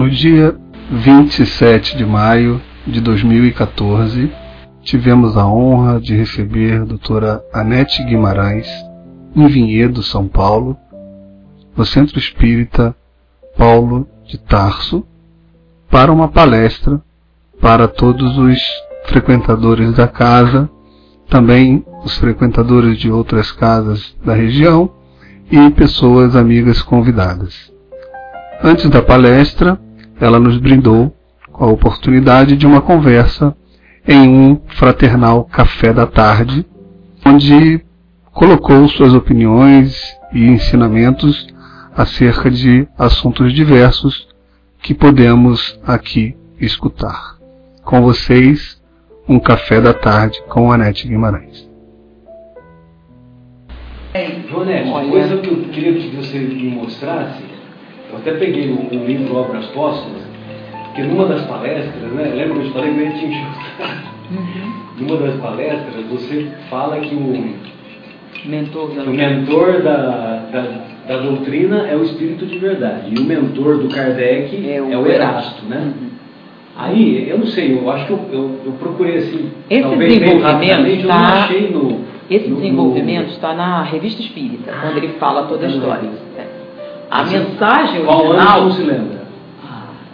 [0.00, 0.56] No dia
[0.90, 4.32] 27 de maio de 2014,
[4.82, 8.66] tivemos a honra de receber a doutora Anete Guimarães,
[9.36, 10.74] em Vinhedo, São Paulo,
[11.76, 12.96] no Centro Espírita
[13.58, 15.04] Paulo de Tarso,
[15.90, 16.98] para uma palestra
[17.60, 18.58] para todos os
[19.04, 20.66] frequentadores da casa,
[21.28, 24.90] também os frequentadores de outras casas da região
[25.50, 27.70] e pessoas amigas convidadas.
[28.62, 29.78] Antes da palestra,
[30.20, 31.14] ela nos brindou
[31.50, 33.56] com a oportunidade de uma conversa
[34.06, 36.66] em um fraternal café da tarde,
[37.24, 37.84] onde
[38.32, 41.46] colocou suas opiniões e ensinamentos
[41.96, 44.28] acerca de assuntos diversos
[44.82, 47.36] que podemos aqui escutar.
[47.84, 48.80] Com vocês,
[49.28, 51.70] um café da tarde com Anete Guimarães.
[54.50, 57.40] Jonete, uma coisa que eu queria que você me mostrasse,
[58.12, 60.22] eu até peguei o, o livro Obras Póstumas,
[60.94, 63.24] que numa das palestras, né, lembra que eu te falei que eu ia te?
[64.30, 65.06] Uhum.
[65.06, 67.54] Numa das palestras, você fala que o
[68.44, 69.96] mentor da, o mentor da,
[70.52, 74.92] da, da, doutrina é o espírito de verdade, e o mentor do Kardec é o,
[74.92, 75.92] é o Erasto, né?
[76.00, 76.10] Uhum.
[76.76, 79.50] Aí, eu não sei, eu acho que eu, eu, eu procurei assim.
[79.68, 81.48] Esse desenvolvimento está.
[81.72, 83.32] No, esse no, desenvolvimento no...
[83.32, 86.08] está na Revista Espírita, quando ele fala toda a história.
[86.38, 86.49] É.
[87.10, 88.04] A mensagem original.
[88.06, 89.20] Qual ano não se lembra?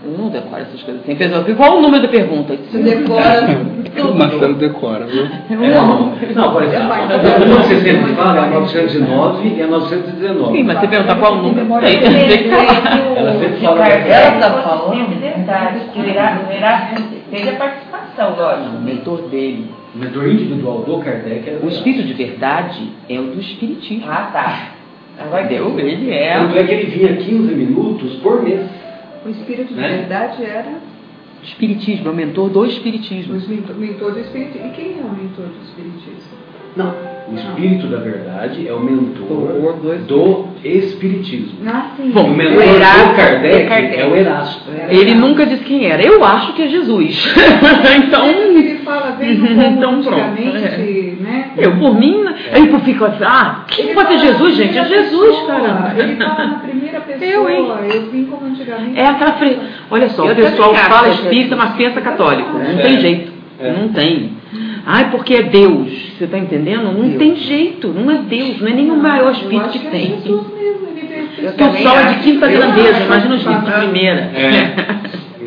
[0.07, 1.17] Eu não decoro essas coisas assim.
[1.17, 2.57] Pessoal, qual o número da pergunta?
[2.57, 3.43] Você decora
[3.97, 4.13] tudo.
[4.13, 5.27] O Marcelo decora, viu?
[5.51, 10.57] Não, não, por exemplo, que você sempre fala é a 909 e a 919.
[10.57, 13.87] Sim, mas você perguntar qual o número, Ela sempre fala.
[13.89, 15.21] Ela está falando.
[15.21, 16.91] verdade, que virá,
[17.31, 18.77] fez a participação, lógico.
[18.77, 19.71] O mentor dele.
[19.95, 24.05] O mentor individual do Kardec é o espírito de verdade é o do espiritismo.
[24.09, 24.76] Ah, tá.
[25.49, 26.39] Deu, ele é.
[26.39, 28.61] Tanto é que ele vinha 15 minutos por mês.
[29.25, 29.89] O espírito de né?
[29.89, 30.73] verdade era.
[31.43, 33.35] Espiritismo, é o mentor do Espiritismo.
[33.35, 34.67] O mentor do Espiritismo.
[34.67, 36.37] E quem é o mentor do Espiritismo?
[36.77, 36.95] Não.
[37.29, 39.73] O Espírito da Verdade é o mentor
[40.07, 41.59] do Espiritismo.
[41.67, 42.11] Ah, sim.
[42.11, 44.71] Bom, o mentor o Erasto, do Kardec, Kardec, é o Erasto.
[44.89, 46.03] Ele nunca disse quem era.
[46.05, 47.35] Eu acho que é Jesus.
[47.99, 48.27] então.
[48.27, 49.33] Ele fala bem
[49.73, 50.19] então, pronto.
[50.19, 51.17] É.
[51.21, 51.51] Né?
[51.57, 52.59] Eu, por mim, é.
[52.61, 54.79] eu fico assim, ah, quem pode ser Jesus, gente?
[54.79, 55.95] É Jesus, cara.
[55.97, 57.31] Ele fala na primeira pessoa.
[57.31, 57.67] Eu, hein?
[57.93, 58.99] eu vim como antigamente.
[58.99, 59.33] É aquela.
[59.35, 59.59] Fre...
[59.91, 62.59] Olha só, eu o pessoal fala espírita, mas pensa católico.
[62.59, 63.33] Não tem jeito.
[63.61, 64.33] Não tem.
[64.85, 65.89] Ai, porque é Deus.
[66.17, 66.85] Você está entendendo?
[66.85, 67.19] Não Deus.
[67.19, 67.89] tem jeito.
[67.89, 68.61] Não é Deus.
[68.61, 70.13] Não é nem o maior espírito que, que tem.
[70.13, 70.87] É Jesus mesmo.
[71.39, 73.05] Ele o sol é de quinta grandeza.
[73.05, 74.21] Imagina o espírito de primeira.
[74.35, 74.75] É.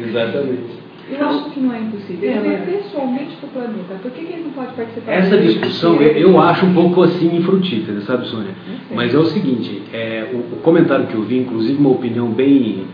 [0.08, 0.79] Exatamente.
[1.12, 2.30] Eu acho que não é impossível.
[2.30, 3.96] Ele veio pessoalmente para o planeta.
[4.02, 5.12] Por que, que, ele não pode participar?
[5.12, 8.54] Essa discussão eu, eu acho um pouco assim infrutífera, sabe, Sônia?
[8.94, 12.86] Mas é o seguinte: é, o, o, comentário que eu vi, inclusive uma opinião bem,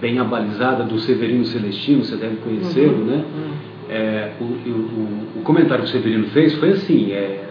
[0.00, 3.04] bem abalizada do Severino Celestino, você deve conhecê-lo, uhum.
[3.04, 3.24] né?
[3.34, 7.44] Uhum é, o, o, o, comentário que o Severino fez foi assim, é,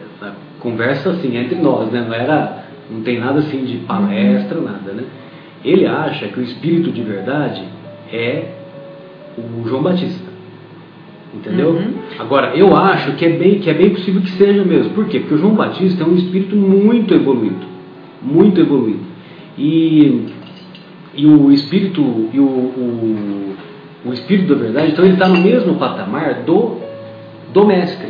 [0.59, 2.03] conversa assim entre nós, né?
[2.05, 5.03] não era, não tem nada assim de palestra, nada, né?
[5.63, 7.63] Ele acha que o espírito de verdade
[8.11, 8.49] é
[9.37, 10.33] o João Batista.
[11.33, 11.71] Entendeu?
[11.71, 11.93] Uhum.
[12.17, 14.91] Agora, eu acho que é, bem, que é bem possível que seja mesmo.
[14.93, 15.19] Por quê?
[15.19, 17.65] Porque o João Batista é um espírito muito evoluído.
[18.21, 19.03] Muito evoluído.
[19.57, 20.27] E,
[21.13, 23.45] e o espírito, e o, o
[24.05, 26.77] o Espírito da Verdade, então ele está no mesmo patamar do,
[27.51, 28.09] do Mestre.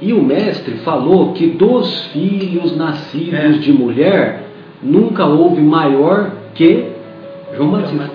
[0.00, 3.48] E o Mestre falou que dos filhos nascidos é.
[3.52, 4.44] de mulher,
[4.82, 6.90] nunca houve maior que
[7.56, 8.10] João Batista.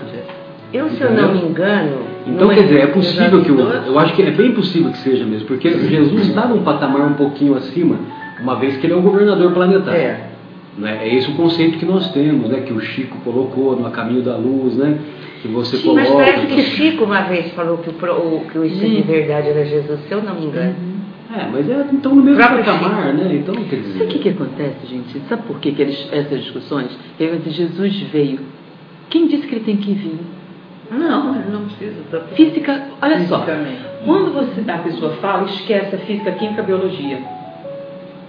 [0.72, 2.09] Eu, se eu não me engano.
[2.28, 3.50] Então, quer dizer, é possível que.
[3.50, 7.08] Eu, eu acho que é bem possível que seja mesmo, porque Jesus está num patamar
[7.08, 7.98] um pouquinho acima,
[8.42, 10.00] uma vez que ele é o governador planetário.
[10.00, 10.30] É.
[10.78, 11.00] Né?
[11.02, 12.62] É esse o conceito que nós temos, né?
[12.62, 14.98] que o Chico colocou no Caminho da Luz, né?
[15.42, 16.02] que você Sim, coloca.
[16.02, 19.50] Mas parece que Chico uma vez falou que o, o, que o isso de verdade
[19.50, 20.76] era Jesus, se eu não me engano.
[20.80, 21.00] Uhum.
[21.32, 23.36] É, mas é então no mesmo patamar, né?
[23.36, 24.00] Então, quer dizer.
[24.00, 25.22] Sabe o que, que acontece, gente?
[25.30, 26.98] Sabe por que, que eles, essas discussões?
[27.20, 28.40] Eu dizer, Jesus veio.
[29.10, 30.20] Quem disse que ele tem que vir?
[30.92, 32.04] Não, ele não precisa.
[32.12, 33.46] Tá física, olha só.
[34.06, 37.20] Quando você, a pessoa fala, esquece a física, química, biologia.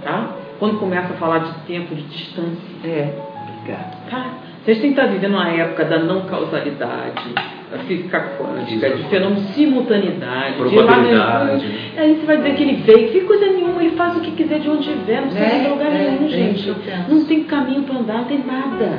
[0.02, 0.30] Tá?
[0.58, 2.60] Quando começa a falar de tempo, de distância.
[2.84, 3.14] É.
[3.60, 4.10] Obrigado.
[4.10, 4.26] Tá?
[4.64, 7.34] Vocês têm que estar vivendo uma época da não causalidade,
[7.70, 11.66] da física quântica, de fenômeno simultaneidade, probabilidade.
[11.66, 14.32] De aí você vai dizer que ele veio, que coisa nenhuma, ele faz o que
[14.32, 16.76] quiser de onde vier, não precisa é, de lugar é, nenhum, é, gente.
[17.08, 18.98] Não tem caminho para andar, não tem nada.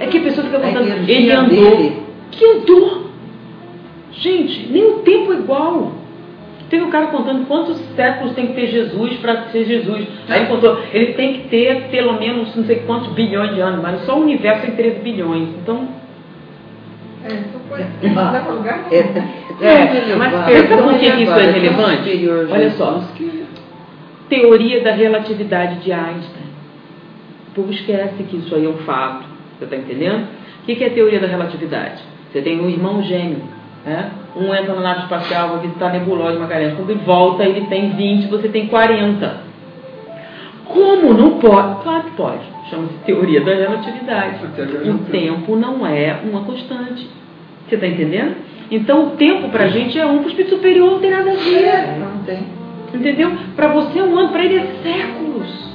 [0.00, 1.76] É que a pessoa fica contando, ele andou.
[1.76, 2.05] Dele.
[2.30, 3.06] Que andou?
[4.12, 5.92] Gente, nem o tempo é igual.
[6.68, 10.06] Tem um cara contando quantos séculos tem que ter Jesus para ser Jesus.
[10.28, 13.80] Aí ele contou, ele tem que ter pelo menos não sei quantos bilhões de anos,
[13.80, 15.48] mas só o universo tem 13 bilhões.
[15.62, 15.88] Então.
[17.24, 18.06] É, só pode é,
[19.64, 22.28] é, é, mas pensa por que isso é relevante?
[22.50, 23.04] Olha só.
[24.28, 26.46] Teoria da relatividade de Einstein.
[27.48, 29.24] O povo esquece que isso aí é um fato.
[29.56, 30.26] Você está entendendo?
[30.62, 32.02] O que é a teoria da relatividade?
[32.36, 33.44] Você tem um irmão gêmeo.
[33.82, 34.10] Né?
[34.36, 36.74] Um entra na nave espacial, vai visitar a nebulosa de Magalhães.
[36.74, 39.40] Quando ele volta, ele tem 20, você tem 40.
[40.66, 41.82] Como não pode?
[41.82, 42.44] Claro que pode.
[42.68, 44.40] Chama-se teoria da relatividade.
[44.86, 47.08] O tempo não é uma constante.
[47.66, 48.36] Você está entendendo?
[48.70, 51.30] Então o tempo para a gente é um, para o espírito superior não tem nada
[51.30, 51.64] a ver.
[51.64, 52.40] É, não tem.
[52.92, 53.32] Entendeu?
[53.56, 55.74] Para você é um ano, para ele é séculos.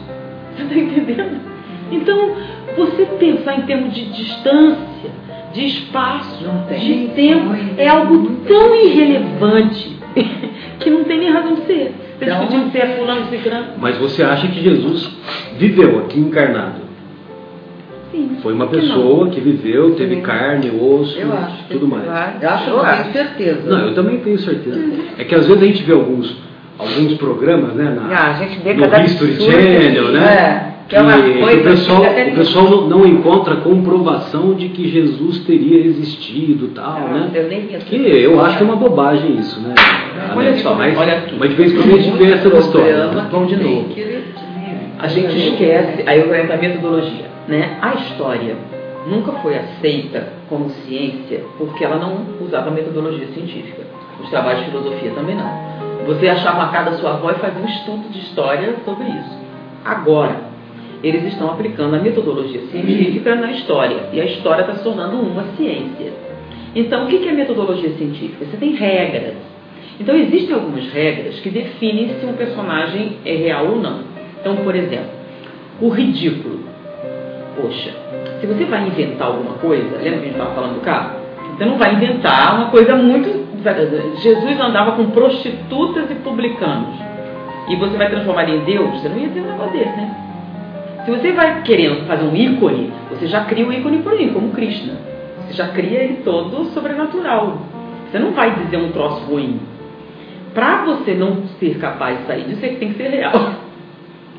[0.55, 1.41] Você está entendendo?
[1.91, 2.35] Então,
[2.77, 5.20] você pensar em termos de distância,
[5.53, 6.43] de espaço,
[6.79, 9.97] de tempo, é algo tão irrelevante
[10.79, 11.93] que não tem nem razão de ser.
[12.21, 13.67] Então, podiam ser fulano ciclano.
[13.77, 15.09] Mas você acha que Jesus
[15.57, 16.81] viveu aqui encarnado?
[18.11, 18.37] Sim.
[18.43, 20.21] Foi uma pessoa que viveu, teve Sim.
[20.21, 21.17] carne, osso,
[21.69, 22.05] tudo mais.
[22.41, 23.69] Eu acho, eu tenho certeza.
[23.69, 24.79] Não, eu também tenho certeza.
[25.17, 26.35] É que às vezes a gente vê alguns,
[26.77, 30.19] alguns programas, né, na, ah, a gente vê no History Channel, né?
[30.19, 30.70] É.
[30.91, 35.39] Que, é uma coisa o pessoal, o pessoal não, não, encontra comprovação de que Jesus
[35.45, 37.31] teria existido tal, não, né?
[37.33, 39.73] Eu nem que eu acho que é uma bobagem isso, né?
[40.35, 43.07] Olha só, mas, olha mas de vez em quando a gente vê essa história.
[43.31, 43.87] Vamos de novo.
[44.99, 47.77] A gente esquece, aí eu vou entrar a metodologia, né?
[47.81, 48.57] A história
[49.07, 53.83] nunca foi aceita como ciência porque ela não usava metodologia científica.
[54.21, 56.05] Os trabalhos de filosofia também não.
[56.05, 59.39] Você achava a casa da sua avó e fazia um estudo de história sobre isso.
[59.85, 60.50] Agora,
[61.03, 64.09] eles estão aplicando a metodologia científica na história.
[64.13, 66.13] E a história está se tornando uma ciência.
[66.75, 68.45] Então, o que é metodologia científica?
[68.45, 69.35] Você tem regras.
[69.99, 74.01] Então, existem algumas regras que definem se um personagem é real ou não.
[74.39, 75.09] Então, por exemplo,
[75.81, 76.59] o ridículo.
[77.59, 77.91] Poxa,
[78.39, 81.19] se você vai inventar alguma coisa, lembra que a gente estava falando do carro?
[81.57, 83.51] Você não vai inventar uma coisa muito.
[84.21, 86.95] Jesus andava com prostitutas e publicanos.
[87.69, 88.99] E você vai transformar em Deus?
[88.99, 90.30] Você não ia ter um negócio desse, né?
[91.05, 94.51] Se você vai querendo fazer um ícone, você já cria o ícone por aí, como
[94.51, 94.93] Krishna.
[95.47, 97.57] Você já cria ele todo sobrenatural.
[98.09, 99.59] Você não vai dizer um troço ruim.
[100.53, 103.31] Para você não ser capaz de sair disso, é que tem que ser real.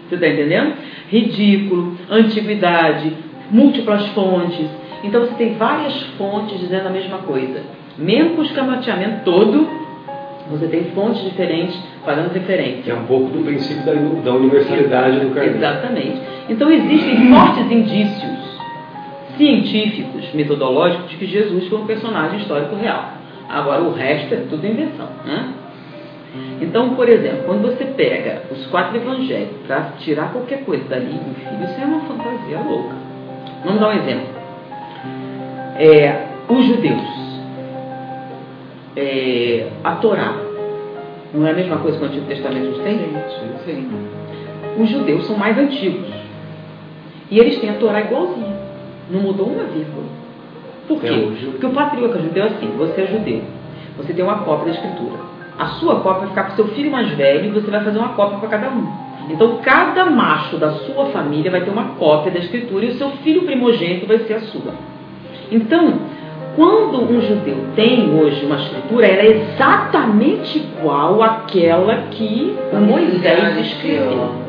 [0.08, 0.74] Você está entendendo?
[1.08, 3.16] Ridículo, antiguidade,
[3.50, 4.68] múltiplas fontes.
[5.02, 7.62] Então você tem várias fontes dizendo a mesma coisa.
[7.96, 9.66] Mesmo com o escamoteamento todo,
[10.50, 12.92] você tem fontes diferentes fazendo referência.
[12.92, 15.56] É um pouco do princípio da, da universalidade do Kardec.
[15.56, 16.20] Exatamente.
[16.48, 18.52] Então existem fortes indícios
[19.36, 23.12] científicos, metodológicos, de que Jesus foi um personagem histórico real.
[23.48, 25.08] Agora o resto é tudo invenção.
[25.24, 25.52] Né?
[26.60, 31.34] Então, por exemplo, quando você pega os quatro evangelhos para tirar qualquer coisa dali, meu
[31.34, 32.94] filho, isso é uma fantasia louca.
[33.64, 34.26] Vamos dar um exemplo.
[35.76, 37.02] É, os judeus.
[38.96, 40.36] É, a Torá.
[41.34, 42.98] Não é a mesma coisa que o Antigo Testamento tem?
[42.98, 43.88] Sim, sim.
[44.78, 46.21] Os judeus são mais antigos.
[47.32, 48.54] E eles têm a Torá igualzinha.
[49.10, 50.04] Não mudou uma vírgula.
[50.86, 51.48] Por quê?
[51.52, 53.40] Porque o patriarca judeu é assim, você é judeu.
[53.96, 55.18] Você tem uma cópia da escritura.
[55.58, 58.10] A sua cópia vai ficar com seu filho mais velho e você vai fazer uma
[58.10, 58.86] cópia para cada um.
[59.30, 63.08] Então, cada macho da sua família vai ter uma cópia da escritura e o seu
[63.22, 64.74] filho primogênito vai ser a sua.
[65.50, 66.00] Então,
[66.54, 74.41] quando um judeu tem hoje uma escritura, ela é exatamente igual àquela que Moisés escreveu.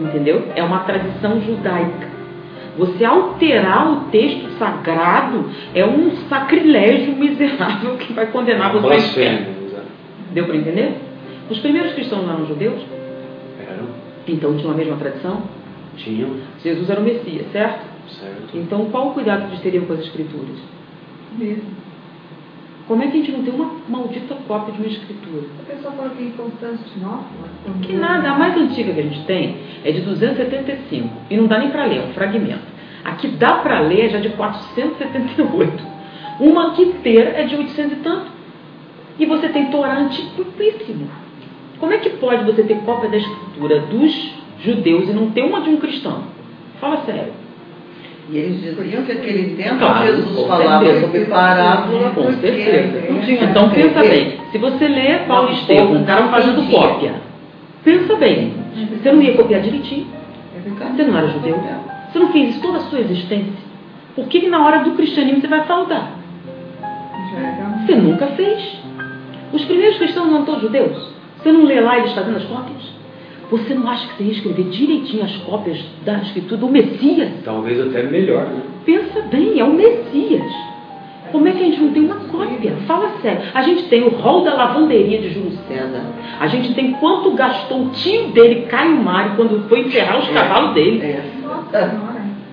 [0.00, 0.48] Entendeu?
[0.54, 2.08] É uma tradição judaica.
[2.78, 9.46] Você alterar o texto sagrado é um sacrilégio miserável que vai condenar você ao inferno.
[10.32, 10.96] Deu para entender?
[11.50, 12.80] Os primeiros cristãos eram judeus?
[13.60, 13.88] Eram.
[14.26, 15.42] Então tinham a mesma tradição?
[15.96, 16.36] Tinham.
[16.62, 17.80] Jesus era o Messias, certo?
[18.08, 18.56] Certo.
[18.56, 20.56] Então qual o cuidado que eles teriam com as escrituras?
[21.36, 21.89] Mesmo.
[22.90, 25.46] Como é que a gente não tem uma maldita cópia de uma escritura?
[25.60, 27.48] A pessoa fala que em Constantinopla.
[27.82, 31.60] Que nada, a mais antiga que a gente tem é de 275 e não dá
[31.60, 32.64] nem para ler, é um fragmento.
[33.04, 35.84] A que dá para ler é já de 478.
[36.40, 38.32] Uma que ter é de 800 e tanto.
[39.20, 41.08] E você tem Torá antiquíssimo.
[41.78, 45.60] Como é que pode você ter cópia da escritura dos judeus e não ter uma
[45.60, 46.24] de um cristão?
[46.80, 47.32] Fala sério.
[48.30, 52.10] E eles diziam que aquele tempo claro, Jesus falava sobre parábola.
[52.10, 53.42] Com certeza.
[53.42, 57.14] Então pensa bem, se você lê Paulo Estevam, um cara fazendo cópia,
[57.82, 58.54] pensa bem,
[59.02, 60.06] você não ia copiar direitinho.
[60.54, 61.60] É você não era judeu.
[62.12, 63.52] Você não fez isso toda a sua existência.
[64.14, 66.12] Por que na hora do cristianismo você vai faltar?
[67.84, 68.78] Você nunca fez.
[69.52, 71.10] Os primeiros cristãos não todos judeus.
[71.38, 72.99] Você não lê lá eles fazendo as cópias?
[73.50, 77.30] Você não acha que você ia escrever direitinho as cópias da escritura do Messias?
[77.44, 78.62] Talvez até melhor, né?
[78.84, 80.52] Pensa bem, é o Messias.
[81.32, 82.72] Como é que a gente não tem uma cópia?
[82.86, 83.42] Fala sério.
[83.54, 86.02] A gente tem o rol da lavanderia de Júlio César.
[86.38, 90.74] A gente tem quanto gastou o tio dele, Caio Mário, quando foi enterrar os cavalos
[90.74, 91.00] dele.
[91.02, 91.22] É.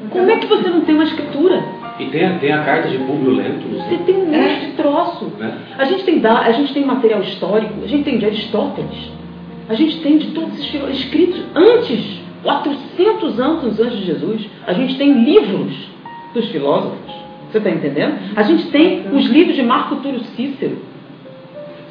[0.09, 1.63] Como é que você não tem uma escritura?
[1.99, 3.83] E tem a, tem a carta de Públio Lentulus.
[3.83, 4.03] Você né?
[4.05, 5.31] tem um monte de troço.
[5.41, 5.51] É.
[5.77, 9.11] A gente tem da, a gente tem material histórico, a gente tem de Aristóteles,
[9.69, 14.49] a gente tem de todos esses filósofos escritos antes, 400 anos antes de Jesus.
[14.65, 15.73] A gente tem livros
[16.33, 17.11] dos filósofos.
[17.51, 18.17] Você está entendendo?
[18.35, 20.77] A gente tem os livros de Marco Túlio Cícero,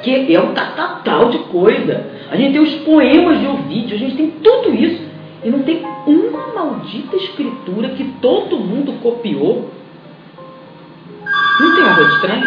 [0.03, 2.07] que é um catatal de coisa.
[2.31, 5.05] A gente tem os poemas de Ovídio, a gente tem tudo isso.
[5.45, 9.71] E não tem uma maldita escritura que todo mundo copiou.
[11.61, 12.47] Não tem uma coisa estranha?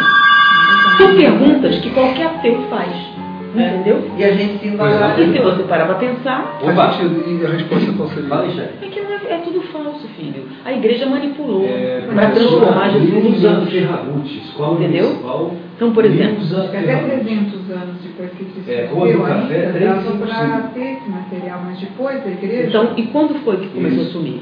[0.98, 3.19] São perguntas que qualquer ateu faz.
[3.56, 4.12] Entendeu?
[4.18, 5.16] E a gente se embala.
[5.18, 5.22] é.
[5.22, 6.74] E se você parar para pensar, Opa.
[6.74, 7.42] Faz sentido.
[7.42, 8.30] E a resposta qual seria?
[8.30, 8.86] Fala aí, chefe.
[8.86, 10.44] é que não é, é tudo falso, filho.
[10.64, 13.70] A igreja manipulou É, para transformar Jesus.
[13.72, 15.52] Ferragutti, escola Entendeu?
[15.76, 17.24] Então, por exemplo, Até Ferragutti.
[17.26, 20.28] 300 anos depois que Cristo É, Rua do viveu Café, ainda, 355.
[20.28, 22.68] dava para ter esse material, mas depois da igreja...
[22.68, 24.10] então, e quando foi que começou Isso.
[24.10, 24.42] a sumir?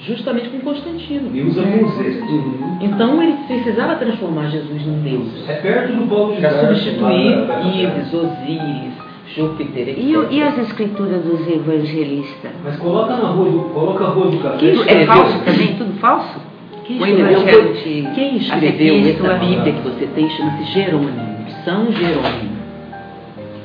[0.00, 1.28] Justamente com Constantino.
[1.36, 1.60] É, Musa.
[1.60, 2.78] Uhum.
[2.80, 5.48] Então ele precisava transformar Jesus num Deus.
[5.48, 7.36] É perto do Paulo de Para substituir
[7.74, 8.92] Ives, Osíris,
[9.34, 9.88] Júpiter.
[9.88, 12.52] E, e as escrituras dos evangelistas?
[12.64, 14.58] Mas coloca na rua do, coloca a rua do café.
[14.58, 15.74] Quem é falso também?
[15.76, 16.40] Tudo falso?
[16.84, 22.58] Quem escreveu, de- quem escreveu essa Bíblia que você tem chama-se Jerônimo, São Jerônimo.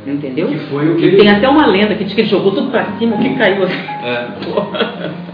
[0.05, 0.47] Entendeu?
[0.49, 2.69] Que foi o que E tem até uma lenda que diz que ele jogou tudo
[2.69, 3.77] pra cima, o que caiu assim.
[4.03, 4.27] É.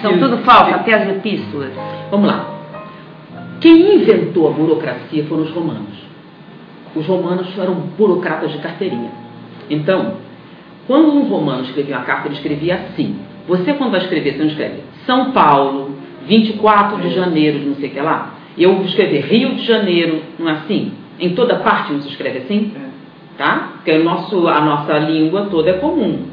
[0.00, 1.70] São tudo falso, até as epístolas.
[2.10, 2.46] Vamos lá.
[3.60, 6.02] Quem inventou a burocracia foram os romanos.
[6.94, 9.10] Os romanos eram burocratas de carteirinha.
[9.70, 10.16] Então,
[10.86, 13.16] quando um romano escrevia uma carta, ele escrevia assim.
[13.46, 17.88] Você, quando vai escrever, você não escreve São Paulo, 24 de janeiro, de não sei
[17.88, 18.34] o que lá.
[18.58, 20.92] Eu vou escrever Rio de Janeiro, não é assim?
[21.18, 22.72] Em toda parte não se escreve assim?
[23.38, 23.72] Tá?
[23.76, 26.26] Porque o nosso, a nossa língua toda é comum.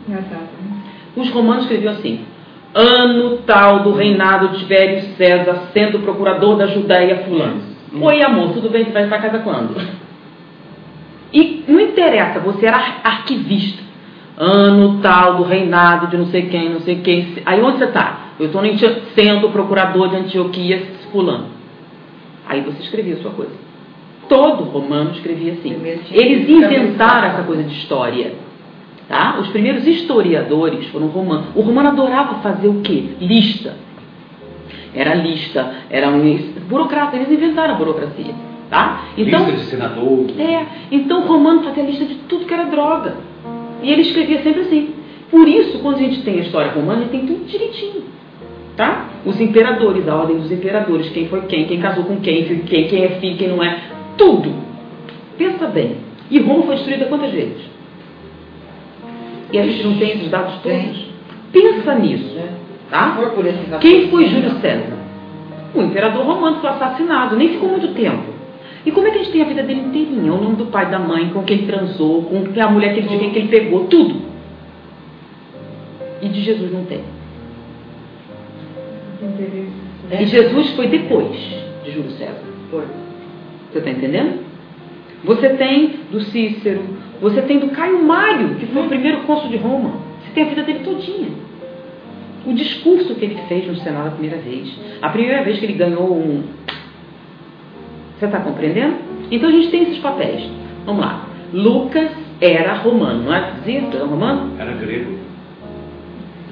[1.15, 2.21] Os romanos escreviam assim:
[2.74, 7.62] ano tal do reinado de Tibério César, sendo procurador da Judéia fulano.
[8.00, 8.86] Oi, amor, tudo bem?
[8.86, 9.76] Você vai para casa quando?
[11.34, 13.84] E não interessa, você era ar- arquivista.
[14.38, 17.36] Ano tal do reinado de não sei quem, não sei quem.
[17.46, 18.30] Aí onde você está?
[18.40, 18.62] Eu estou
[19.14, 21.48] sendo procurador de Antioquia fulano.
[22.48, 23.52] Aí você escrevia a sua coisa.
[24.30, 25.76] Todo romano escrevia assim.
[26.12, 28.34] Eles inventaram essa coisa de história.
[29.10, 29.39] Tá?
[29.39, 31.48] Os primeiros historiadores foram romanos.
[31.56, 33.06] O romano adorava fazer o quê?
[33.20, 33.75] Lista.
[34.94, 36.38] Era lista, era um
[36.68, 38.34] burocrata, eles inventaram a burocracia.
[38.70, 39.06] Tá?
[39.18, 40.25] Então, Lista de senador.
[40.38, 43.18] é, então o romano fazia lista de tudo que era droga.
[43.82, 44.94] E ele escrevia sempre assim.
[45.32, 48.04] Por isso, quando a gente tem a história romana, a gente tem tudo direitinho.
[48.78, 49.10] Tá?
[49.25, 53.10] Os imperadores, a ordem dos imperadores, quem foi quem, quem casou com quem, quem é
[53.20, 53.80] filho, quem não é.
[54.18, 54.54] Tudo.
[55.38, 55.98] Pensa bem.
[56.30, 57.78] E Roma foi destruída quantas vezes?
[59.51, 61.10] E a gente não tem esses dados todos?
[61.51, 62.38] Pensa nisso.
[62.89, 63.15] Tá?
[63.36, 64.98] Por esse Quem foi Júlio César?
[65.74, 68.24] O imperador romano foi assassinado, nem ficou muito tempo.
[68.86, 70.34] E como é que a gente tem a vida dele inteirinha?
[70.34, 73.10] O nome do pai, da mãe, com quem ele transou, com a mulher que ele,
[73.10, 74.22] de quem que ele pegou, tudo.
[76.22, 77.01] E de Jesus não tem.
[80.20, 81.36] E Jesus foi depois
[81.84, 82.44] de Júlio César.
[82.72, 82.86] Foi.
[83.72, 84.49] Você está entendendo?
[85.24, 86.82] Você tem do Cícero,
[87.22, 89.92] você tem do Caio Mário, que foi o primeiro cônsul de Roma.
[90.24, 91.30] Você tem a vida dele todinha.
[92.46, 94.74] O discurso que ele fez no Senado a primeira vez.
[95.02, 96.44] A primeira vez que ele ganhou um.
[98.18, 98.96] Você está compreendendo?
[99.30, 100.50] Então a gente tem esses papéis.
[100.86, 101.28] Vamos lá.
[101.54, 102.10] Lucas
[102.40, 103.52] era romano, não é?
[103.60, 104.54] Dizia que era romano?
[104.58, 105.18] Era grego.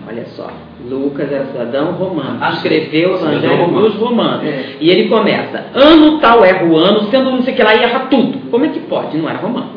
[0.08, 0.52] Olha só,
[0.90, 3.90] Lucas era cidadão romano, Ah, escreveu o Evangelho romano.
[3.90, 4.46] dos romanos.
[4.46, 4.76] É.
[4.80, 7.84] E ele começa, ano tal erra o ano, sendo não sei o que lá, e
[7.84, 8.50] erra tudo.
[8.50, 9.18] Como é que pode?
[9.18, 9.72] Não era romano.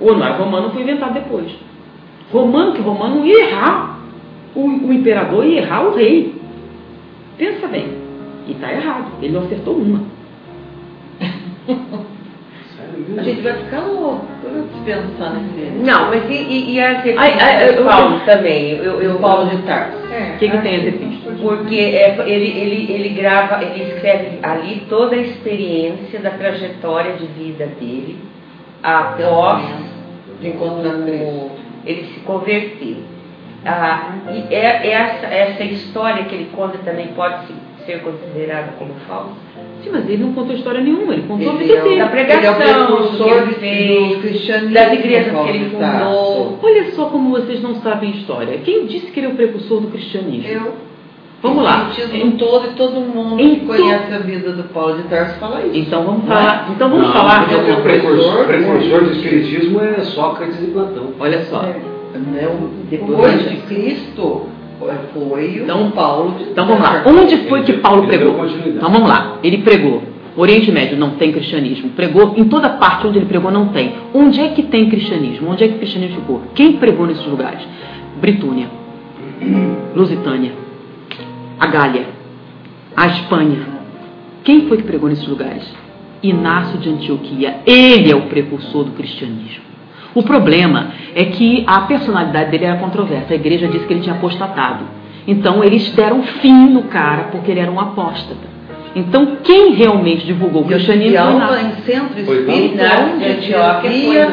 [0.00, 1.46] Ou não era romano, foi inventado depois.
[2.32, 3.98] Romano que romano ia errar.
[4.54, 6.34] O, o imperador ia errar o rei.
[7.38, 7.88] Pensa bem.
[8.48, 9.06] E está errado.
[9.22, 10.00] Ele não acertou uma.
[13.18, 14.26] A gente vai ficar louco
[14.84, 15.82] pensando nele.
[15.84, 17.02] Não, mas e, e, e as
[17.84, 18.70] Paulo também?
[18.70, 19.96] Eu, eu, Paulo de Tarso.
[20.12, 21.40] É, O que, que a- tem as epístolas?
[21.40, 27.26] Porque é, ele, ele, ele grava, ele escreve ali toda a experiência da trajetória de
[27.26, 28.18] vida dele
[28.82, 29.62] após
[30.40, 31.50] De encontrar Cristo.
[31.84, 32.96] ele se converter.
[33.64, 38.94] Ah, e é, essa, essa história que ele conta também pode se- ser considerada como
[39.08, 39.45] falsa?
[39.82, 41.12] Sim, mas ele não contou história nenhuma.
[41.12, 41.98] Ele contou a Ele vida é dele.
[41.98, 46.58] Da pregação, Ele é o precursor fez, cristianismo, das igrejas que ele fundou.
[46.62, 48.58] Olha só como vocês não sabem história.
[48.58, 50.48] Quem disse que ele é o precursor do cristianismo?
[50.48, 50.74] Eu,
[51.42, 51.90] Vamos lá.
[51.90, 55.76] O todo e todo mundo que conhece a vida do Paulo de Tarso fala isso.
[55.76, 56.70] Então vamos falar.
[56.70, 57.50] Então vamos falar.
[57.50, 61.12] Não, o precursor, precursor do espiritismo é Sócrates e Platão.
[61.20, 61.62] Olha só.
[61.62, 62.48] É, né,
[62.90, 64.46] depois de Cristo
[65.12, 67.02] foi então, Paulo Então vamos lá.
[67.06, 68.44] Onde foi que Paulo pregou?
[68.44, 69.38] Então vamos lá.
[69.42, 70.02] Ele pregou.
[70.36, 71.90] Oriente Médio não tem cristianismo.
[71.90, 73.94] Pregou em toda parte onde ele pregou não tem.
[74.12, 75.50] Onde é que tem cristianismo?
[75.50, 76.42] Onde é que o cristianismo ficou?
[76.54, 77.66] Quem pregou nesses lugares?
[78.20, 78.68] Britúnia,
[79.94, 80.52] Lusitânia,
[81.58, 82.06] a Gália,
[82.94, 83.58] a Espanha.
[84.44, 85.64] Quem foi que pregou nesses lugares?
[86.22, 87.60] Inácio de Antioquia.
[87.66, 89.65] Ele é o precursor do cristianismo.
[90.16, 93.34] O problema é que a personalidade dele era controversa.
[93.34, 94.86] A igreja disse que ele tinha apostatado.
[95.28, 98.56] Então eles deram fim no cara porque ele era um apóstata.
[98.94, 101.66] Então, quem realmente divulgou o cristianismo foi Inácio.
[101.66, 104.26] em centro espírita, onde Antioquia,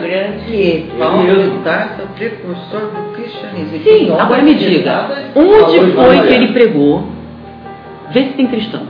[0.48, 3.80] que Paulo de Tarso é o precursor do cristianismo.
[3.84, 7.04] Sim, agora me diga, onde foi que ele pregou?
[8.14, 8.84] Vê se tem cristão.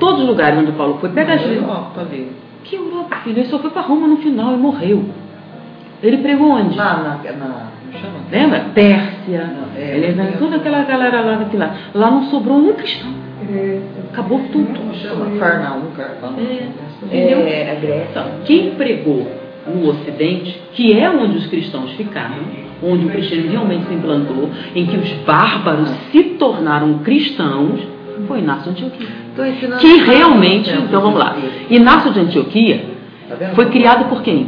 [0.00, 2.06] Todos os lugares onde Paulo foi, pega as Europa.
[2.62, 3.40] Que Europa, filho?
[3.40, 5.04] Ele só foi para Roma no final e morreu.
[6.04, 6.76] Ele pregou onde?
[6.76, 8.18] Lá na, na chama?
[8.30, 8.66] Lembra?
[8.74, 9.50] Pérsia.
[9.56, 11.74] Não, é, ele, é, toda aquela galera lá daquele lá.
[11.94, 13.10] Lá não sobrou um cristão.
[13.50, 13.80] É,
[14.12, 14.78] Acabou tudo.
[14.78, 15.26] Como chama?
[15.38, 15.82] Farnaum.
[17.10, 17.16] É?
[17.16, 18.06] É, a Grécia.
[18.10, 19.26] Então, quem pregou
[19.66, 22.36] no Ocidente, que é onde os cristãos ficaram,
[22.82, 27.80] onde o cristianismo realmente se implantou, em que os bárbaros se tornaram cristãos,
[28.28, 29.08] foi Inácio de Antioquia.
[29.80, 31.34] Que realmente, então vamos lá.
[31.70, 32.84] Inácio de Antioquia
[33.28, 34.46] tá foi criado por quem?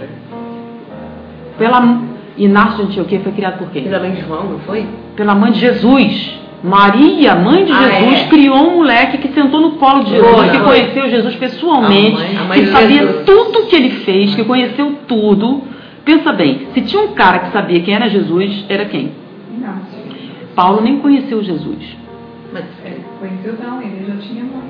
[1.58, 2.02] Pela
[2.36, 3.84] Inácio de Antioquia foi criado por quem?
[3.84, 4.86] Pela mãe de João, não foi?
[5.16, 6.40] Pela mãe de Jesus.
[6.62, 8.28] Maria, mãe de ah, Jesus, é.
[8.28, 12.18] criou um moleque que sentou no colo de Jesus, Boa, que conheceu Jesus pessoalmente, a
[12.18, 13.24] mãe, a mãe que sabia Jesus.
[13.24, 15.62] tudo que ele fez, que conheceu tudo.
[16.04, 19.12] Pensa bem, se tinha um cara que sabia quem era Jesus, era quem?
[19.56, 19.98] Inácio.
[20.54, 21.96] Paulo nem conheceu Jesus.
[22.52, 24.65] Mas é, conheceu não, ele já tinha morrido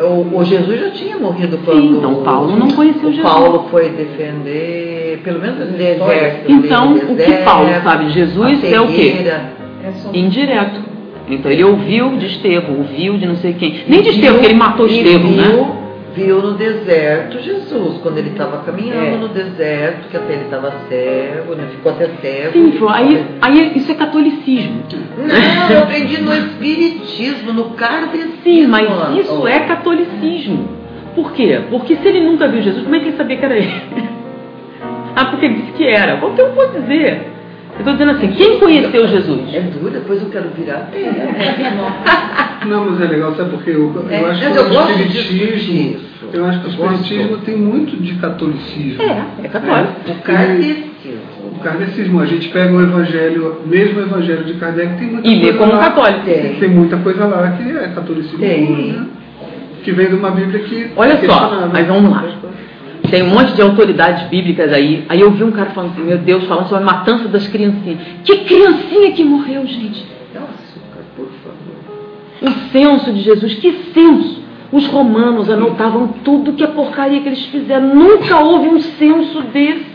[0.00, 1.80] o, o, Jesus já tinha morrido quando.
[1.80, 3.22] Sim, então Paulo não conheceu Jesus.
[3.22, 6.50] Paulo foi defender, pelo menos no deserto.
[6.50, 9.14] Então, deserto, o que Paulo sabe de Jesus é o quê?
[9.26, 10.80] É Indireto.
[11.28, 13.82] Então ele ouviu de Estevão, ouviu de não sei quem.
[13.88, 15.83] Nem de Estevão, porque ele matou Estevão, né?
[16.14, 19.16] Viu no deserto Jesus, quando ele estava caminhando é.
[19.16, 21.68] no deserto, que até ele estava cego, né?
[21.70, 22.52] ficou até cego.
[22.52, 24.84] Sim, aí, aí isso é catolicismo.
[25.18, 28.42] Não, eu aprendi no espiritismo, no kardecismo.
[28.42, 29.48] Sim, mas isso oh.
[29.48, 30.68] é catolicismo.
[31.14, 31.60] Por quê?
[31.70, 33.82] Porque se ele nunca viu Jesus, como é que ele sabia que era ele?
[35.14, 36.16] ah, porque ele disse que era.
[36.16, 37.33] Qualquer um pode dizer.
[37.74, 39.52] Eu estou dizendo assim, quem conheceu Jesus?
[39.52, 40.90] É duro, depois eu quero virar.
[40.92, 44.90] É, é, Não, mas é legal, sabe porque eu, eu é, acho que eu o
[44.90, 46.00] espiritismo.
[46.32, 49.02] Eu acho que o espiritismo tem muito de catolicismo.
[49.02, 49.92] É, é católico.
[50.06, 50.94] É, o kardecismo.
[51.44, 52.20] O kardecismo.
[52.20, 55.50] A gente pega o evangelho, mesmo o evangelho de Kardec, tem muita e coisa.
[55.50, 56.24] E como lá, católico.
[56.24, 56.54] Tem.
[56.54, 58.38] tem muita coisa lá que é catolicismo.
[58.38, 58.92] Tem.
[58.92, 59.06] Né?
[59.82, 60.90] Que vem de uma Bíblia que.
[60.96, 62.24] Olha só, mas vamos lá.
[63.10, 65.04] Tem um monte de autoridades bíblicas aí.
[65.08, 67.98] Aí eu vi um cara falando assim, meu Deus, falando sobre a matança das criancinhas.
[68.24, 70.06] Que criancinha que morreu, gente?
[70.34, 71.72] Açúcar, por favor.
[72.42, 74.42] O censo de Jesus, que censo?
[74.72, 77.94] Os romanos anotavam tudo que a porcaria que eles fizeram.
[77.94, 79.94] Nunca houve um censo desse.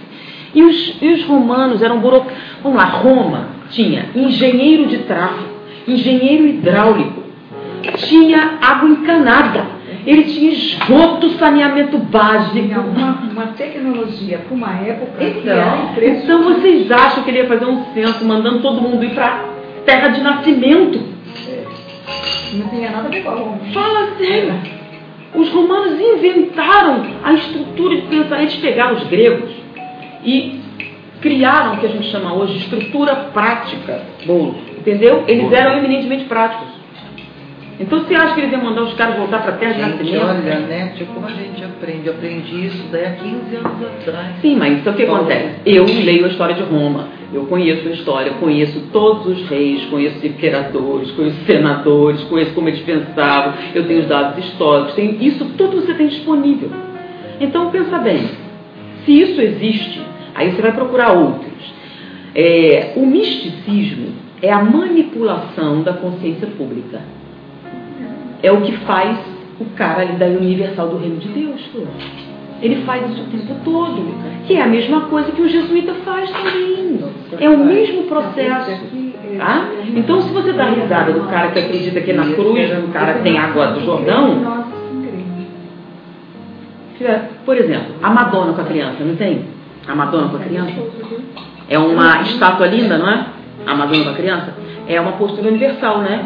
[0.56, 2.38] E os, e os romanos eram burocratas.
[2.64, 5.50] Vamos lá, Roma tinha engenheiro de tráfego,
[5.88, 7.24] engenheiro hidráulico,
[7.96, 9.79] tinha água encanada
[10.10, 12.58] ele tinha esgoto, saneamento básico.
[12.58, 16.06] Uma, uma tecnologia para uma época então, que era.
[16.08, 19.46] Então vocês acham que ele ia fazer um censo mandando todo mundo ir para
[19.86, 21.00] terra de nascimento?
[21.48, 21.64] É.
[22.54, 23.60] Não tinha nada a ver com a Roma.
[23.72, 24.56] Fala sério.
[25.36, 28.40] Os romanos inventaram a estrutura de pensar.
[28.42, 29.52] Eles pegaram os gregos
[30.26, 30.60] e
[31.22, 34.02] criaram o que a gente chama hoje de estrutura prática.
[34.26, 34.56] Bolo.
[34.76, 35.24] Entendeu?
[35.28, 36.79] Eles eram eminentemente práticos.
[37.80, 40.22] Então você acha que eles iam mandar os caras voltar para a terra de nascimento?
[40.22, 42.08] Olha, né, tipo, como a gente aprende?
[42.08, 44.36] Eu aprendi isso daí há 15 anos atrás.
[44.42, 45.62] Sim, mas então o que acontece?
[45.66, 50.18] Eu leio a história de Roma, eu conheço a história, conheço todos os reis, conheço
[50.18, 55.46] os imperadores, conheço senadores, conheço como eles pensavam, eu tenho os dados históricos, tem, isso
[55.58, 56.70] tudo você tem disponível.
[57.40, 58.30] Então pensa bem,
[59.06, 60.02] se isso existe,
[60.36, 61.50] aí você vai procurar outros.
[62.36, 64.10] É, o misticismo
[64.42, 67.19] é a manipulação da consciência pública
[68.42, 69.18] é o que faz
[69.60, 71.62] o cara ali da universal do reino de Deus.
[72.62, 74.14] Ele faz isso o tempo todo,
[74.46, 77.00] que é a mesma coisa que o jesuíta faz também.
[77.40, 78.72] É o mesmo processo.
[79.38, 79.70] Tá?
[79.96, 83.20] Então, se você dá risada do cara que acredita que é na cruz o cara
[83.20, 84.66] tem água do Jordão,
[87.46, 89.46] por exemplo, a Madonna com a criança, não tem?
[89.88, 90.74] A Madonna com a criança?
[91.70, 93.26] É uma estátua linda, não é?
[93.66, 94.54] A Madonna com a criança?
[94.88, 96.26] É uma postura universal, né?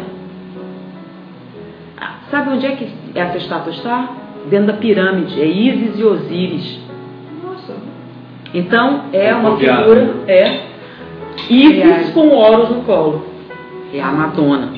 [2.34, 4.08] Sabe onde é que essa estátua está?
[4.50, 5.40] Dentro da pirâmide.
[5.40, 6.80] É Isis e Osíris.
[7.40, 7.74] Nossa.
[8.52, 9.82] Então é É uma copiado.
[9.84, 10.14] figura.
[10.26, 10.60] É
[11.48, 12.10] Isis Aliás.
[12.10, 13.24] com Horus no colo.
[13.94, 14.70] É a Madonna.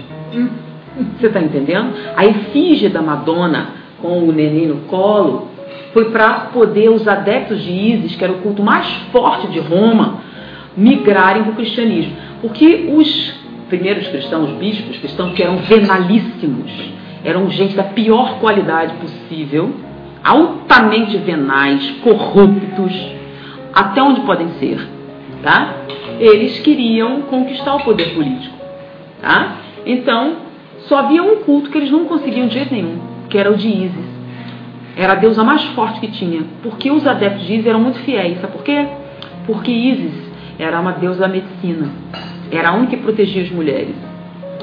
[1.19, 1.95] Você está entendendo?
[2.14, 3.69] A efígie da Madonna
[4.03, 5.49] com o neném no colo
[5.95, 10.19] foi para poder os adeptos de Isis, que era o culto mais forte de Roma,
[10.77, 12.12] migrarem para o cristianismo.
[12.42, 13.35] Porque os
[13.71, 16.71] primeiros cristãos, os bispos cristãos, que eram venalíssimos,
[17.27, 19.75] eram gente da pior qualidade possível,
[20.23, 22.95] altamente venais, corruptos,
[23.75, 24.89] até onde podem ser,
[25.43, 25.75] tá?
[26.21, 28.55] Eles queriam conquistar o poder político,
[29.21, 29.57] tá?
[29.85, 30.37] Então,
[30.89, 33.69] só havia um culto que eles não conseguiam de jeito nenhum, que era o de
[33.69, 34.07] Isis.
[34.97, 38.41] Era a deusa mais forte que tinha, porque os adeptos de Isis eram muito fiéis,
[38.41, 38.87] sabe por quê?
[39.49, 40.15] Porque Isis
[40.61, 41.89] era uma deusa da medicina,
[42.53, 43.97] era a única que protegia as mulheres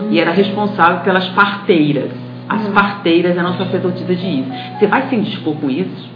[0.10, 2.24] e era responsável pelas parteiras.
[2.48, 4.54] As parteiras eram sacerdotisas de Isis.
[4.78, 6.14] Você vai se indispor com Isis?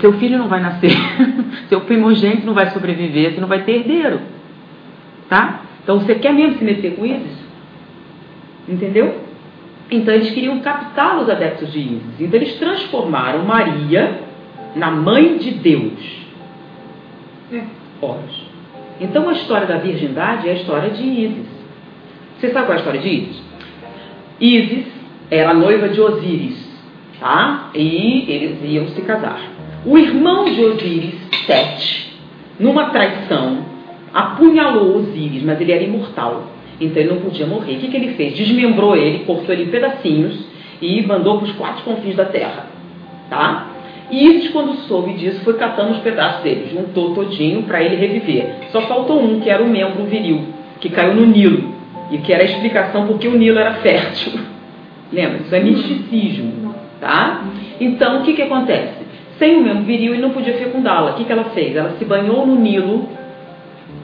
[0.00, 0.92] Seu filho não vai nascer,
[1.68, 4.20] seu primogênito não vai sobreviver, você não vai ter herdeiro.
[5.28, 5.62] Tá?
[5.82, 7.38] Então você quer mesmo se meter com Isis?
[8.68, 9.22] Entendeu?
[9.90, 12.20] Então eles queriam captar os adeptos de Isis.
[12.20, 14.20] Então eles transformaram Maria
[14.76, 16.28] na mãe de Deus.
[17.52, 17.62] É.
[18.00, 18.48] Horus.
[19.00, 21.46] Então a história da virgindade é a história de Isis.
[22.38, 23.42] Você sabe qual é a história de Isis?
[24.40, 24.97] Isis
[25.30, 26.56] era noiva de Osíris,
[27.20, 27.70] tá?
[27.74, 29.40] E eles iam se casar.
[29.84, 31.14] O irmão de Osíris,
[31.46, 32.12] Sete,
[32.58, 33.58] numa traição,
[34.12, 36.44] apunhalou Osíris, mas ele era imortal.
[36.80, 37.76] Então ele não podia morrer.
[37.76, 38.34] O que, que ele fez?
[38.34, 40.46] Desmembrou ele, cortou ele em pedacinhos
[40.80, 42.66] e mandou para os quatro confins da terra.
[43.28, 43.66] Tá?
[44.10, 48.68] E Isis, quando soube disso, foi catando os pedaços dele, juntou todinho para ele reviver.
[48.72, 50.44] Só faltou um, que era o membro viril,
[50.80, 51.74] que caiu no Nilo,
[52.10, 54.32] e que era a explicação porque o Nilo era fértil.
[55.12, 55.38] Lembra?
[55.38, 56.74] Isso é misticismo.
[57.00, 57.44] Tá?
[57.80, 59.06] Então, o que, que acontece?
[59.38, 61.12] Sem o membro viril, ele não podia fecundá-la.
[61.12, 61.76] O que, que ela fez?
[61.76, 63.08] Ela se banhou no Nilo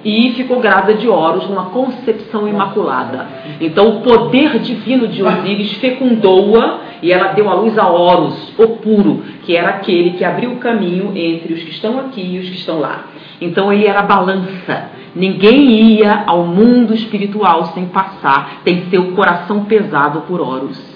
[0.05, 3.27] e ficou grávida de Horus numa concepção imaculada.
[3.61, 8.69] Então o poder divino de Osíris fecundou-a e ela deu à luz a Horus, o
[8.77, 12.49] puro, que era aquele que abriu o caminho entre os que estão aqui e os
[12.49, 13.07] que estão lá.
[13.41, 14.91] Então ele era a balança.
[15.17, 20.94] Ninguém ia ao mundo espiritual sem passar, tem seu coração pesado por Horus.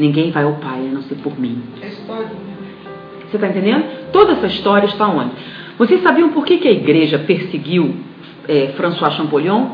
[0.00, 1.62] Ninguém vai ao Pai a não ser por mim.
[1.82, 2.26] É história.
[3.28, 3.84] Você está entendendo?
[4.12, 5.32] Toda essa história está onde?
[5.78, 7.94] Vocês sabiam por que, que a igreja perseguiu
[8.48, 9.66] é, François Champollion?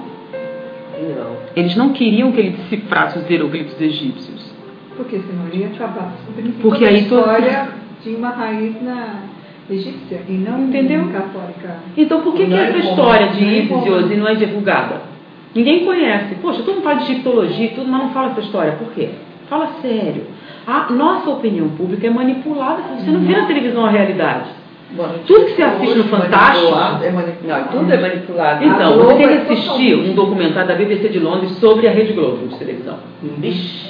[1.00, 1.36] Não.
[1.54, 4.52] Eles não queriam que ele decifrasse os hieroglifos egípcios.
[4.96, 6.12] Porque senão ele ia acabar
[6.60, 7.68] Porque toda aí a história
[8.02, 9.22] tinha uma raiz na
[9.70, 11.08] egípcia e não Entendeu?
[11.08, 11.76] católica.
[11.96, 15.02] Então por que, que é essa como- história de é Isis e não é divulgada?
[15.54, 16.34] Ninguém conhece.
[16.36, 18.72] Poxa, todo mundo fala de egiptologia e tudo, mas não fala essa história.
[18.72, 19.10] Por quê?
[19.48, 20.24] Fala sério.
[20.66, 22.82] A nossa opinião pública é manipulada.
[22.98, 24.50] Você não vê na televisão a realidade.
[24.92, 26.68] Bom, Tudo que você assiste no Fantástico-
[27.04, 27.64] É manipulado.
[27.74, 28.64] Não, tudo é manipulado.
[28.64, 31.90] Então, A você tem que é assistir um documentário da BBC de Londres sobre a
[31.90, 32.98] Rede Globo de televisão.
[33.38, 33.87] Vixe,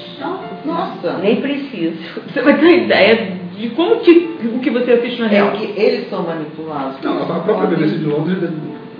[0.64, 1.18] Nossa.
[1.22, 1.96] Nem preciso.
[2.28, 5.48] Você vai ter uma ideia de como que o que você assiste na É real.
[5.48, 6.96] o que eles são manipulados.
[7.02, 8.38] Não, a própria BBC de Londres,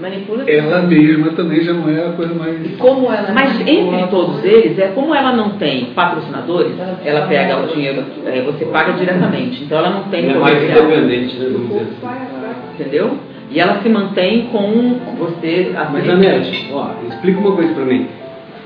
[0.01, 2.65] Manipula ela mesma também já não é a coisa mais.
[2.65, 7.63] E como ela Mas entre todos eles, é como ela não tem patrocinadores, ela pega
[7.63, 9.65] o dinheiro, é, você paga diretamente.
[9.65, 11.49] Então ela não tem é mais independente, né?
[11.51, 12.75] Vamos dizer assim.
[12.75, 13.19] Entendeu?
[13.51, 15.73] E ela se mantém com você.
[15.73, 18.07] Mas, assim, Anete, ó, explica uma coisa para mim.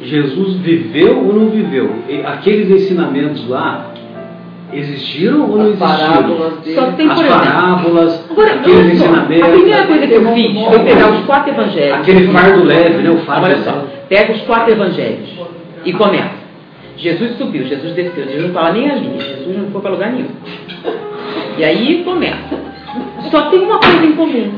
[0.02, 1.90] Jesus viveu ou não viveu?
[2.08, 3.89] E Aqueles ensinamentos lá
[4.72, 5.88] existiram ou não As existiram?
[5.98, 6.76] parábolas dele.
[6.76, 11.10] Só tem, As parábolas, Agora, aqueles ensinamentos, a primeira coisa que eu fiz foi pegar
[11.12, 11.94] os quatro evangelhos.
[11.94, 13.10] aquele fardo leve, né?
[13.10, 15.28] O fardo Olha só, pega os quatro evangelhos
[15.84, 16.40] e começa.
[16.96, 20.28] Jesus subiu, Jesus desceu, Jesus não estava nem ali, Jesus não foi para lugar nenhum.
[21.56, 22.58] E aí começa.
[23.30, 24.52] Só tem uma coisa em comum.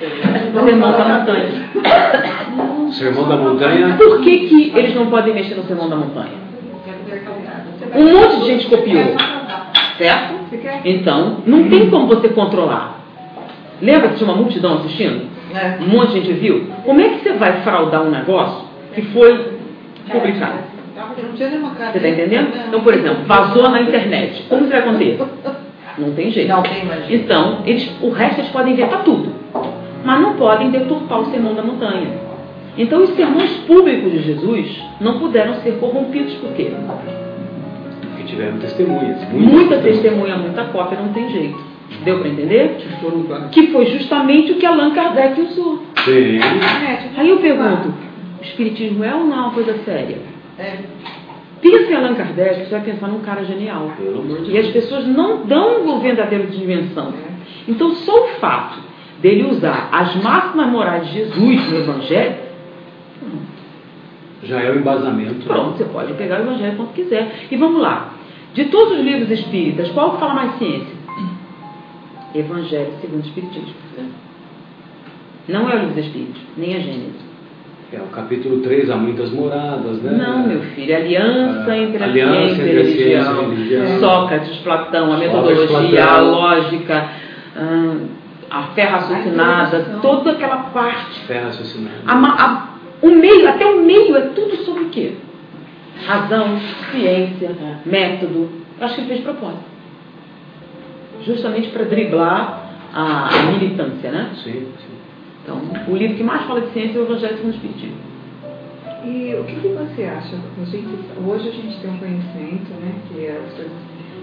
[0.00, 1.48] O sermão da montanha.
[2.88, 3.96] O sermão da montanha.
[3.98, 6.48] Por que, que eles não podem mexer no sermão da montanha?
[7.96, 9.16] Um monte de gente copiou,
[9.98, 10.34] certo?
[10.84, 13.00] Então, não tem como você controlar.
[13.82, 15.28] Lembra que tinha uma multidão assistindo?
[15.54, 15.78] É.
[15.82, 16.66] Um monte de gente viu?
[16.84, 19.58] Como é que você vai fraudar um negócio que foi
[20.10, 20.58] publicado?
[21.22, 21.92] Não tinha nenhuma cara.
[21.92, 22.50] Você está entendendo?
[22.68, 24.44] Então, por exemplo, vazou na internet.
[24.48, 25.18] Como isso vai acontecer?
[25.98, 26.48] Não tem jeito.
[26.48, 27.24] Não tem mais jeito.
[27.24, 29.32] Então, eles, o resto eles podem inventar tudo.
[30.04, 32.08] Mas não podem deturpar o sermão da montanha.
[32.76, 36.34] Então, os sermões públicos de Jesus não puderam ser corrompidos.
[36.34, 36.72] Por quê?
[38.28, 39.32] Tiveram testemunhas.
[39.32, 41.58] Muita testemunha, muita cópia, não tem jeito.
[42.04, 42.76] Deu para entender?
[43.50, 45.82] Que foi justamente o que Allan Kardec usou.
[46.04, 46.38] Sim.
[46.38, 47.88] É, Aí eu pergunto,
[48.38, 50.18] o espiritismo é ou não uma coisa séria?
[50.58, 50.76] É.
[51.62, 53.90] Pensa em Allan Kardec, você vai pensar num cara genial.
[54.46, 57.12] E as pessoas não dão uma verdadeira dimensão.
[57.66, 58.78] Então, só o fato
[59.20, 62.36] dele usar as máximas morais de Jesus no Evangelho.
[64.44, 65.46] Já é o embasamento.
[65.46, 67.46] Pronto, você pode pegar o Evangelho quando quiser.
[67.50, 68.14] E vamos lá.
[68.58, 70.96] De todos os livros espíritas, qual que fala mais ciência?
[72.34, 73.72] Evangelho segundo o Espiritismo.
[75.48, 77.28] Não é o livro dos Espíritos, nem a Gênesis.
[77.92, 80.10] É, o capítulo 3 há muitas moradas, né?
[80.26, 83.18] Não, meu filho, aliança Ah, entre a aliança ciência entre a a ciência e a
[83.22, 83.50] religião.
[83.50, 84.00] religião.
[84.00, 86.16] Sócrates, Platão, a Sócrates, metodologia, Platão.
[86.16, 87.08] a lógica,
[87.56, 88.06] hum,
[88.50, 91.20] a fé raciocinada, A toda aquela parte.
[91.28, 91.94] Fé raciocinada.
[92.06, 92.68] A a-
[93.02, 95.12] o meio, até o meio é tudo sobre o quê?
[96.06, 96.58] Razão,
[96.90, 98.48] ciência, método.
[98.78, 99.64] Eu acho que ele fez propósito.
[101.22, 104.30] Justamente para driblar a, militância, né?
[104.42, 104.98] Sim, sim.
[105.42, 107.96] Então, o livro que mais fala de ciência é o Evangelho segundo o Espiritismo.
[109.04, 110.36] E o que, que você acha?
[110.60, 110.86] A gente,
[111.24, 112.94] hoje a gente tem um conhecimento, né?
[113.08, 113.72] Que as coisas.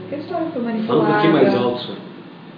[0.10, 1.12] Que a história foi Fala um manipulada.
[1.14, 1.98] pouquinho mais alto, senhor.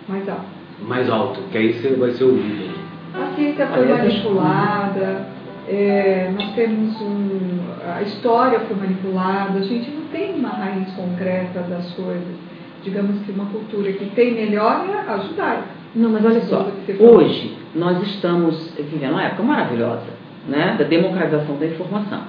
[0.08, 0.46] Mais alto.
[0.82, 2.76] Mais alto, que aí você vai ser ouvido.
[3.14, 5.28] A ciência foi Aliás, manipulada,
[5.68, 7.60] é, nós temos um.
[7.94, 12.48] A história foi manipulada, a gente não tem uma raiz concreta das coisas.
[12.84, 15.64] Digamos que uma cultura que tem melhor é a judaica.
[15.94, 16.68] Não, mas olha só,
[17.00, 20.06] hoje nós estamos vivendo uma época maravilhosa,
[20.48, 22.22] né, da democratização da informação.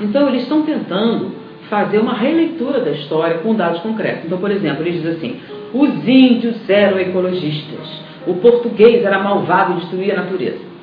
[0.00, 1.32] Então eles estão tentando
[1.68, 4.26] fazer uma releitura da história com dados concretos.
[4.26, 5.40] Então, por exemplo, eles dizem assim:
[5.72, 10.73] os índios eram ecologistas, o português era malvado e destruía a natureza.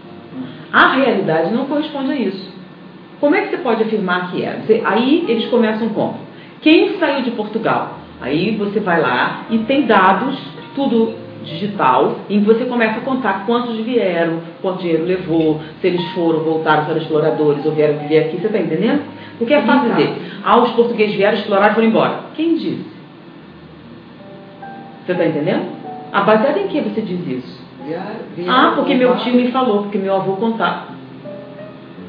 [0.72, 2.52] A realidade não corresponde a isso.
[3.20, 4.62] Como é que você pode afirmar que era?
[4.62, 6.16] Você- aí eles começam com
[6.62, 8.00] quem saiu de Portugal?
[8.22, 10.38] Aí você vai lá e tem dados,
[10.76, 16.08] tudo digital, em que você começa a contar quantos vieram, quanto dinheiro levou, se eles
[16.12, 19.02] foram, voltaram, eram exploradores ou vieram viver aqui, você está entendendo?
[19.40, 22.20] Porque é fácil dizer, ah, os portugueses vieram, exploraram e foram embora.
[22.36, 22.86] Quem disse?
[25.06, 25.66] Você está entendendo?
[26.14, 27.61] A baseada em que você diz isso?
[28.48, 30.92] Ah, porque meu tio me falou, porque meu avô contava.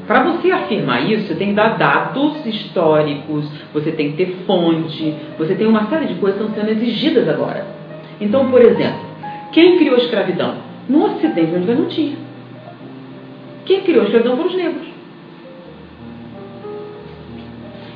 [0.05, 5.15] Para você afirmar isso, você tem que dar dados históricos, você tem que ter fonte,
[5.37, 7.65] você tem uma série de coisas que estão sendo exigidas agora.
[8.19, 8.99] Então, por exemplo,
[9.53, 10.55] quem criou a escravidão?
[10.89, 12.17] No Ocidente, onde não tinha.
[13.65, 14.87] Quem criou a escravidão foram os negros.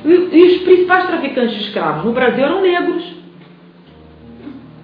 [0.04, 3.17] E, e os principais traficantes de escravos no Brasil eram negros.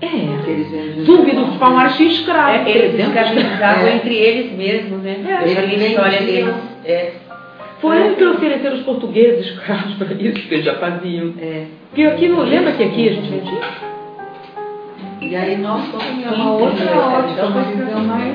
[0.05, 1.03] É.
[1.05, 2.51] Zumbi dos Palmares tinha escravo.
[2.51, 3.97] É, eles 300 escravizavam É.
[3.97, 5.17] entre eles mesmos, né?
[5.27, 5.45] É.
[5.45, 6.55] Eu já li a história deles.
[6.85, 7.13] É.
[7.81, 11.35] Foi eles que ofereceram os portugueses escravos para isso, que eles já faziam.
[11.41, 11.65] É.
[11.91, 13.95] Porque aqui, no, lembra que aqui a gente não tinha?
[15.21, 18.35] E aí nós somos uma outra ótica, uma visão mais.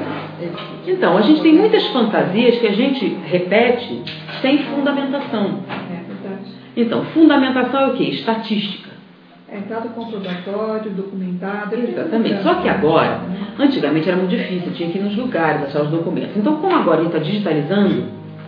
[0.87, 4.01] Então, a gente tem muitas fantasias que a gente repete
[4.41, 5.59] sem fundamentação.
[5.69, 6.51] É verdade.
[6.75, 8.03] Então, fundamentação é o quê?
[8.05, 8.89] Estatística.
[9.51, 11.75] É dado comprobatório, documentado.
[11.75, 12.43] Exatamente.
[12.43, 13.21] Só que agora,
[13.57, 16.37] antigamente era muito difícil, tinha que ir nos lugares achar os documentos.
[16.37, 18.03] Então, como agora a gente está digitalizando,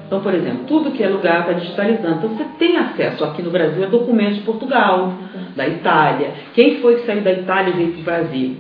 [0.06, 2.18] então, por exemplo, tudo que é lugar está digitalizando.
[2.18, 5.14] Então, você tem acesso aqui no Brasil a documentos de Portugal,
[5.56, 6.34] da Itália.
[6.54, 8.58] Quem foi que saiu da Itália e veio para o Brasil?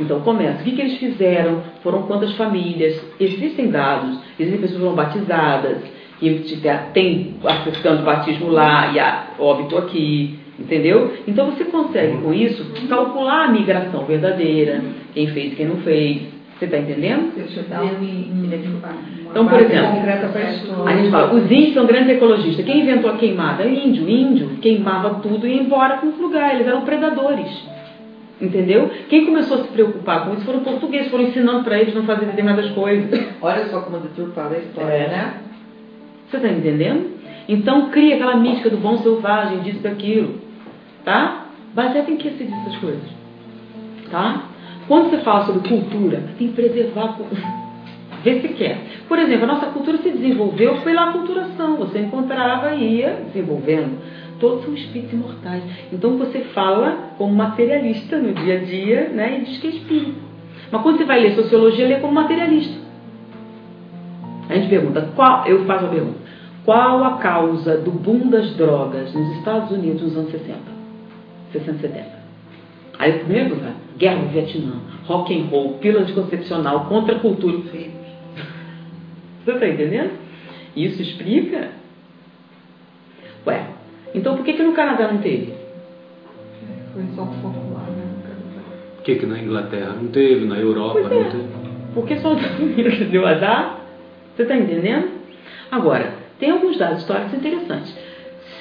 [0.00, 0.60] Então, começa.
[0.60, 1.62] O que, que eles fizeram?
[1.82, 3.00] Foram quantas famílias?
[3.20, 4.18] Existem dados.
[4.38, 5.78] Existem pessoas que foram batizadas,
[6.18, 6.60] que
[6.92, 10.38] tem acessando batismo lá e a óbito aqui.
[10.58, 11.12] Entendeu?
[11.26, 14.82] Então você consegue com isso calcular a migração verdadeira,
[15.14, 16.22] quem fez quem não fez.
[16.58, 17.32] Você está entendendo?
[17.36, 18.54] Deixa eu dar um, uma
[19.30, 19.90] Então, por exemplo,
[20.84, 22.64] a gente fala, os índios são grandes ecologistas.
[22.64, 23.64] Quem inventou a queimada?
[23.64, 24.08] Índio.
[24.08, 26.54] Índio queimava tudo e ia embora para os lugares.
[26.56, 27.48] Eles eram predadores.
[28.40, 28.90] Entendeu?
[29.08, 32.26] Quem começou a se preocupar com isso foram portugueses, foram ensinando para eles não fazer
[32.26, 33.08] determinadas coisas.
[33.40, 35.08] Olha só como deturpada a história, É.
[35.08, 35.34] né?
[36.28, 37.18] Você está entendendo?
[37.48, 40.47] Então cria aquela mística do bom selvagem, disso, daquilo.
[41.08, 41.46] Tá?
[41.74, 43.08] Baseado em que se diz essas coisas?
[44.10, 44.42] Tá?
[44.86, 47.42] Quando você fala sobre cultura, tem que preservar a cultura.
[48.22, 48.78] Vê se quer.
[49.08, 51.76] Por exemplo, a nossa cultura se desenvolveu pela aculturação.
[51.76, 53.98] Você encontrava e ia desenvolvendo.
[54.38, 55.62] Todos são espíritos imortais.
[55.90, 60.20] Então você fala como materialista no dia a dia né, e diz que é espírito.
[60.70, 62.78] Mas quando você vai ler sociologia, lê como materialista.
[64.50, 66.18] A gente pergunta, qual, eu faço a pergunta,
[66.66, 70.77] qual a causa do boom das drogas nos Estados Unidos nos anos 60?
[71.52, 72.18] 60, 70.
[72.98, 74.72] Aí o primeiro lugar, guerra do Vietnã,
[75.06, 77.58] rock and roll, pílula anticoncepcional, contra a cultura.
[77.58, 77.90] Você
[79.46, 80.10] está entendendo?
[80.76, 81.68] Isso explica?
[83.46, 83.66] Ué,
[84.14, 85.54] então por que, que no Canadá não teve?
[86.92, 88.04] Foi só lá, né?
[88.16, 88.62] no Canadá.
[88.96, 91.14] Por que, que na Inglaterra não teve, na Europa Pois é.
[91.14, 91.68] não teve?
[91.94, 93.80] Por que só os Estados Unidos deu azar?
[94.36, 95.08] Você está entendendo?
[95.70, 97.94] Agora, tem alguns dados históricos interessantes.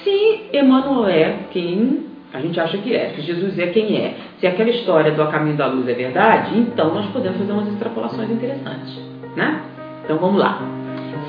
[0.04, 4.48] Se Emmanuel é quem a gente acha que é, se Jesus é quem é, se
[4.48, 8.30] aquela história do A Caminho da Luz é verdade, então nós podemos fazer umas extrapolações
[8.30, 9.00] interessantes,
[9.36, 9.62] né?
[10.04, 10.62] Então vamos lá.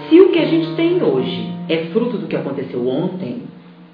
[0.09, 3.43] Se o que a gente tem hoje é fruto do que aconteceu ontem,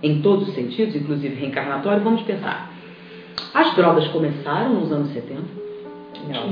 [0.03, 2.71] em todos os sentidos, inclusive reencarnatório, vamos pensar.
[3.53, 5.65] As drogas começaram nos anos 70?
[6.29, 6.49] Não.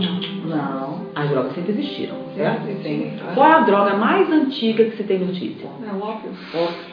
[0.46, 1.00] Não.
[1.14, 2.66] As drogas sempre existiram, certo?
[2.82, 3.12] Sim.
[3.34, 5.66] Qual é a droga mais antiga que você tem notícia?
[5.66, 6.30] É o ópio.
[6.54, 6.91] Ópio.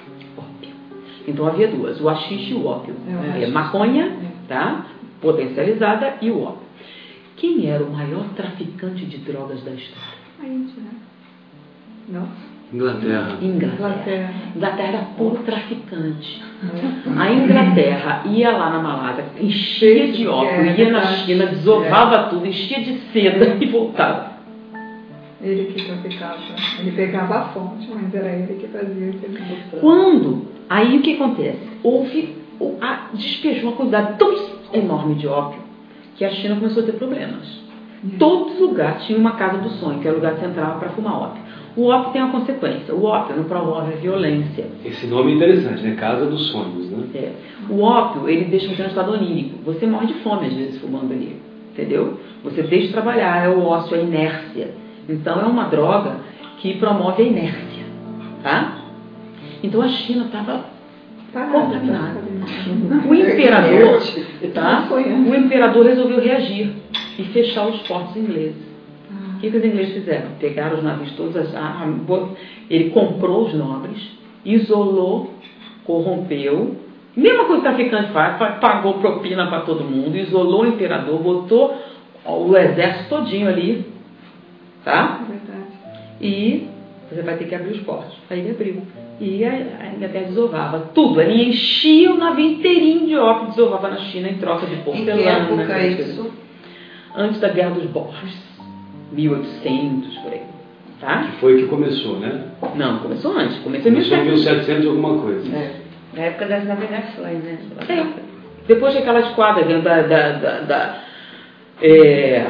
[1.27, 2.95] Então havia duas, o haxixe e o ópio.
[3.39, 4.11] É, maconha,
[4.47, 4.85] tá?
[5.21, 6.67] Potencializada e o ópio.
[7.35, 10.19] Quem era o maior traficante de drogas da história?
[10.41, 10.91] A Índia, né?
[12.09, 12.27] Não?
[12.71, 13.37] Inglaterra.
[13.41, 14.33] Inglaterra.
[14.55, 16.43] Inglaterra era puro traficante.
[17.17, 22.83] A Inglaterra ia lá na Malásia, enchia de ópio, ia na China, desovava tudo, enchia
[22.83, 24.33] de seda e voltava.
[25.41, 26.37] Ele que traficava.
[26.79, 30.58] Ele pegava a fonte, mas era ele que fazia esse Quando?
[30.69, 31.67] Aí o que acontece?
[31.83, 32.35] Houve,
[32.79, 34.35] a, despejou uma quantidade tão
[34.73, 35.59] enorme de ópio
[36.15, 37.59] que a China começou a ter problemas.
[38.17, 41.41] Todo lugar tinha uma casa do sonho, que era o lugar entrava para fumar ópio.
[41.75, 42.93] O ópio tem uma consequência.
[42.93, 44.67] O ópio não promove a violência.
[44.83, 45.95] Esse nome é interessante, né?
[45.95, 47.07] Casa dos sonhos, né?
[47.15, 47.31] É.
[47.69, 49.59] O ópio, ele deixa você no estado onírico.
[49.65, 51.37] Você morre de fome, às vezes, fumando ali.
[51.71, 52.19] Entendeu?
[52.43, 54.71] Você deixa de trabalhar, é o ócio, a inércia.
[55.07, 56.17] Então, é uma droga
[56.59, 57.85] que promove a inércia.
[58.43, 58.78] Tá?
[59.63, 60.65] Então, a China estava
[61.33, 62.21] contaminada.
[63.07, 64.01] O imperador,
[64.53, 64.87] tá?
[64.91, 66.73] o imperador resolveu reagir
[67.17, 68.69] e fechar os portos ingleses.
[69.35, 70.31] O que, que os ingleses fizeram?
[70.39, 71.87] Pegaram os navios todos, a, a,
[72.69, 73.97] ele comprou os nobres,
[74.43, 75.33] isolou,
[75.85, 76.75] corrompeu,
[77.15, 81.77] mesma coisa que o traficante faz, pagou propina para todo mundo, isolou o imperador, botou
[82.25, 83.85] o exército todinho ali,
[84.83, 85.21] tá?
[86.21, 86.67] E
[87.09, 88.17] você vai ter que abrir os portos.
[88.29, 88.81] Aí ele abriu.
[89.19, 91.21] E a Inglaterra desovava tudo.
[91.21, 95.21] Ele enchia o navio inteirinho de ópio, desovava na China em troca de porcelana.
[95.21, 96.31] Em que época é isso?
[97.15, 98.49] Antes da Guerra dos Borges.
[99.11, 100.41] 1800, por aí.
[101.01, 101.23] Tá?
[101.23, 102.43] Que foi que começou, né?
[102.75, 103.57] Não, começou antes.
[103.59, 105.55] Começou em 1700 alguma coisa.
[105.55, 105.75] É.
[106.13, 107.57] Na época das navegações, né?
[107.87, 108.05] É.
[108.67, 110.97] Depois daquela esquadra da, da, da, da
[111.81, 112.45] é,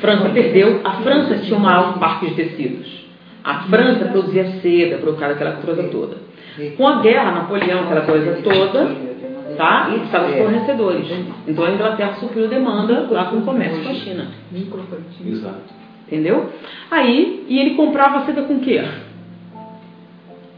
[0.00, 0.80] França perdeu.
[0.84, 3.05] A França tinha o maior parque de tecidos.
[3.46, 6.16] A França produzia seda, provocava aquela coisa toda.
[6.76, 8.88] Com a guerra, Napoleão, aquela coisa toda,
[9.56, 9.90] tá?
[9.92, 11.06] E estavam os fornecedores.
[11.46, 14.26] Então a Inglaterra supriu demanda lá com o comércio com a China.
[15.30, 15.62] Exato.
[16.08, 16.50] Entendeu?
[16.90, 18.82] Aí, e ele comprava seda com o quê?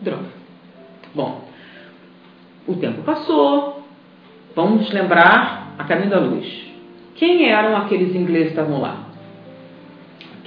[0.01, 0.39] Droga.
[1.15, 1.45] Bom,
[2.67, 3.83] o tempo passou.
[4.57, 6.47] Vamos lembrar a caminho da luz.
[7.17, 9.08] Quem eram aqueles ingleses que estavam lá?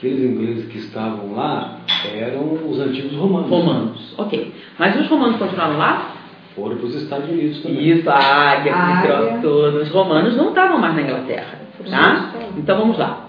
[0.01, 1.77] Aqueles ingleses que estavam lá
[2.11, 3.49] eram os antigos romanos.
[3.51, 4.51] Romanos, ok.
[4.79, 6.15] Mas os romanos continuaram lá?
[6.55, 7.87] Foram para os Estados Unidos também.
[7.87, 9.39] Isso, a águia, a águia.
[9.43, 9.77] Todo.
[9.77, 11.59] Os romanos não estavam mais na Inglaterra.
[11.87, 12.31] Tá?
[12.57, 13.27] Então vamos lá.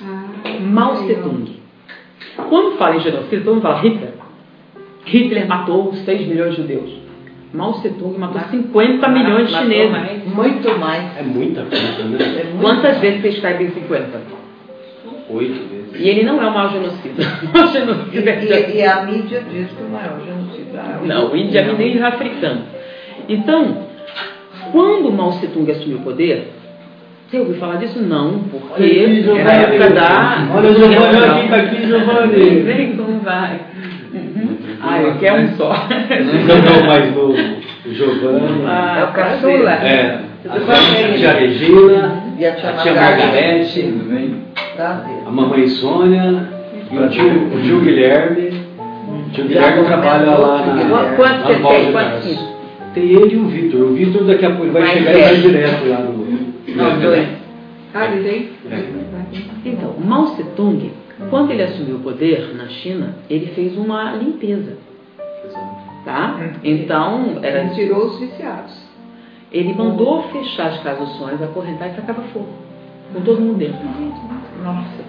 [0.00, 1.60] Ah, Mao Tse-tung.
[2.36, 4.14] Quando fala em genocídio, todo mundo fala Hitler.
[5.06, 7.00] Hitler matou 6 milhões de judeus.
[7.52, 9.90] Mao Tse-tung matou 50 milhões de chineses.
[9.90, 10.24] Mais.
[10.24, 11.18] Muito mais.
[11.18, 12.18] É muita coisa, né?
[12.20, 14.20] É Quantas vezes você escreve em 50?
[15.30, 15.75] Oito vezes.
[15.98, 17.22] E ele não é o maior genocida.
[17.54, 21.32] O genocida e, e, e, a mídia diz que o maior genocida é o Não,
[21.32, 22.62] o Índia é nem africano.
[23.28, 23.86] Então,
[24.72, 26.52] quando Mao Tse Tung assumiu o poder,
[27.28, 28.00] você ouviu falar disso?
[28.00, 30.48] Não, porque aqui, era a época da.
[30.54, 32.60] Olha o Giovanni aqui, tá aqui, Giovanni.
[32.60, 33.60] Vem como vai.
[34.14, 34.56] Uhum.
[34.80, 35.70] Ah, eu quero um só.
[35.70, 38.64] Não, não, mas o, o Giovanni.
[38.64, 39.72] Ah, é o caçula.
[39.72, 40.20] É.
[40.48, 43.82] A tia Regina, a tia Margarete
[44.78, 46.48] a mamãe Sônia
[46.90, 48.48] e o tio, o tio Guilherme.
[48.78, 51.16] O tio Guilherme trabalha lá na.
[51.16, 51.92] Quantos você tem?
[51.92, 52.56] Quantos
[52.94, 53.80] Tem ele e o Vitor.
[53.80, 56.26] O Vitor daqui a pouco vai chegar e vai direto lá no.
[56.74, 57.28] Não, dois.
[57.94, 58.50] Ah, ele tem?
[59.64, 60.92] Então, Mao Tse Tung,
[61.30, 64.76] quando ele assumiu o poder na China, ele fez uma limpeza.
[66.04, 66.38] Tá?
[66.62, 67.62] Então, era.
[67.62, 68.86] Ele tirou os viciados.
[69.50, 71.08] Ele mandou fechar as casas
[71.42, 72.48] acorrentar e tacava fogo.
[73.12, 73.78] Com todo mundo dentro.
[74.66, 75.04] Nossa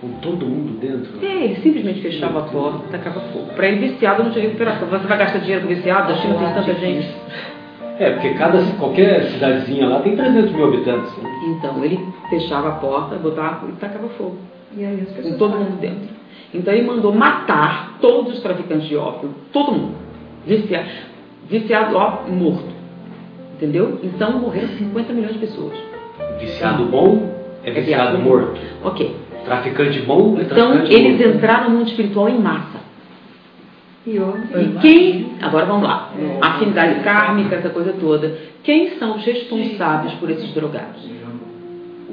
[0.00, 1.24] Com todo mundo dentro?
[1.24, 3.46] É, ele simplesmente fechava a porta e tacava fogo.
[3.54, 4.88] Para ele viciado não tinha recuperação.
[4.88, 6.12] Você vai gastar dinheiro com viciado?
[6.12, 7.08] A China tem tanta gente.
[7.98, 11.16] É, porque cada, qualquer cidadezinha lá tem 300 mil habitantes.
[11.16, 11.30] Né?
[11.48, 11.98] Então, ele
[12.30, 14.38] fechava a porta, botava e tacava fogo.
[14.76, 16.08] E aí as pessoas com todo mundo dentro.
[16.52, 19.94] Então ele mandou matar todos os traficantes de ópio, todo mundo.
[20.46, 20.88] Viciado,
[21.48, 22.78] viciado ópio, morto.
[23.54, 24.00] Entendeu?
[24.02, 25.76] Então morreram 50 milhões de pessoas.
[26.40, 27.37] Viciado bom
[27.68, 28.60] é viciado é morto.
[28.84, 29.16] Ok.
[29.44, 31.36] Traficante bom é Então, traficante eles morto.
[31.36, 32.78] entraram no mundo espiritual em massa.
[34.06, 36.38] E, e quem, agora vamos lá, é.
[36.40, 41.06] afinidade kármica, essa coisa toda, quem são os responsáveis por esses drogados?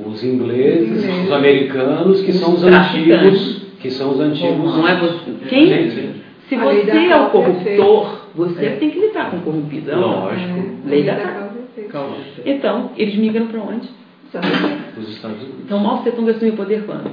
[0.06, 4.76] Os ingleses, os americanos, que são os antigos, que são os antigos.
[4.76, 5.32] Não é você.
[5.48, 5.90] Quem?
[6.50, 8.70] Se você é o corruptor, você é.
[8.72, 9.92] tem que lidar com o corrompido.
[9.92, 10.60] É Lógico.
[10.86, 10.90] É.
[10.90, 12.16] Lei da causa.
[12.46, 13.90] Então, eles migram para onde?
[14.98, 15.62] Os Estados Unidos.
[15.66, 17.12] Então, Mao Tse Tung assumiu o poder quando?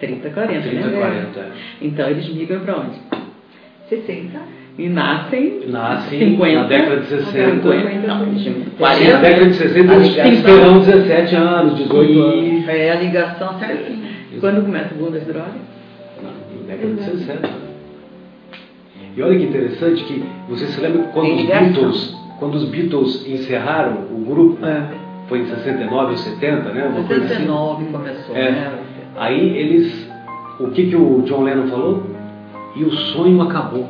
[0.00, 0.98] 30, 40, 30, né?
[0.98, 1.52] 40.
[1.80, 2.98] Então, eles migram para onde?
[3.88, 4.38] 60.
[4.76, 7.62] E nascem, nascem 50, na década de 60.
[7.62, 8.26] 50, não,
[8.76, 9.12] 40.
[9.12, 12.68] Na década de 60 eles terão 17 anos, 18 anos.
[12.68, 13.98] É a ligação certinha.
[14.40, 15.54] Quando começa o boom das drogas?
[16.20, 16.30] Na
[16.66, 17.50] década de 60.
[19.16, 24.08] E olha que interessante que você se lembra quando os Beatles, quando os Beatles encerraram
[24.10, 25.03] o grupo, é.
[25.28, 26.86] Foi em 69 ou 70, né?
[26.86, 27.92] Uma 69 assim.
[27.92, 28.50] começou, é.
[28.50, 28.78] né?
[29.16, 30.10] Aí eles,
[30.60, 32.02] o que que o John Lennon falou?
[32.76, 33.88] E o sonho acabou.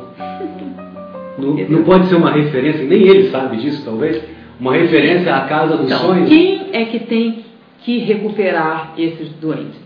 [1.37, 4.23] Não, não pode ser uma referência, nem ele sabe disso talvez,
[4.59, 6.29] uma referência à casa dos então, sonhos.
[6.29, 7.43] Quem é que tem
[7.79, 9.79] que recuperar esses doentes?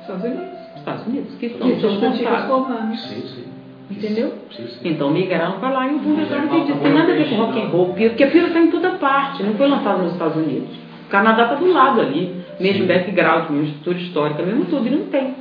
[0.00, 0.52] Estados Unidos.
[0.76, 3.00] Estados Unidos, que são os responsáveis.
[3.00, 3.44] Sim, sim.
[3.90, 4.32] Entendeu?
[4.50, 4.78] Sim, sim.
[4.84, 7.60] Então migraram para lá e o Bundesliga não tem, tem nada a ver com rock
[7.60, 10.81] and roll, porque a pílula está em toda parte, não foi lançado nos Estados Unidos.
[11.12, 15.04] O Canadá está do lado ali, mesmo background, mesmo estrutura histórica, mesmo tudo, e não
[15.08, 15.34] tem.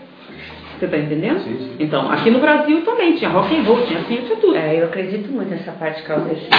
[0.77, 1.39] Você está entendendo?
[1.39, 1.75] Sim, sim.
[1.79, 4.53] Então, aqui no Brasil também tinha rock and roll, tinha assim, tinha tudo.
[4.53, 6.53] É, eu acredito muito nessa parte causa efeito.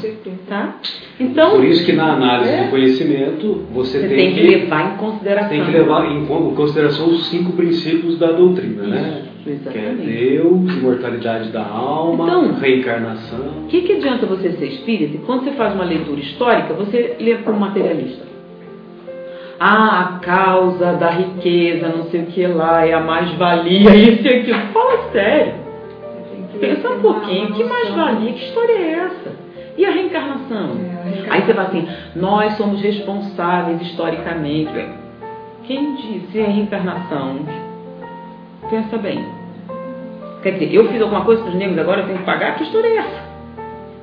[0.00, 0.38] Sim.
[0.48, 0.74] Tá?
[1.20, 4.92] Então, Por isso que na análise é, do conhecimento você, você tem, tem, que levar
[4.92, 5.48] em consideração.
[5.48, 9.22] Tem que levar em consideração os cinco princípios da doutrina, né?
[9.46, 10.02] Exatamente.
[10.02, 13.64] Que é Deus, imortalidade da alma, então, reencarnação.
[13.64, 15.18] O que, que adianta você ser espírita?
[15.24, 18.28] Quando você faz uma leitura histórica, você lê como materialista.
[19.58, 24.28] Ah, a causa da riqueza, não sei o que lá, é a mais-valia, isso e
[24.28, 24.58] aquilo.
[24.72, 25.54] Fala sério.
[26.58, 29.32] Pensa um pouquinho, que mais-valia, que história é essa?
[29.78, 30.76] E a reencarnação?
[30.78, 34.70] É, Aí você fala assim, nós somos responsáveis historicamente.
[35.64, 37.38] Quem disse a reencarnação?
[38.68, 39.24] Pensa bem.
[40.42, 42.56] Quer dizer, eu fiz alguma coisa para os negros, agora eu tenho que pagar?
[42.56, 43.30] Que história é essa?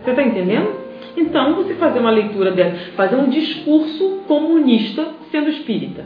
[0.04, 0.88] Você está entendendo?
[1.16, 6.06] Então, você fazer uma leitura dessa, fazer um discurso comunista sendo espírita.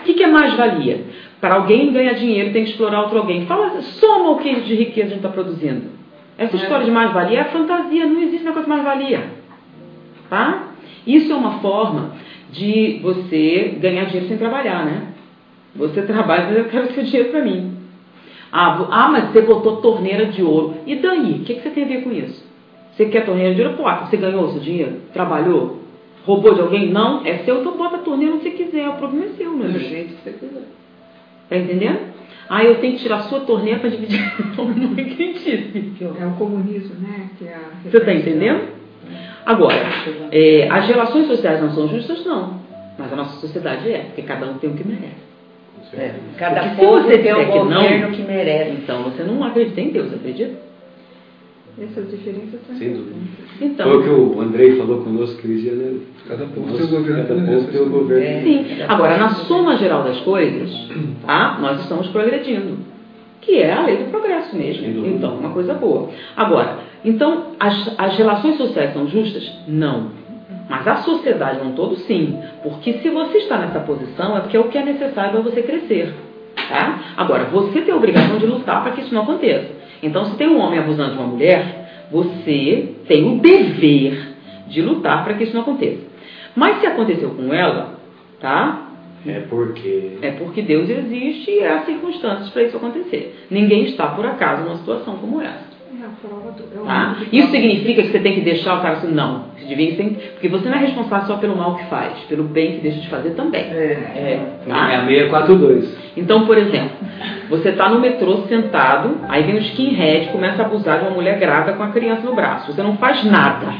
[0.00, 1.04] O que, que é mais-valia?
[1.40, 3.46] Para alguém ganhar dinheiro, tem que explorar outro alguém.
[3.46, 5.90] Fala, soma o que de riqueza a gente está produzindo.
[6.38, 6.60] Essa é.
[6.60, 9.24] história de mais-valia é fantasia, não existe negócio de mais-valia.
[10.28, 10.68] Tá?
[11.06, 12.12] Isso é uma forma
[12.50, 15.08] de você ganhar dinheiro sem trabalhar, né?
[15.76, 17.76] Você trabalha, mas eu quero seu dinheiro para mim.
[18.52, 20.78] Ah, ah, mas você botou torneira de ouro.
[20.86, 21.34] E daí?
[21.34, 22.44] O que, que você tem a ver com isso?
[22.92, 23.76] Você quer torneira de ouro?
[23.76, 24.96] Pô, você ganhou o seu dinheiro?
[25.12, 25.78] Trabalhou?
[26.24, 26.90] Roubou de alguém?
[26.90, 28.88] Não, é seu, então bota a torneira onde você quiser.
[28.88, 30.62] O problema é seu, meu Do jeito que você quiser.
[31.48, 32.10] Tá entendendo?
[32.48, 34.20] Ah, eu tenho que tirar a sua torneira para dividir.
[34.58, 36.16] não acredito.
[36.20, 37.30] É o comunismo, né?
[37.38, 38.68] Que é você está entendendo?
[39.46, 39.86] Agora,
[40.32, 42.24] é, as relações sociais não são justas?
[42.26, 42.60] Não.
[42.98, 45.29] Mas a nossa sociedade é, porque cada um tem o que merece.
[45.94, 46.14] É.
[46.38, 48.72] Cada porque povo tem o governo que, que merece.
[48.72, 50.70] Então você não acredita em Deus, acredita?
[51.80, 53.16] Essas diferenças são Sem dúvida.
[53.60, 56.00] Então, Foi o que o Andrei falou conosco, que dizia, né?
[56.28, 57.26] Cada povo tem o governo.
[57.26, 58.24] Cada povo tem o governo.
[58.24, 58.82] É, Sim.
[58.86, 60.70] Agora, na soma geral das coisas,
[61.24, 61.58] tá?
[61.60, 62.78] nós estamos progredindo.
[63.40, 65.06] Que é a lei do progresso mesmo.
[65.06, 66.10] Então, uma coisa boa.
[66.36, 69.50] Agora, então, as, as relações sociais são justas?
[69.66, 70.19] Não.
[70.70, 72.38] Mas a sociedade não todo, sim.
[72.62, 75.62] Porque se você está nessa posição, é porque é o que é necessário para você
[75.62, 76.14] crescer.
[76.68, 77.14] Tá?
[77.16, 79.66] Agora, você tem a obrigação de lutar para que isso não aconteça.
[80.00, 84.28] Então, se tem um homem abusando de uma mulher, você tem o dever
[84.68, 86.02] de lutar para que isso não aconteça.
[86.54, 87.94] Mas se aconteceu com ela,
[88.40, 88.90] tá?
[89.26, 90.18] É porque.
[90.22, 93.46] É porque Deus existe e há circunstâncias para isso acontecer.
[93.50, 95.69] Ninguém está por acaso numa situação como essa.
[96.84, 97.16] Tá?
[97.32, 99.44] Isso significa que você tem que deixar o cara assim, não.
[99.56, 102.76] Você devia ser, porque você não é responsável só pelo mal que faz, pelo bem
[102.76, 103.62] que deixa de fazer também.
[103.62, 103.74] É,
[104.14, 104.92] é, tá?
[104.92, 105.98] é a 642.
[106.16, 106.96] Então, por exemplo,
[107.48, 111.38] você está no metrô sentado, aí vem o skinhead começa a abusar de uma mulher
[111.38, 112.72] grávida com a criança no braço.
[112.72, 113.74] Você não faz nada.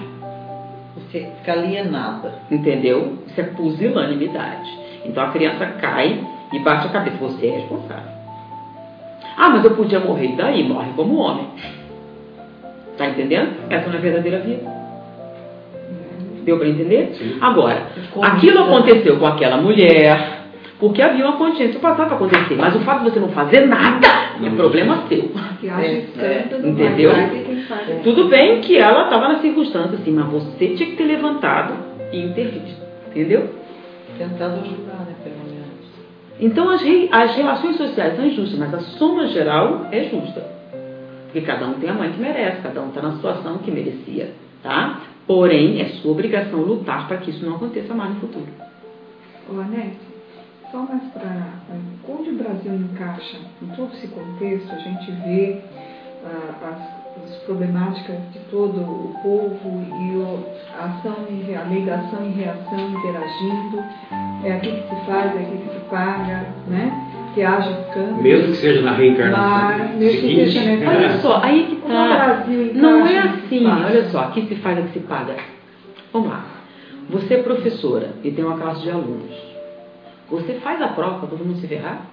[0.97, 2.35] Você fica alienada.
[2.51, 3.19] Entendeu?
[3.27, 4.71] Isso é pusilanimidade.
[5.05, 6.21] Então a criança cai
[6.53, 7.17] e bate a cabeça.
[7.19, 8.21] Você é responsável.
[9.37, 10.33] Ah, mas eu podia morrer.
[10.33, 10.69] E daí?
[10.69, 11.47] Morre como homem.
[13.01, 13.49] Tá entendendo?
[13.71, 14.71] Essa não é a verdadeira vida.
[16.45, 17.15] Deu para entender?
[17.15, 17.39] Sim.
[17.41, 17.87] Agora,
[18.21, 20.43] aquilo aconteceu com aquela mulher,
[20.79, 22.57] porque havia uma consciência passar para acontecer.
[22.57, 24.07] Mas o fato de você não fazer nada
[24.45, 25.31] é problema seu.
[25.65, 25.87] É,
[26.19, 27.13] é, entendeu?
[28.05, 31.73] Tudo bem que ela estava na circunstância assim, mas você tinha que ter levantado
[32.13, 32.69] e intervido.
[33.09, 33.49] Entendeu?
[34.19, 35.71] Tentando ajudar, né, pelo menos.
[36.39, 40.60] Então as, re, as relações sociais são injustas, mas a soma geral é justa.
[41.31, 44.35] Porque cada um tem a mãe que merece, cada um está na situação que merecia.
[44.63, 45.03] Tá?
[45.29, 48.49] Porém, é sua obrigação lutar para que isso não aconteça mais no futuro.
[49.49, 50.01] Ô, Anete,
[50.73, 51.61] só mais para.
[52.09, 55.61] Onde o Brasil encaixa em todo esse contexto, a gente vê
[56.25, 60.45] uh, as, as, problemáticas de todo o povo e o,
[60.77, 63.85] a ação e a lei da ação e reação interagindo.
[64.45, 67.10] É aqui que se faz, é aqui que se paga, né?
[67.35, 68.23] Que haja câmbio.
[68.23, 69.97] Mesmo que seja na reencarnação.
[69.97, 72.45] mesmo que seja na Olha só, aí que tá.
[72.75, 75.37] Não é assim, olha só, aqui se faz, aqui se paga.
[76.13, 76.45] Vamos lá.
[77.11, 79.35] Você é professora e tem uma classe de alunos.
[80.31, 82.07] Você faz a prova para todo mundo se ferrar?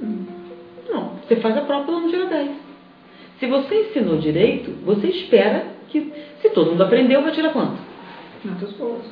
[0.00, 1.12] Não.
[1.26, 2.50] Você faz a prova para todo mundo tirar 10.
[3.38, 6.12] Se você ensinou direito, você espera que,
[6.42, 7.78] se todo mundo aprendeu, vai tirar quanto?
[8.44, 9.02] Notas boas.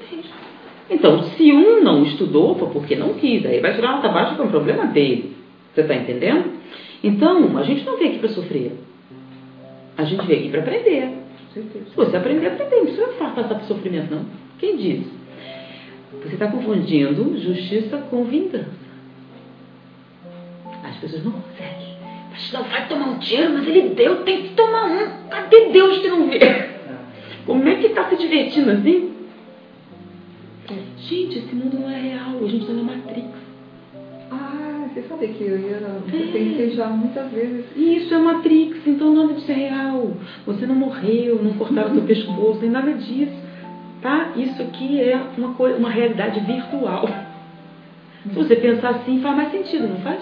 [0.88, 3.44] Então, se um não estudou, foi porque não quis.
[3.44, 5.36] Aí vai tirar nota baixa, que é um problema dele.
[5.74, 6.52] Você está entendendo?
[7.02, 8.72] Então, a gente não veio aqui para sofrer.
[9.96, 11.10] A gente veio aqui para aprender.
[11.52, 12.76] Se você aprender, aprender.
[12.76, 14.26] Não precisa passar por sofrimento, não.
[14.58, 15.06] Quem diz?
[16.22, 18.86] Você está confundindo justiça com vingança.
[20.84, 21.96] As pessoas não conseguem.
[22.30, 25.28] Mas não vai tomar um tiro, mas ele deu, tem que tomar um.
[25.28, 26.38] Cadê Deus que não vê?
[27.44, 29.15] Como é que está se divertindo assim?
[30.98, 33.28] Gente, esse mundo não é real, a gente está na Matrix.
[34.30, 36.32] Ah, você sabe que eu, ia, eu é.
[36.32, 37.64] pensei já muitas vezes.
[37.76, 40.12] Isso é Matrix, então nada disso é real.
[40.44, 43.46] Você não morreu, não cortaram seu pescoço, nem nada disso.
[44.02, 44.32] Tá?
[44.36, 47.08] Isso aqui é uma, coisa, uma realidade virtual.
[48.24, 50.20] Se você pensar assim, faz mais sentido, não faz?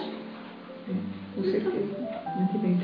[1.35, 1.95] Com certeza.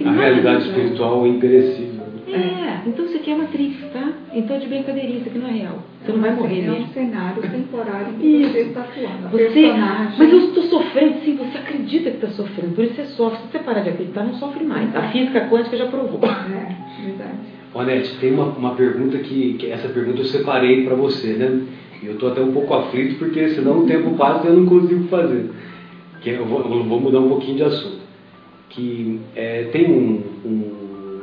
[0.06, 2.01] A realidade espiritual é imperecível.
[2.34, 4.14] É, então isso aqui é Matrix, tá?
[4.34, 5.84] Então é de brincadeirinha, isso aqui não é real.
[6.04, 6.76] Você não vai morrer mesmo.
[6.76, 9.30] É um cenário temporário que você está atuando.
[9.30, 9.72] Você,
[10.18, 13.40] mas eu estou sofrendo, sim, você acredita que está sofrendo, por isso você sofre.
[13.40, 14.96] Se você parar de acreditar, não sofre mais.
[14.96, 16.20] A física quântica já provou.
[16.24, 17.38] É, verdade.
[17.74, 21.62] Onete, tem uma, uma pergunta que, que essa pergunta eu separei para você, né?
[22.04, 24.66] E eu estou até um pouco aflito porque senão o tempo passa e eu não
[24.66, 25.52] consigo fazer.
[26.22, 28.02] Que eu vou, eu vou mudar um pouquinho de assunto.
[28.70, 30.81] Que é, tem um, um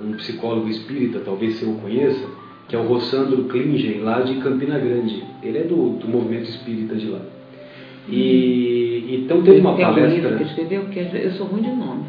[0.09, 2.27] um psicólogo espírita, talvez você o conheça,
[2.69, 5.23] que é o Rossandro Klingen, lá de Campina Grande.
[5.43, 7.21] Ele é do, do movimento espírita de lá.
[8.09, 10.35] E então teve uma tem palestra.
[10.35, 12.05] Um que escreveu, porque eu sou ruim de nome.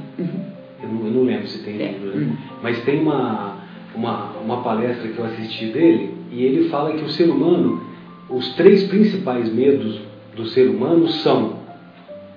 [0.81, 1.91] Eu não, eu não lembro se tem é.
[1.91, 2.37] livro, né?
[2.63, 3.57] mas tem uma,
[3.93, 7.83] uma, uma palestra que eu assisti dele e ele fala que o ser humano,
[8.29, 9.99] os três principais medos
[10.35, 11.57] do ser humano são: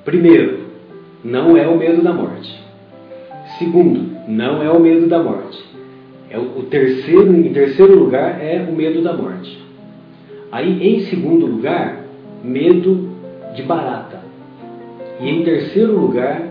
[0.05, 0.67] primeiro,
[1.25, 2.61] não é o medo da morte.
[3.59, 5.62] Segundo, não é o medo da morte.
[6.31, 9.61] É o, o terceiro, em terceiro lugar é o medo da morte.
[10.51, 12.01] Aí, em segundo lugar,
[12.43, 13.11] medo
[13.55, 14.20] de barata.
[15.20, 16.43] E em terceiro lugar,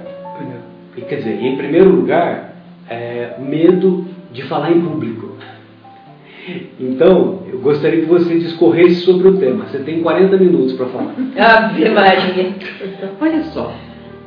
[1.08, 2.56] quer dizer, em primeiro lugar,
[2.90, 5.32] é, medo de falar em público.
[6.80, 9.66] Então, eu gostaria que você discorresse sobre o tema.
[9.66, 11.16] Você tem 40 minutos para falar.
[11.38, 12.56] Ave Maria.
[13.20, 13.74] Olha só,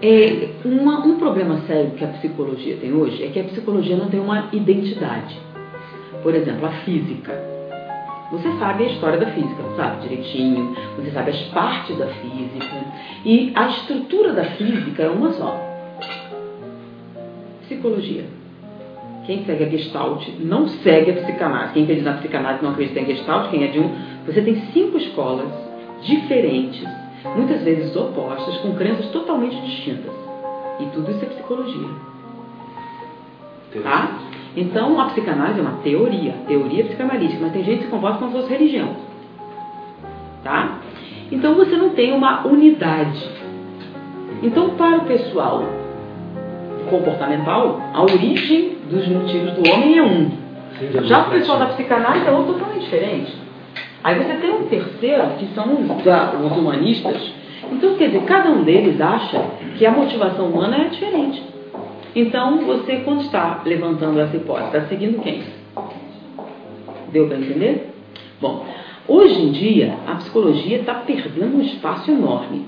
[0.07, 4.11] é, uma, um problema sério que a psicologia tem hoje é que a psicologia não
[4.11, 5.35] tem uma identidade.
[6.23, 7.33] Por exemplo, a física.
[8.31, 12.85] Você sabe a história da física, sabe direitinho, você sabe as partes da física.
[13.25, 15.59] E a estrutura da física é uma só.
[17.63, 18.25] Psicologia.
[19.25, 21.73] Quem segue a Gestalt não segue a psicanálise.
[21.73, 23.51] Quem acredita na psicanálise não acredita em Gestalt.
[23.51, 23.91] Quem é de um.
[24.27, 25.49] Você tem cinco escolas
[26.03, 26.87] diferentes
[27.25, 30.13] muitas vezes opostas, com crenças totalmente distintas.
[30.81, 31.89] E tudo isso é psicologia.
[33.83, 34.19] Tá?
[34.57, 38.31] Então, a psicanálise é uma teoria, teoria psicanalítica, mas tem gente que se comporta como
[38.31, 38.97] se fosse religião.
[40.45, 40.79] Tá?
[41.33, 43.29] Então, você não tem uma unidade.
[44.43, 45.65] Então, para o pessoal
[46.89, 50.31] comportamental, a origem dos motivos do homem é um.
[51.05, 53.44] Já o pessoal da psicanálise é outro totalmente diferente.
[54.05, 57.33] Aí você tem um terceiro, que são os humanistas.
[57.73, 59.43] Então, quer dizer, cada um deles acha
[59.79, 61.43] que a motivação humana é diferente.
[62.15, 65.43] Então, você, quando está levantando essa hipótese, está seguindo quem?
[67.13, 67.95] Deu para entender?
[68.39, 68.67] Bom,
[69.09, 72.67] hoje em dia, a psicologia está perdendo um espaço enorme.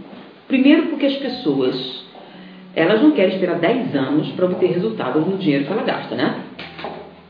[0.48, 2.06] Primeiro, porque as pessoas
[2.74, 6.40] elas não querem esperar 10 anos para obter resultados no dinheiro que ela gasta, né?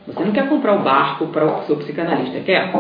[0.07, 2.73] Você não quer comprar o barco para o seu psicanalista, quer?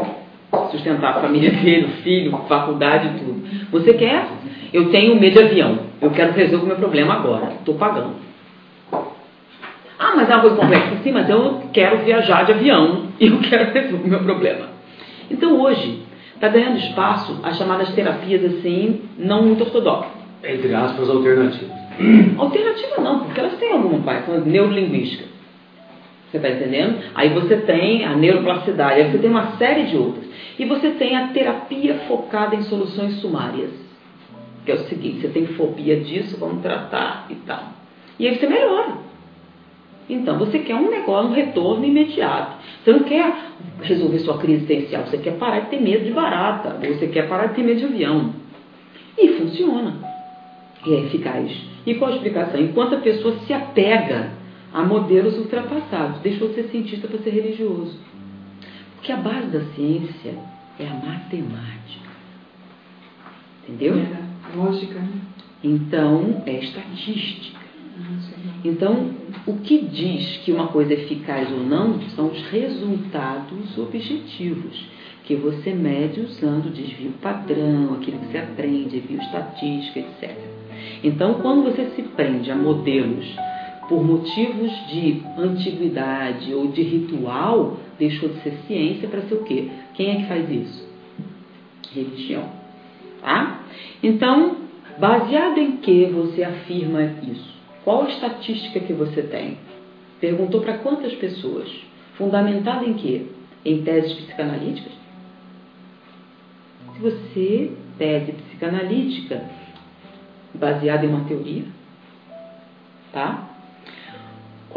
[0.70, 3.42] Sustentar a família dele, o filho, faculdade tudo.
[3.70, 4.26] Você quer?
[4.72, 5.78] Eu tenho medo de avião.
[6.00, 7.52] Eu quero resolver o meu problema agora.
[7.58, 8.14] Estou pagando.
[9.98, 10.96] Ah, mas é uma coisa complexa.
[11.02, 14.66] Sim, mas eu quero viajar de avião e eu quero resolver o meu problema.
[15.30, 16.02] Então hoje
[16.34, 20.12] está ganhando espaço as chamadas terapias assim, não muito ortodoxas.
[20.44, 21.76] Entre aspas, alternativas.
[22.36, 25.24] Alternativa não, porque elas têm alguma parte, são neurolinguística.
[26.30, 26.98] Você está entendendo?
[27.14, 30.24] Aí você tem a neuroplasticidade, aí você tem uma série de outras.
[30.58, 33.70] E você tem a terapia focada em soluções sumárias.
[34.64, 37.62] Que é o seguinte, você tem fobia disso, vamos tratar e tal.
[38.18, 39.06] E aí você melhora.
[40.08, 42.56] Então você quer um negócio, um retorno imediato.
[42.82, 43.32] Você não quer
[43.82, 47.46] resolver sua crise existencial, você quer parar de ter medo de barata, você quer parar
[47.46, 48.32] de ter medo de avião.
[49.18, 49.94] E funciona.
[50.86, 51.50] E é eficaz.
[51.84, 52.60] E qual a explicação?
[52.60, 54.35] Enquanto a pessoa se apega
[54.76, 57.98] a modelos ultrapassados, deixou de ser cientista para ser religioso.
[58.94, 60.34] Porque a base da ciência
[60.78, 62.10] é a matemática.
[63.66, 63.94] Entendeu?
[63.96, 65.12] É, lógica, né?
[65.64, 67.58] Então, é estatística.
[68.62, 69.12] Então,
[69.46, 74.86] o que diz que uma coisa é eficaz ou não são os resultados objetivos,
[75.24, 80.36] que você mede usando desvio padrão, aquilo que você aprende, bioestatística, etc.
[81.02, 83.26] Então, quando você se prende a modelos
[83.88, 89.68] por motivos de antiguidade ou de ritual, deixou de ser ciência para ser o quê?
[89.94, 90.88] Quem é que faz isso?
[91.94, 92.48] Religião.
[93.20, 93.60] Tá?
[94.02, 94.56] Então,
[94.98, 97.54] baseado em que você afirma isso?
[97.84, 99.58] Qual a estatística que você tem?
[100.20, 101.70] Perguntou para quantas pessoas?
[102.16, 103.26] Fundamentada em quê?
[103.64, 104.92] Em teses psicanalíticas?
[106.94, 109.44] Se você, tese psicanalítica,
[110.54, 111.64] baseada em uma teoria,
[113.12, 113.55] tá?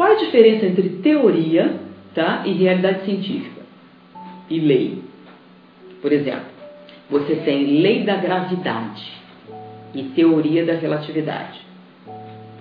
[0.00, 1.74] Qual a diferença entre teoria
[2.14, 3.60] tá, e realidade científica?
[4.48, 5.02] E lei?
[6.00, 6.46] Por exemplo,
[7.10, 9.12] você tem lei da gravidade
[9.94, 11.60] e teoria da relatividade.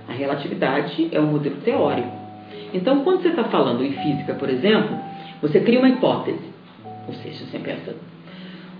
[0.06, 2.12] A relatividade é um modelo teórico.
[2.74, 5.00] Então, quando você está falando em física, por exemplo,
[5.42, 6.44] você cria uma hipótese.
[7.08, 7.96] Ou seja, você pensa,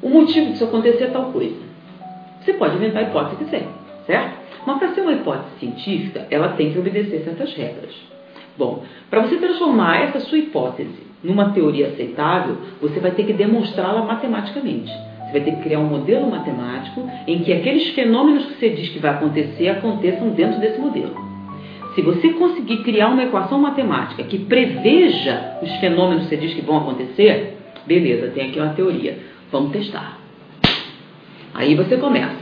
[0.02, 1.62] o motivo disso acontecer é tal coisa.
[2.42, 3.68] Você pode inventar a hipótese que quiser,
[4.06, 4.38] certo?
[4.68, 8.19] Mas para ser uma hipótese científica, ela tem que obedecer certas regras.
[8.60, 14.04] Bom, para você transformar essa sua hipótese numa teoria aceitável, você vai ter que demonstrá-la
[14.04, 14.92] matematicamente.
[14.92, 18.90] Você vai ter que criar um modelo matemático em que aqueles fenômenos que você diz
[18.90, 21.16] que vai acontecer aconteçam dentro desse modelo.
[21.96, 26.62] Se você conseguir criar uma equação matemática que preveja os fenômenos que você diz que
[26.62, 29.20] vão acontecer, beleza, tem aqui uma teoria.
[29.54, 30.18] Vamos testar.
[31.54, 32.36] Aí você começa.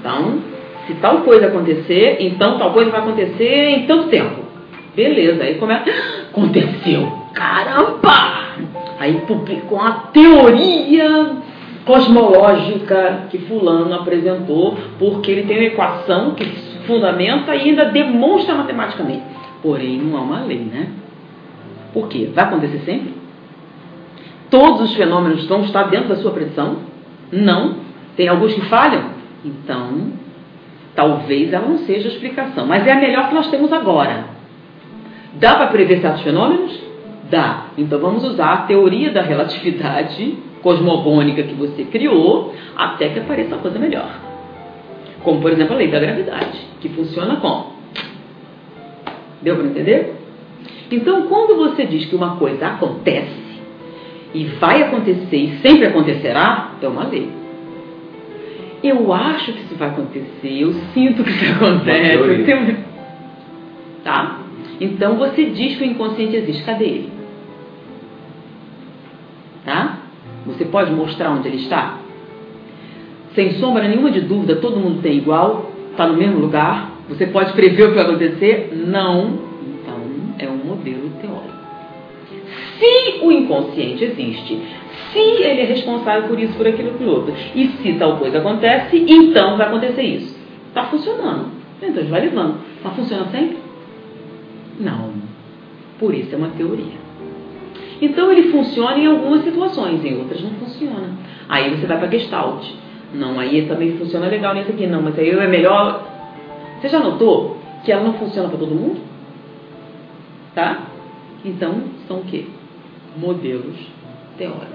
[0.00, 0.40] Então,
[0.86, 4.41] se tal coisa acontecer, então tal coisa vai acontecer em tanto tempo.
[4.94, 5.84] Beleza, aí começa.
[6.30, 7.10] Aconteceu!
[7.32, 8.42] Caramba!
[8.98, 11.36] Aí publicou uma teoria
[11.84, 16.44] cosmológica que fulano apresentou, porque ele tem uma equação que
[16.86, 19.22] fundamenta e ainda demonstra matematicamente.
[19.62, 20.88] Porém, não há uma lei, né?
[21.92, 22.30] Por quê?
[22.34, 23.14] Vai acontecer sempre?
[24.50, 26.76] Todos os fenômenos vão estar dentro da sua predição?
[27.30, 27.76] Não.
[28.16, 29.04] Tem alguns que falham?
[29.44, 30.12] Então,
[30.94, 32.66] talvez ela não seja a explicação.
[32.66, 34.31] Mas é a melhor que nós temos agora.
[35.34, 36.78] Dá para prever certos fenômenos?
[37.30, 37.66] Dá.
[37.78, 43.58] Então vamos usar a teoria da relatividade cosmogônica que você criou até que apareça uma
[43.58, 44.10] coisa melhor.
[45.22, 47.72] Como, por exemplo, a lei da gravidade, que funciona como?
[49.40, 50.14] Deu para entender?
[50.90, 53.60] Então, quando você diz que uma coisa acontece
[54.34, 57.30] e vai acontecer e sempre acontecerá, é uma lei.
[58.82, 62.44] Eu acho que isso vai acontecer, eu sinto que isso acontece.
[62.44, 62.76] Tenho...
[64.02, 64.41] Tá?
[64.82, 66.64] Então você diz que o inconsciente existe.
[66.64, 67.12] Cadê ele?
[69.64, 69.98] Tá?
[70.44, 71.98] Você pode mostrar onde ele está?
[73.32, 76.90] Sem sombra nenhuma de dúvida, todo mundo tem igual, está no mesmo lugar.
[77.08, 78.72] Você pode prever o que vai acontecer?
[78.74, 79.38] Não.
[79.64, 79.94] Então,
[80.38, 81.62] é um modelo teórico.
[82.78, 84.60] Se o inconsciente existe,
[85.12, 88.96] se ele é responsável por isso, por aquilo, por outro, e se tal coisa acontece,
[89.08, 90.36] então vai acontecer isso.
[90.68, 91.50] Está funcionando.
[91.80, 92.56] Então, vai levando.
[92.82, 93.61] Mas funciona sempre?
[94.78, 95.12] Não.
[95.98, 97.02] Por isso é uma teoria.
[98.00, 101.10] Então ele funciona em algumas situações, em outras não funciona.
[101.48, 102.66] Aí você vai para Gestalt.
[103.14, 106.04] Não, aí também funciona legal nesse aqui, não, mas aí é melhor.
[106.80, 109.00] Você já notou que ela não funciona para todo mundo?
[110.54, 110.86] Tá?
[111.44, 112.46] Então são o quê?
[113.16, 113.76] Modelos
[114.36, 114.72] teóricos.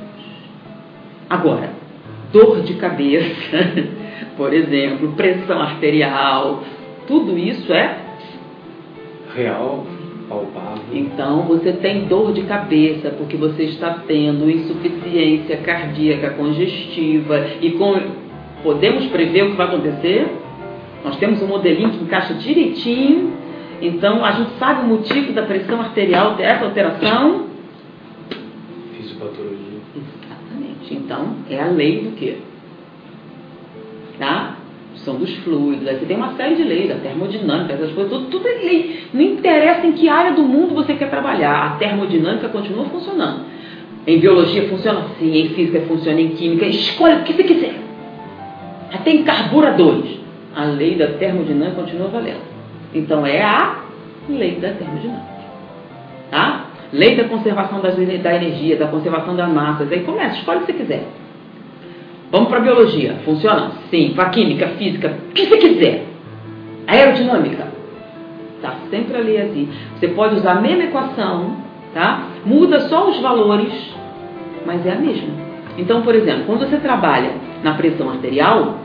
[1.29, 1.71] Agora,
[2.31, 3.57] dor de cabeça,
[4.37, 6.63] por exemplo, pressão arterial,
[7.07, 8.06] tudo isso é
[9.37, 9.85] real
[10.27, 10.83] palpável.
[10.91, 17.95] Então você tem dor de cabeça porque você está tendo insuficiência cardíaca congestiva e com...
[18.63, 20.27] podemos prever o que vai acontecer?
[21.05, 23.31] Nós temos um modelinho que encaixa direitinho.
[23.81, 27.45] Então a gente sabe o motivo da pressão arterial dessa alteração.
[28.97, 29.79] Fisiopatologia.
[29.95, 30.93] Exatamente.
[30.93, 32.37] Então é a lei do quê?
[34.17, 34.56] Tá?
[35.07, 38.25] Constituição dos fluidos, aí você tem uma série de leis, a termodinâmica, essas coisas, tudo,
[38.29, 39.03] tudo é lei.
[39.13, 43.45] Não interessa em que área do mundo você quer trabalhar, a termodinâmica continua funcionando.
[44.05, 47.75] Em biologia funciona assim, em física funciona, em química, escolha o que você quiser.
[48.93, 50.17] Até em carburadores.
[50.55, 52.41] A lei da termodinâmica continua valendo.
[52.93, 53.83] Então é a
[54.27, 55.37] lei da termodinâmica.
[56.31, 56.65] Tá?
[56.91, 59.91] Lei da conservação das, da energia, da conservação das massas.
[59.91, 61.03] Aí começa, escolhe o que você quiser.
[62.31, 63.15] Vamos para biologia.
[63.23, 63.71] Funciona?
[63.89, 64.13] Sim.
[64.15, 66.05] Para química, física, o que você quiser.
[66.87, 67.67] Aerodinâmica.
[68.61, 69.69] Tá sempre ali assim.
[69.95, 71.57] Você pode usar a mesma equação,
[71.93, 72.23] tá?
[72.45, 73.71] Muda só os valores,
[74.65, 75.29] mas é a mesma.
[75.77, 77.31] Então, por exemplo, quando você trabalha
[77.63, 78.77] na pressão arterial,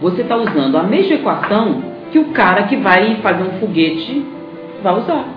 [0.00, 4.24] você está usando a mesma equação que o cara que vai fazer um foguete
[4.82, 5.28] vai usar.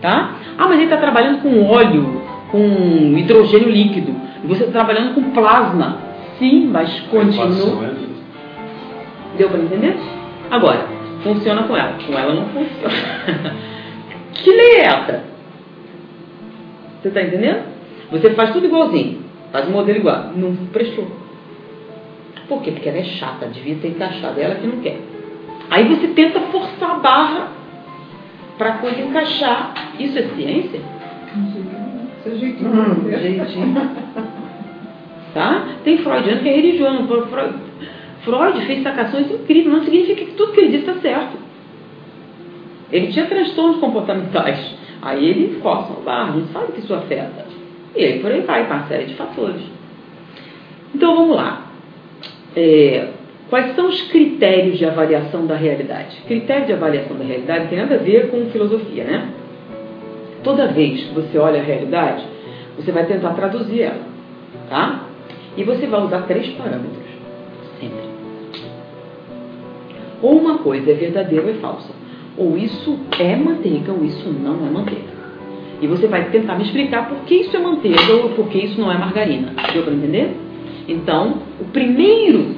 [0.00, 0.36] Tá?
[0.58, 2.58] Ah, mas ele está trabalhando com óleo, com
[3.16, 4.14] hidrogênio líquido.
[4.42, 5.98] E você está trabalhando com plasma.
[6.38, 7.86] Sim, mas continua.
[7.86, 9.96] É Deu para entender?
[10.50, 10.86] Agora,
[11.22, 11.98] funciona com ela.
[12.06, 13.54] Com ela não funciona.
[14.34, 15.24] que lei é essa?
[17.00, 17.64] Você está entendendo?
[18.10, 19.22] Você faz tudo igualzinho.
[19.52, 20.32] Faz um modelo igual.
[20.36, 21.06] Não prestou.
[22.48, 22.72] Por quê?
[22.72, 23.46] Porque ela é chata.
[23.46, 24.40] Devia ter encaixado.
[24.40, 25.00] Ela que não quer.
[25.70, 27.48] Aí você tenta forçar a barra
[28.58, 29.92] para a coisa encaixar.
[29.98, 30.80] Isso é ciência?
[32.26, 32.70] É jeitinho.
[32.70, 33.74] Hum, jeitinho.
[35.34, 35.66] tá?
[35.84, 37.06] Tem freudiano que é religioso.
[38.22, 39.66] Freud, fez sacações incríveis.
[39.66, 41.36] Não significa que tudo que ele disse está certo.
[42.90, 44.74] Ele tinha transtornos comportamentais.
[45.02, 47.44] Aí ele força a barra, não sabe que isso afeta.
[47.94, 49.60] E aí por aí vai, uma série de fatores.
[50.94, 51.66] Então vamos lá.
[52.56, 53.08] É,
[53.54, 56.16] Quais são os critérios de avaliação da realidade?
[56.26, 59.28] Critério de avaliação da realidade tem nada a ver com filosofia, né?
[60.42, 62.24] Toda vez que você olha a realidade,
[62.76, 64.00] você vai tentar traduzir ela,
[64.68, 65.04] tá?
[65.56, 67.04] E você vai usar três parâmetros,
[67.80, 68.04] sempre.
[70.22, 71.90] Ou uma coisa é verdadeira ou é falsa.
[72.36, 75.14] Ou isso é manteiga ou isso não é manteiga.
[75.80, 78.80] E você vai tentar me explicar por que isso é manteiga ou por que isso
[78.80, 79.52] não é margarina.
[79.72, 80.34] Deu para entender?
[80.88, 82.56] Então, o primeiro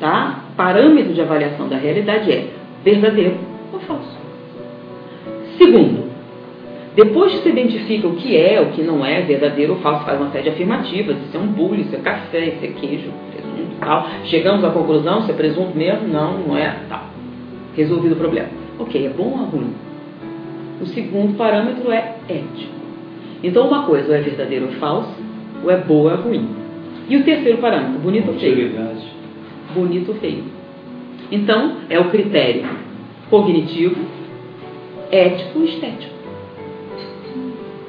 [0.00, 0.44] tá?
[0.56, 2.48] parâmetro de avaliação da realidade é
[2.84, 3.36] verdadeiro
[3.72, 4.18] ou falso.
[5.58, 6.03] Segundo,
[6.94, 10.20] depois que você identifica o que é, o que não é verdadeiro ou falso, faz
[10.20, 13.76] uma série de afirmativas, isso é um bule, isso é café, isso é queijo, presunto
[13.80, 14.06] tal.
[14.24, 17.04] Chegamos à conclusão, se é presunto mesmo, não, não é, tal.
[17.76, 18.48] Resolvido o problema.
[18.78, 19.74] Ok, é bom ou ruim?
[20.80, 22.74] O segundo parâmetro é ético.
[23.42, 25.14] Então uma coisa ou é verdadeiro ou falso,
[25.62, 26.48] ou é boa ou é ruim.
[27.08, 28.72] E o terceiro parâmetro, bonito ou feio?
[29.74, 30.44] bonito ou feio.
[31.30, 32.64] Então, é o critério
[33.28, 33.96] cognitivo,
[35.10, 36.13] ético e estético.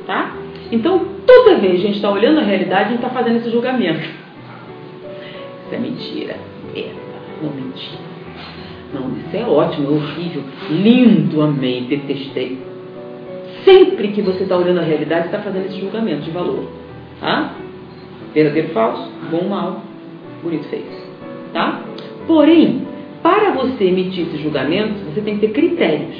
[0.05, 0.35] Tá?
[0.71, 3.49] Então, toda vez que a gente está olhando a realidade, a gente está fazendo esse
[3.49, 4.01] julgamento.
[5.65, 6.35] Isso é mentira.
[6.75, 6.89] É,
[7.41, 8.05] não mentira.
[8.93, 12.57] Não, isso é ótimo, é horrível, lindo, amei, detestei.
[13.65, 16.69] Sempre que você está olhando a realidade, está fazendo esse julgamento de valor.
[17.19, 17.55] Tá?
[18.33, 19.81] Verdadeiro, falso, bom, mal,
[20.41, 20.85] bonito, feio.
[21.51, 21.81] Tá?
[22.27, 22.83] Porém,
[23.23, 26.15] para você emitir esse julgamento, você tem que ter critérios.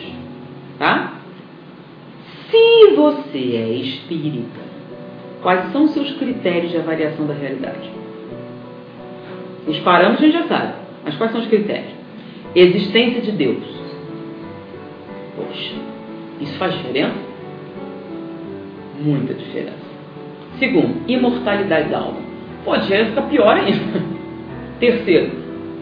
[0.80, 1.14] Tá?
[2.56, 4.62] Se você é espírita,
[5.42, 7.92] quais são os seus critérios de avaliação da realidade?
[9.68, 11.92] Os parâmetros a gente já sabe, mas quais são os critérios?
[12.56, 13.62] Existência de Deus.
[15.36, 15.74] Poxa,
[16.40, 17.16] isso faz diferença?
[19.02, 19.86] Muita diferença.
[20.58, 22.22] Segundo, imortalidade da alma.
[22.64, 24.02] Pode ficar pior ainda.
[24.80, 25.32] Terceiro,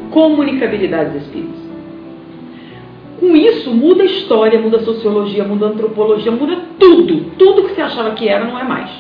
[0.10, 1.62] comunicabilidade dos espíritos.
[3.24, 7.32] Com isso, muda a história, muda a sociologia, muda a antropologia, muda tudo.
[7.38, 8.92] Tudo que você achava que era não é mais.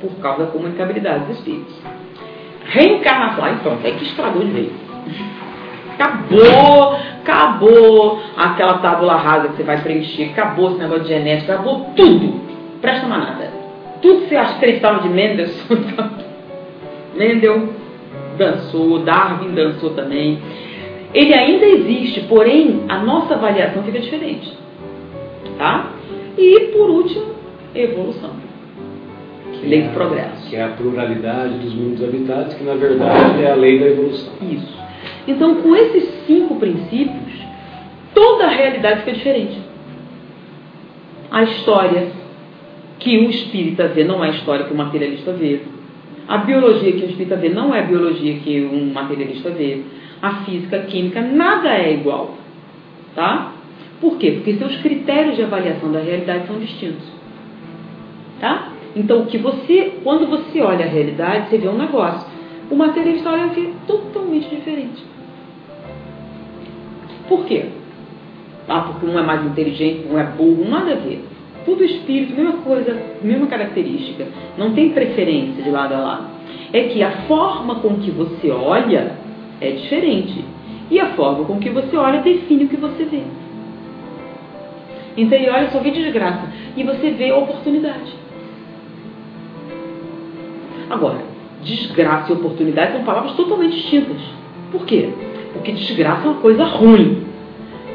[0.00, 1.74] Por causa da comunicabilidade dos espíritos.
[2.66, 3.44] Reencarnação.
[3.44, 4.72] Ah, então, é que estragou de vez.
[5.94, 11.90] Acabou, acabou aquela tábula rasa que você vai preencher, acabou esse negócio de genética, acabou
[11.96, 12.40] tudo.
[12.80, 13.50] Presta mais nada.
[14.00, 15.78] Tudo que você acreditava de Mendelssohn,
[17.16, 17.70] Mendel
[18.38, 20.40] dançou, Darwin dançou também.
[21.16, 24.52] Ele ainda existe, porém a nossa avaliação fica diferente.
[25.56, 25.92] Tá?
[26.36, 27.24] E por último,
[27.74, 28.32] evolução.
[29.54, 30.50] Que lei do progresso.
[30.50, 34.30] Que é a pluralidade dos mundos habitados, que na verdade é a lei da evolução.
[34.42, 34.76] Isso.
[35.26, 37.32] Então, com esses cinco princípios,
[38.14, 39.58] toda a realidade fica diferente.
[41.30, 42.08] A história
[42.98, 45.62] que o espírita vê não é a história que o materialista vê.
[46.28, 49.80] A biologia que o espírita vê não é a biologia que um materialista vê.
[50.26, 52.34] A física, a química, nada é igual.
[53.14, 53.52] Tá?
[54.00, 54.32] Por quê?
[54.32, 57.06] Porque seus critérios de avaliação da realidade são distintos.
[58.40, 58.72] Tá?
[58.96, 62.26] Então, que você, quando você olha a realidade, você vê um negócio.
[62.68, 65.04] O materialista olha aqui totalmente diferente.
[67.28, 67.66] Por quê?
[68.68, 71.24] Ah, porque um é mais inteligente, um é burro, nada a ver.
[71.64, 74.26] Tudo espírito, mesma coisa, mesma característica.
[74.58, 76.24] Não tem preferência de lado a lado.
[76.72, 79.24] É que a forma com que você olha
[79.60, 80.44] é diferente.
[80.90, 83.22] E a forma com que você olha define o que você vê.
[85.16, 86.48] Então ele olha só vê desgraça.
[86.76, 88.14] E você vê oportunidade.
[90.88, 91.18] Agora,
[91.62, 94.20] desgraça e oportunidade são palavras totalmente distintas.
[94.70, 95.10] Por quê?
[95.52, 97.24] Porque desgraça é uma coisa ruim.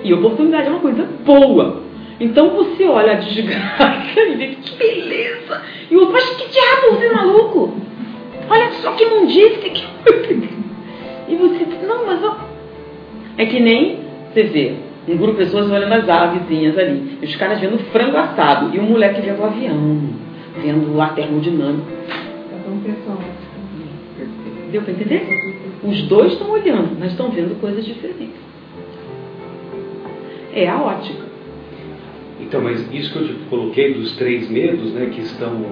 [0.04, 1.84] E oportunidade é uma coisa boa.
[2.20, 5.62] Então você olha a desgraça e vê que beleza.
[5.90, 7.74] E o outro, mas que diabo, você é maluco?
[8.50, 9.70] Olha só que mundice.
[9.70, 10.61] Que...
[11.32, 12.38] e você diz, não, mas ó.
[13.38, 14.00] É que nem
[14.32, 14.76] você vê
[15.08, 17.18] um grupo de pessoas olhando as avezinhas ali.
[17.22, 18.76] E os caras vendo frango assado.
[18.76, 20.02] E o moleque vendo o avião,
[20.62, 21.92] vendo a termodinâmica.
[24.72, 25.52] Deu para entender?
[25.84, 28.40] Os dois estão olhando, mas estão vendo coisas diferentes.
[30.54, 31.26] É a ótica.
[32.40, 35.66] Então, mas isso que eu te coloquei dos três medos, né, que estão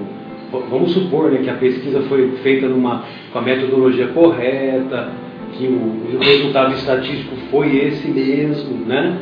[0.68, 5.12] vamos supor né, que a pesquisa foi feita numa, com a metodologia correta,
[5.60, 9.18] que o, o resultado estatístico foi esse mesmo, né?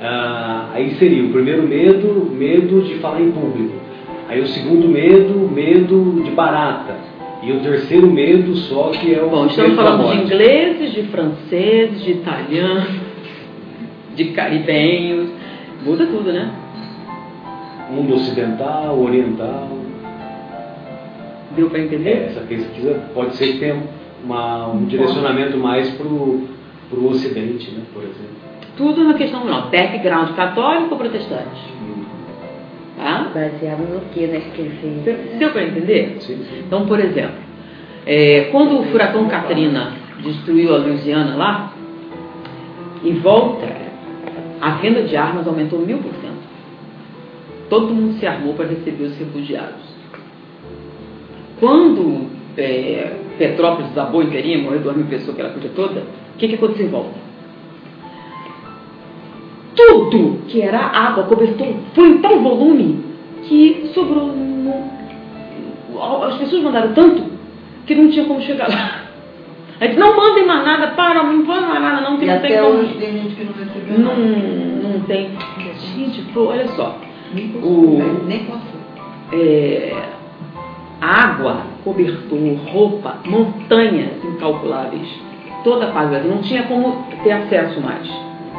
[0.00, 3.74] Ah, aí seria o primeiro medo, medo de falar em público.
[4.28, 6.96] Aí o segundo medo, medo de barata.
[7.42, 9.28] E o terceiro medo só que é o.
[9.28, 12.88] Bom, estamos falando de ingleses, de franceses, de italianos,
[14.14, 15.28] de caribenhos.
[15.84, 16.50] Muda tudo, né?
[17.90, 19.68] Mundo ocidental, oriental.
[21.54, 22.10] Deu para entender?
[22.10, 23.82] É, essa pesquisa pode ser tenha
[24.24, 26.48] uma, um direcionamento mais para o
[27.08, 28.42] Ocidente, né, por exemplo.
[28.76, 31.72] Tudo na questão não, background católico ou protestante?
[32.96, 33.30] Tá?
[33.34, 34.40] Baseado no que, né?
[34.54, 35.38] Que fez.
[35.38, 36.16] Deu para entender?
[36.20, 36.62] Sim, sim.
[36.66, 37.34] Então, por exemplo,
[38.06, 41.72] é, quando o furacão Katrina destruiu a Louisiana lá,
[43.04, 43.66] em volta,
[44.60, 46.42] a venda de armas aumentou mil por cento.
[47.68, 49.92] Todo mundo se armou para receber os refugiados.
[51.58, 56.00] Quando é, Petrópolis desabou inteirinha, morreu duas mil pessoas, aquela coisa toda,
[56.34, 57.22] o que, que aconteceu em volta?
[59.74, 63.04] tudo que era água, cobertor, foi em tal volume
[63.44, 64.26] que sobrou.
[64.26, 64.92] No...
[66.24, 67.24] As pessoas mandaram tanto
[67.86, 69.02] que não tinha como chegar lá.
[69.80, 72.34] Aí disse, não mandem mais nada, para, não mandem mais nada, não, que e não
[72.34, 72.78] até tem como.
[72.78, 74.88] hoje tem gente que não recebeu não, nada.
[74.88, 75.30] não tem.
[75.96, 76.98] Gente, pô, olha só.
[77.34, 78.62] Nem posso, O- nem posso.
[79.32, 79.94] É,
[81.00, 82.38] água, cobertor,
[82.72, 85.08] roupa, montanhas incalculáveis.
[85.64, 86.30] Toda a Brasil.
[86.30, 88.08] Não tinha como ter acesso mais.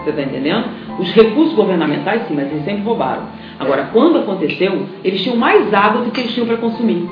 [0.04, 0.66] Você está entendendo?
[1.00, 3.24] Os recursos governamentais, sim, mas eles sempre roubaram.
[3.60, 7.10] Agora, quando aconteceu, eles tinham mais água do que eles tinham para consumir.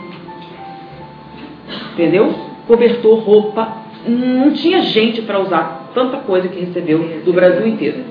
[1.93, 2.33] Entendeu?
[2.67, 3.81] Cobertor, roupa.
[4.07, 8.03] Não tinha gente para usar tanta coisa que recebeu do Brasil inteiro.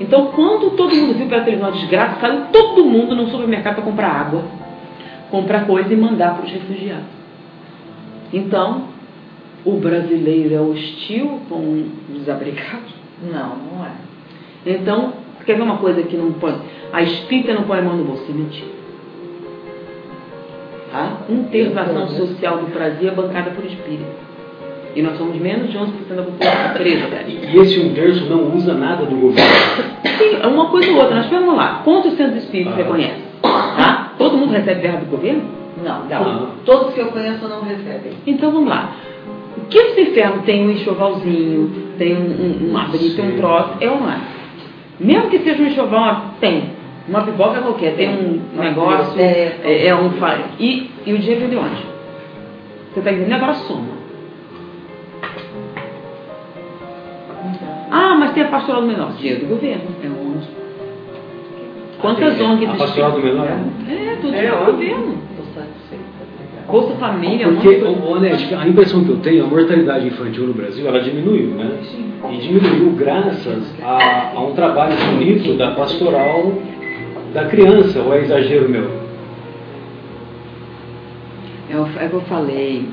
[0.00, 3.84] Então, quando todo mundo viu pela televisão a desgraça, saiu todo mundo no supermercado para
[3.84, 4.44] comprar água,
[5.30, 7.17] comprar coisa e mandar para os refugiados.
[8.32, 8.84] Então,
[9.64, 12.92] o brasileiro é hostil com os desabrigados?
[13.22, 13.90] Não, não é.
[14.66, 15.14] Então,
[15.44, 16.58] quer ver uma coisa que não pode?
[16.92, 18.78] A espírita não põe a mão no bolso, é mentira.
[20.90, 21.18] Tá?
[21.50, 24.28] Terço da ação social do Brasil é bancada por espírita.
[24.96, 27.06] E nós somos menos de 11% da população presa.
[27.26, 29.50] E, esse um terço não usa nada do governo.
[30.18, 31.16] Sim, é uma coisa ou outra.
[31.16, 31.82] Nós vamos lá.
[31.84, 32.76] Quantos centros espíritas Ah.
[32.76, 33.22] você conhece?
[33.42, 34.14] Tá?
[34.18, 35.42] Todo mundo recebe verba do governo?
[35.82, 36.50] Não, não.
[36.64, 38.12] Todos que eu conheço não recebem.
[38.26, 38.92] Então vamos lá.
[39.56, 43.70] O que esse inferno tem um enxovalzinho, tem um, um, um abrigo, tem um troço,
[43.80, 44.20] é é?
[45.00, 46.76] Mesmo que seja um enxoval, tem.
[47.08, 50.10] Uma pipoca qualquer, tem um Uma negócio, é, é um.
[50.58, 51.86] E, e o dinheiro vem de onde?
[52.92, 53.34] Você está entendendo?
[53.34, 53.98] Agora soma.
[57.90, 59.12] Ah, mas tem a pastoral do menor.
[59.12, 59.84] Dinheiro do governo.
[60.02, 60.48] É onde?
[62.00, 63.46] Quantas A ONGs pastoral do menor?
[63.46, 65.27] É, tudo É, do governo.
[66.68, 67.88] Bolsa Família, Porque, coisa.
[67.88, 71.78] ô, Onete, a impressão que eu tenho, a mortalidade infantil no Brasil, ela diminuiu, né?
[72.30, 76.52] E diminuiu graças a, a um trabalho bonito da pastoral
[77.32, 78.90] da criança, ou é exagero meu?
[81.70, 82.88] É é o que eu falei.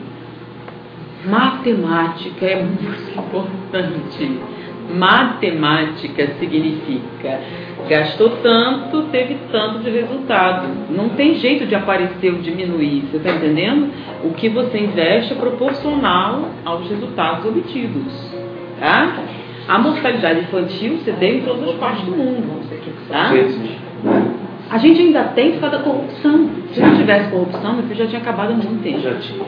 [1.25, 4.39] Matemática é muito importante.
[4.93, 7.39] Matemática significa
[7.87, 10.67] gastou tanto, teve tanto de resultado.
[10.89, 13.07] Não tem jeito de aparecer ou diminuir.
[13.11, 13.91] Você está entendendo?
[14.23, 18.33] O que você investe é proporcional aos resultados obtidos.
[18.79, 19.17] Tá?
[19.67, 22.61] A mortalidade infantil você tem em todas as partes do mundo.
[23.07, 23.31] Tá?
[24.69, 26.49] A gente ainda tem por causa da corrupção.
[26.71, 28.99] Se não tivesse corrupção, meu filho já tinha acabado há muito tempo.
[28.99, 29.45] Já tinha.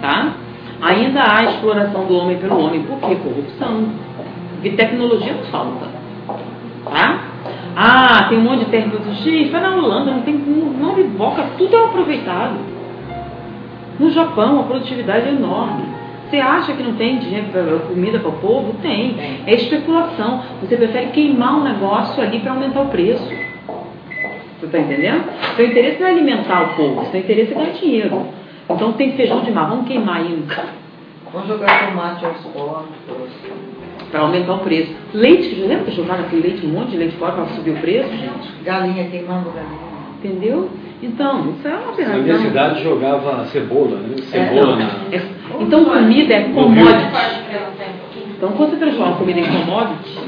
[0.00, 0.34] Tá?
[0.80, 2.82] Ainda há exploração do homem pelo homem.
[2.82, 3.16] Por quê?
[3.16, 3.88] Corrupção.
[4.58, 5.86] Porque tecnologia não falta.
[7.76, 11.84] Ah, tem um monte de terra do na Holanda, não tem não vivoca, tudo é
[11.84, 12.56] aproveitado.
[14.00, 15.84] No Japão a produtividade é enorme.
[16.28, 18.74] Você acha que não tem dinheiro para comida para o povo?
[18.82, 19.16] Tem.
[19.46, 20.42] É especulação.
[20.60, 23.24] Você prefere queimar um negócio ali para aumentar o preço.
[24.58, 25.24] Você está entendendo?
[25.54, 28.26] Seu interesse não é alimentar o povo, seu interesse é ganhar dinheiro.
[28.68, 30.44] Então tem feijão de mar, vamos queimar aí.
[31.32, 33.67] Vamos jogar tomate aos porcos.
[34.10, 34.92] Para aumentar o preço.
[35.12, 38.08] Leite, lembra que jogaram aquele leite, um monte de leite fora para subir o preço,
[38.10, 38.62] gente?
[38.64, 39.88] Galinha queimando galinha.
[40.18, 40.70] Entendeu?
[41.02, 42.16] Então, isso é uma aberração.
[42.18, 44.16] Na minha cidade jogava cebola, né?
[44.22, 45.16] Cebola é, na...
[45.16, 45.22] é,
[45.60, 47.04] Então comida é commodity.
[48.36, 50.18] Então quando você transforma a comida em commodity,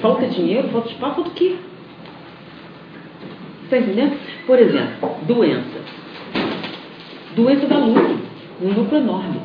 [0.00, 1.56] falta dinheiro, falta espaço, falta o quê?
[3.64, 4.16] Está entendendo?
[4.46, 5.78] Por exemplo, doença.
[7.36, 8.18] Doença da lucro.
[8.62, 9.40] Um lucro enorme.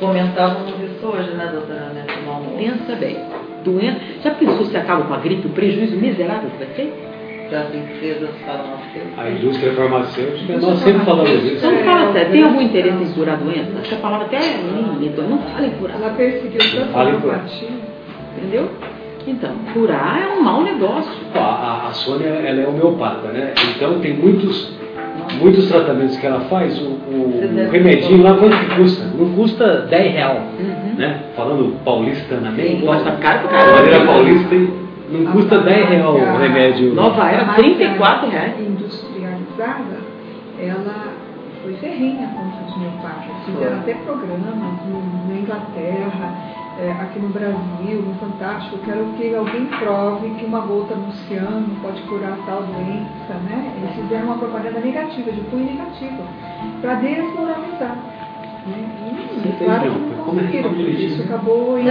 [0.00, 2.18] Comentávamos isso hoje, né, doutora Nete?
[2.56, 3.16] Pensa bem.
[3.62, 4.00] Doença.
[4.24, 7.10] Já pensou se acaba com a gripe, o prejuízo miserável que vai ser?
[7.50, 9.18] das empresas farmacêuticas.
[9.18, 11.66] A indústria farmacêutica, nós sempre falamos isso.
[11.66, 13.70] Não fala sério, tem algum interesse em curar a doença?
[13.82, 14.60] Essa palavra até é
[15.02, 15.96] então não fala em curar.
[15.96, 16.60] Ela perseguiu
[16.92, 17.40] tanto a.
[18.36, 18.70] Entendeu?
[19.26, 21.12] Então, curar é um mau negócio.
[21.34, 23.52] A, a, a Sônia ela é homeopata, né?
[23.74, 24.72] Então tem muitos,
[25.40, 29.04] muitos tratamentos que ela faz, o, o remedinho lá quanto que custa?
[29.18, 30.94] Não custa 10 real, uhum.
[30.96, 31.20] né?
[31.36, 32.84] Falando paulistanamente.
[32.84, 33.76] Custa caro pra caramba.
[33.76, 34.54] maneira paulista
[35.10, 36.94] não custa 10 real o remédio.
[36.94, 38.54] Nova era 34 reais.
[38.60, 39.98] industrializada,
[40.58, 41.12] ela
[41.62, 43.36] foi ferrinha contra os homeopatas.
[43.44, 44.54] Fizeram até programas
[45.28, 46.34] na Inglaterra,
[46.80, 51.76] é, aqui no Brasil, no Fantástico, quero que alguém prove que uma gota no oceano
[51.82, 53.74] pode curar tal doença, né?
[53.76, 56.22] Eles fizeram uma propaganda negativa, de cunho negativo,
[56.80, 57.96] para desmoralizar.
[58.66, 59.56] Né?
[59.58, 61.84] claro que não conseguiram, isso acabou em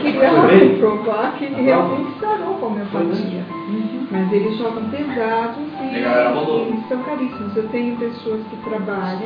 [0.00, 3.44] criaram provar que realmente sarou com a homeopatia.
[4.10, 5.63] Mas eles jogam pesados
[5.98, 7.56] e, e são caríssimos.
[7.56, 9.20] Eu tenho pessoas que trabalham,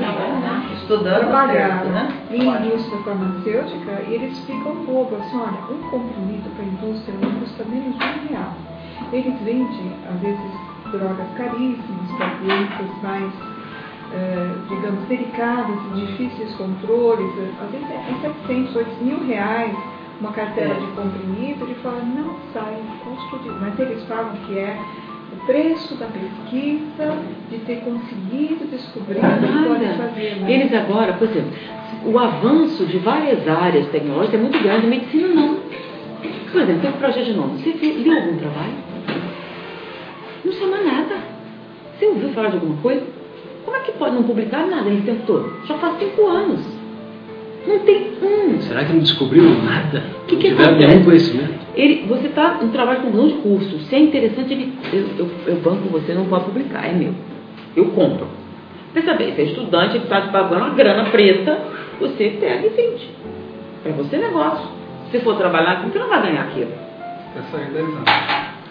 [0.74, 2.12] Estudando trabalharam né?
[2.30, 5.18] em indústria farmacêutica e eles ficam bobos.
[5.20, 8.52] Assim, olha, um comprimido para a indústria não custa menos de um real.
[9.12, 10.52] Eles vendem, às vezes,
[10.90, 13.32] drogas caríssimas para doenças mais
[14.12, 17.30] é, digamos, delicadas, difíceis controles,
[17.62, 19.76] às vezes é 700, 8 mil reais
[20.20, 20.80] uma carteira é.
[20.80, 23.50] de comprimido, ele fala, não sai o custo de.
[23.50, 24.78] Mas eles falam que é
[25.33, 27.18] o preço da pesquisa,
[27.51, 30.37] de ter conseguido descobrir o que pode fazer.
[30.37, 30.53] Né?
[30.53, 31.53] Eles agora, por exemplo,
[32.07, 35.59] o avanço de várias áreas tecnológicas é muito grande, a medicina não.
[36.51, 37.62] Por exemplo, tem um projeto de nome.
[37.62, 38.72] Você viu algum trabalho?
[40.45, 41.16] Não chama nada.
[41.99, 43.03] Você ouviu falar de alguma coisa?
[43.64, 45.53] Como é que pode não publicar nada esse tempo todo?
[45.66, 46.61] Já faz cinco anos.
[47.66, 48.61] Não tem um.
[48.62, 50.03] Será que não descobriram nada?
[50.22, 50.87] O que, que acontece?
[50.87, 51.67] nenhum conhecimento?
[51.79, 53.79] Ele, você está no trabalho com um de curso.
[53.83, 57.14] Se é interessante, ele, eu, eu, eu banco você, não pode publicar, é meu.
[57.76, 58.26] Eu compro.
[58.93, 61.57] Pensa bem, você é estudante, ele está te pagando uma grana preta,
[62.01, 63.09] você pega e vende.
[63.85, 64.68] Para você é negócio.
[65.12, 66.72] Se for trabalhar aqui, você não vai ganhar aquilo.
[67.72, 68.05] 10 anos.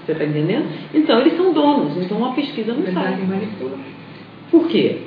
[0.06, 0.66] Você está entendendo?
[0.94, 3.20] Então, eles são donos, então a pesquisa não sai.
[4.52, 5.04] Por quê?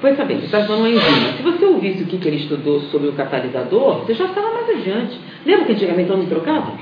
[0.00, 1.32] Pois saber, você está estudando uma enzima.
[1.36, 4.70] Se você ouvisse o que, que ele estudou sobre o catalisador, você já estava mais
[4.70, 5.20] adiante.
[5.44, 6.72] Lembra que antigamente eu não trocava?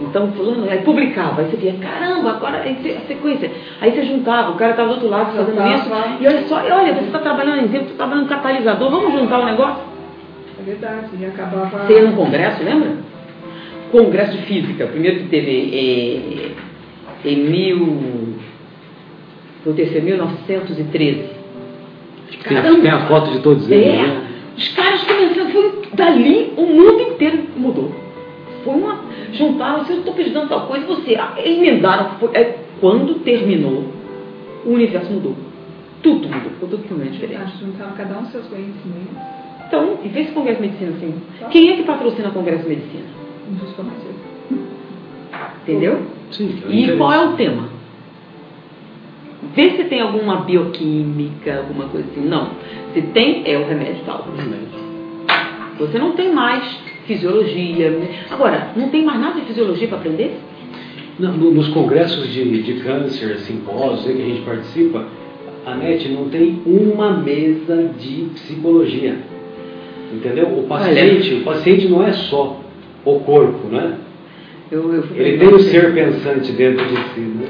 [0.00, 3.50] Então, fulano, aí publicava, aí você via, caramba, agora é a sequência.
[3.80, 5.90] Aí você juntava, o cara estava do outro lado fazendo isso,
[6.20, 9.40] e olha só, olha, você está trabalhando em enzima, você está trabalhando catalisador, vamos juntar
[9.40, 9.82] o negócio?
[10.58, 11.86] É verdade, e acabava.
[11.86, 12.96] Você ia num congresso, lembra?
[13.92, 16.54] Congresso de Física, o primeiro que teve
[17.24, 18.38] é, em mil
[19.64, 21.42] no terceiro 1913.
[22.42, 23.86] Caramba, tem a foto de todos eles.
[23.86, 24.22] É, né?
[24.56, 27.94] Os caras começaram, foi dali o mundo inteiro mudou.
[28.64, 29.00] Foi uma.
[29.32, 31.16] Juntaram, se eu estou precisando tal coisa, você.
[31.16, 32.18] Ah, emendaram.
[32.18, 33.84] Foi, é, quando terminou,
[34.64, 35.34] o universo mudou.
[36.02, 37.42] Tudo mudou, ficou totalmente diferente.
[37.42, 39.16] Acho juntaram cada um seus conhecimentos.
[39.66, 41.14] Então, e vê esse Congresso de Medicina assim.
[41.40, 41.46] Tá.
[41.46, 43.04] Quem é que patrocina o Congresso de Medicina?
[43.50, 43.86] Indústria
[45.62, 46.02] Entendeu?
[46.30, 47.68] Sim, e qual é o tema?
[49.54, 52.26] Vê se tem alguma bioquímica, alguma coisa assim.
[52.26, 52.50] Não.
[52.92, 54.26] Se tem, é o remédio tal.
[55.78, 57.98] Você não tem mais fisiologia.
[58.30, 60.36] Agora, não tem mais nada de fisiologia para aprender?
[61.18, 65.06] Não, nos congressos de, de câncer, simpósios que a gente participa,
[65.64, 69.16] a NET não tem uma mesa de psicologia.
[70.12, 70.46] Entendeu?
[70.58, 72.60] O paciente, o paciente não é só
[73.04, 73.98] o corpo, né?
[74.70, 77.46] Eu, eu Ele tem o ser pensante dentro de si, né?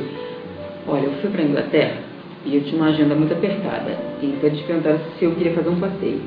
[0.86, 1.96] Olha, eu fui para a Inglaterra
[2.44, 3.96] e eu tinha uma agenda muito apertada.
[4.20, 6.20] E eles perguntaram se eu queria fazer um passeio.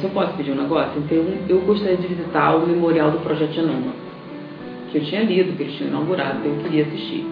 [0.00, 0.92] Só posso pedir um negócio?
[0.98, 3.92] Então eu gostaria de visitar o memorial do Projeto Genoma.
[4.90, 7.24] que eu tinha lido, que eles tinham inaugurado, que eu queria assistir.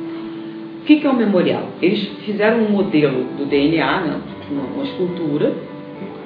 [0.80, 1.64] O que, que é o memorial?
[1.82, 4.20] Eles fizeram um modelo do DNA, né,
[4.51, 5.53] uma, escultura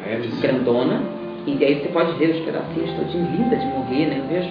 [0.06, 1.02] é grandona,
[1.46, 4.26] e aí você pode ver os pedacinhos todinho linda de morrer, né?
[4.28, 4.50] Vejo.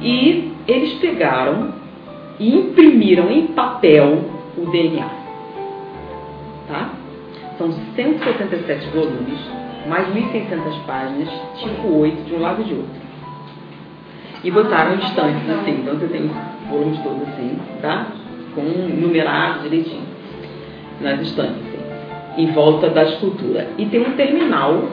[0.00, 1.74] E eles pegaram
[2.38, 4.24] e imprimiram em papel
[4.56, 5.08] o DNA.
[6.68, 6.90] Tá?
[7.58, 9.38] São 177 volumes,
[9.88, 11.28] mais 1.600 páginas,
[11.58, 13.06] tipo 8, de um lado e de outro.
[14.44, 16.30] E botaram estantes assim, então você tem
[16.68, 18.06] volumes todos assim, tá?
[18.54, 20.04] Com numerados direitinho,
[21.00, 23.68] nas estantes, assim, em volta da escultura.
[23.78, 24.84] E tem um terminal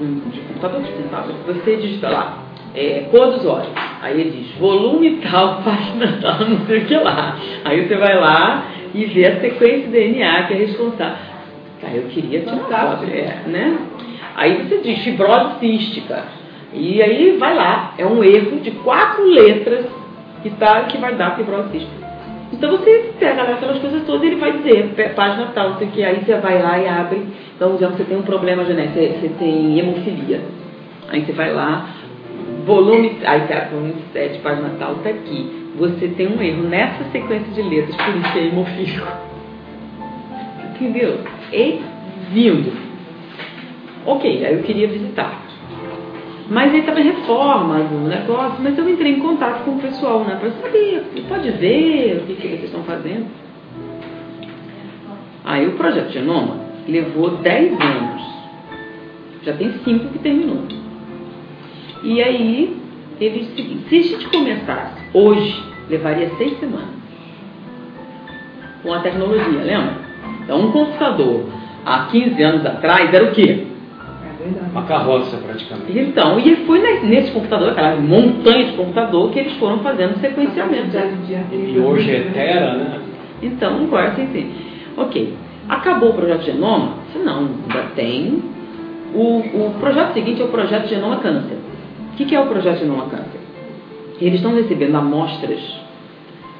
[0.00, 2.38] de computador que você digita lá,
[2.74, 3.72] é, cor dos olhos.
[4.00, 7.36] Aí ele diz, volume tal, página tal, não sei o que lá.
[7.64, 11.32] Aí você vai lá e vê a sequência de DNA que é responsável.
[11.80, 13.76] Cara, eu queria tirar foto, é, né?
[14.34, 16.24] Aí você diz fibrose cística.
[16.72, 19.86] E aí vai lá, é um erro de quatro letras
[20.42, 22.02] que, tá, que vai dar fibrose cística.
[22.52, 26.04] Então você pega lá aquelas coisas todas e ele vai dizer, página tal, sei que,
[26.04, 27.26] aí você vai lá e abre.
[27.56, 30.42] Então, já você tem um problema genético, você, você tem hemofilia.
[31.08, 31.88] Aí você vai lá,
[32.66, 35.70] volume, aí tá, volume 7, página tal, tá aqui.
[35.78, 39.06] Você tem um erro nessa sequência de letras, por isso é hemofílico.
[40.74, 41.20] Entendeu?
[41.52, 41.80] E
[42.30, 42.91] vindo.
[44.06, 45.42] Ok, aí eu queria visitar.
[46.48, 50.36] Mas aí estava reforma do negócio, mas eu entrei em contato com o pessoal, né?
[50.36, 53.26] Para saber, pode ver o que, que vocês estão fazendo.
[55.44, 58.22] Aí o projeto Genoma levou 10 anos.
[59.44, 60.62] Já tem 5 que terminou.
[62.02, 62.76] E aí,
[63.20, 63.44] ele
[63.88, 67.02] se a gente começasse hoje, levaria seis semanas.
[68.82, 69.94] Com a tecnologia, lembra?
[70.42, 71.46] Então, um computador
[71.86, 73.71] há 15 anos atrás era o quê?
[74.72, 75.98] Uma carroça, praticamente.
[75.98, 80.96] Então, e foi nesse computador, aquela montanha de computador, que eles foram fazendo sequenciamento.
[81.52, 83.00] E hoje é Tera, né?
[83.42, 84.50] Então, agora assim, sim.
[84.96, 85.34] Ok.
[85.68, 86.94] Acabou o projeto Genoma?
[87.22, 88.42] Não, ainda tem.
[89.14, 91.58] O, o projeto seguinte é o projeto Genoma Câncer.
[92.12, 93.40] O que, que é o projeto Genoma Câncer?
[94.20, 95.60] Eles estão recebendo amostras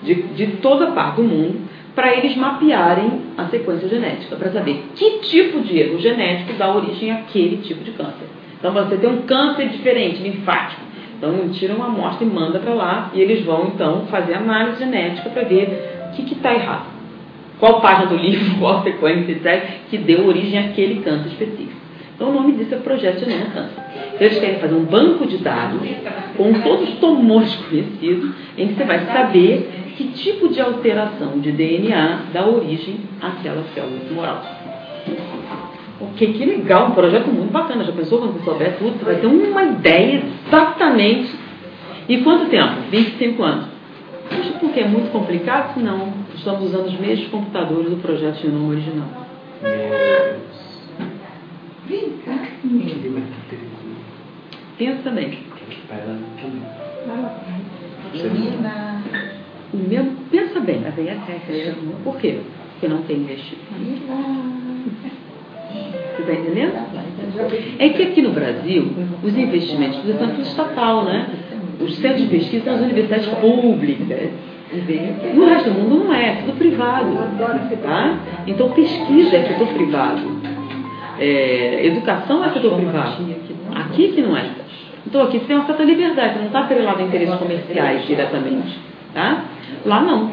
[0.02, 1.60] de, de toda parte do mundo
[1.94, 7.10] para eles mapearem a sequência genética, para saber que tipo de erro genético dá origem
[7.10, 8.26] àquele tipo de câncer.
[8.58, 10.80] Então você tem um câncer diferente, linfático.
[11.18, 15.28] Então tira uma amostra e manda para lá e eles vão então fazer análise genética
[15.30, 16.86] para ver o que está errado.
[17.58, 21.80] Qual página do livro, qual sequência, etc., que deu origem àquele câncer específico.
[22.14, 23.82] Então o nome disso é Projeto Genoma Câncer.
[24.14, 25.80] Então eles querem fazer um banco de dados
[26.36, 31.52] com todos os tumores conhecidos, em que você vai saber que tipo de alteração de
[31.52, 34.42] DNA dá origem àquela célula tumoral.
[36.00, 37.84] Ok, que legal, um projeto muito bacana.
[37.84, 38.98] Já pensou quando você souber tudo?
[38.98, 41.32] Você vai ter uma ideia exatamente.
[42.08, 42.82] E quanto tempo?
[42.90, 43.66] 25 anos.
[44.28, 45.78] Puxa, porque é muito complicado?
[45.80, 46.12] Não.
[46.34, 49.08] Estamos usando os mesmos computadores do projeto Genoma original.
[51.86, 52.38] Vem cá.
[54.78, 55.38] Pensa também.
[58.14, 59.31] Menina.
[59.72, 60.82] O meu, pensa bem.
[62.04, 62.40] Por quê?
[62.72, 63.62] Porque não tem investimento.
[66.14, 66.74] Você está entendendo?
[67.78, 68.92] É que aqui no Brasil,
[69.22, 71.26] os investimentos são tudo estatal, né?
[71.80, 74.30] Os centros de pesquisa são as universidades públicas.
[75.34, 77.16] No resto do mundo não é, é tudo privado.
[77.82, 78.18] Tá?
[78.46, 80.20] Então pesquisa é setor privado.
[81.18, 83.24] É, educação é setor privado.
[83.74, 84.50] Aqui que não é.
[85.06, 88.78] Então aqui você tem uma certa liberdade, você não está atrelado a interesses comerciais diretamente.
[89.12, 89.44] Tá?
[89.84, 90.30] Lá não.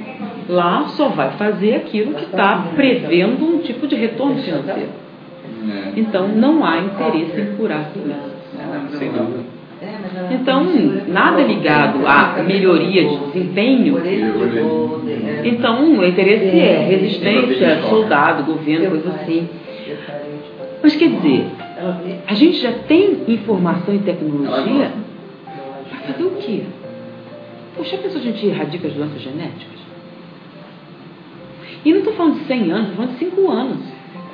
[0.47, 4.89] Lá só vai fazer aquilo que está prevendo um tipo de retorno financeiro.
[5.95, 8.97] Então não há interesse em curar tudo isso.
[8.97, 9.59] Sem dúvida.
[10.31, 10.65] Então,
[11.07, 13.97] nada ligado à melhoria de desempenho.
[15.43, 19.47] Então, o interesse é resistência, soldado, governo, coisa assim.
[20.83, 21.45] Mas quer dizer,
[22.27, 24.91] a gente já tem informação e tecnologia
[25.89, 26.63] para fazer o quê?
[27.95, 29.79] A pessoa a gente erradica as doenças genéticas?
[31.83, 33.79] E não estou falando de 100 anos, estou falando de 5 anos.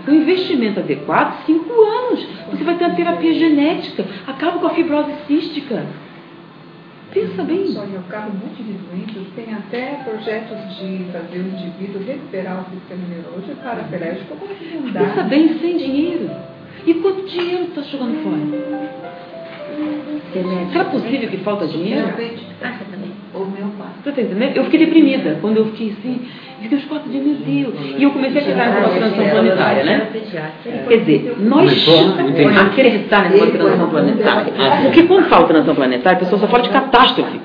[0.05, 2.27] Com investimento adequado, 5 anos.
[2.51, 5.85] Você vai ter a terapia genética, acaba com a fibrose cística.
[7.11, 7.67] Pensa bem.
[7.67, 12.61] Só em ocorre um monte de doenças, tem até projetos de fazer o indivíduo recuperar
[12.61, 14.99] o sistema neurológico paraplégico como mudar.
[14.99, 16.29] Pensa bem, sem dinheiro.
[16.85, 19.34] E quanto dinheiro está jogando fora?
[20.71, 22.07] Será possível que falta dinheiro?
[22.61, 23.11] Ah, você também.
[23.33, 23.87] O meu pai.
[24.03, 24.55] Tá entendendo?
[24.55, 26.21] Eu fiquei deprimida quando eu fiquei assim,
[26.61, 27.95] fiquei uns quatro dias, meu Deus.
[27.97, 30.09] E eu comecei a acreditar na transição planetária, né?
[30.87, 31.87] Quer dizer, nós
[32.59, 34.53] acreditar na transição planetária.
[34.83, 37.39] Porque quando fala transição planetária, a pessoa só fala de catástrofe.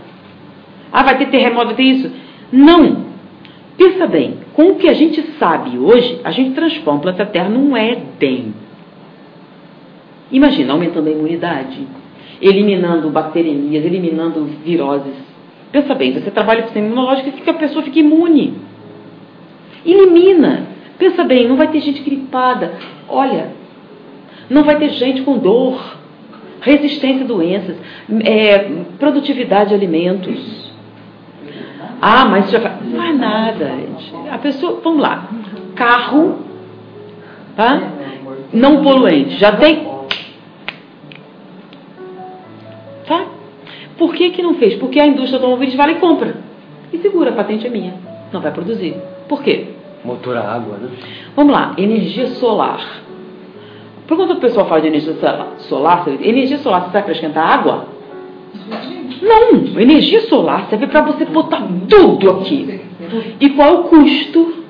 [0.93, 2.11] Ah, vai ter terremoto, vai ter isso.
[2.53, 3.11] Não.
[3.77, 7.49] Pensa bem, com o que a gente sabe hoje, a gente transforma o planeta Terra
[7.49, 8.53] num Éden.
[10.31, 11.87] Imagina, aumentando a imunidade,
[12.41, 15.15] eliminando bacteremias, eliminando viroses.
[15.71, 18.55] Pensa bem, você trabalha com sistema imunológico que a pessoa fica imune.
[19.85, 20.67] Elimina.
[20.99, 22.75] Pensa bem, não vai ter gente gripada.
[23.09, 23.53] Olha,
[24.49, 25.97] não vai ter gente com dor,
[26.61, 27.77] resistência a doenças,
[28.25, 28.59] é,
[28.99, 30.71] produtividade de alimentos.
[32.03, 32.75] Ah, mas já faz.
[32.85, 34.13] Não faz nada, gente.
[34.31, 35.29] A pessoa, vamos lá,
[35.75, 36.39] carro,
[37.57, 37.81] tá?
[38.53, 39.89] Não poluente, já tem.
[44.01, 44.77] Por que, que não fez?
[44.77, 46.37] Porque a indústria automobilística vai lá e compra.
[46.91, 47.93] E segura, a patente é minha.
[48.33, 48.97] Não vai produzir.
[49.29, 49.75] Por quê?
[50.03, 50.89] Motor a água, né?
[51.37, 52.81] Vamos lá, energia solar.
[54.09, 55.15] Por quando o pessoal fala de energia
[55.59, 57.89] solar, energia solar serve para esquentar água?
[59.21, 62.81] Não, energia solar serve para você botar tudo aqui.
[63.39, 64.65] E qual é o custo?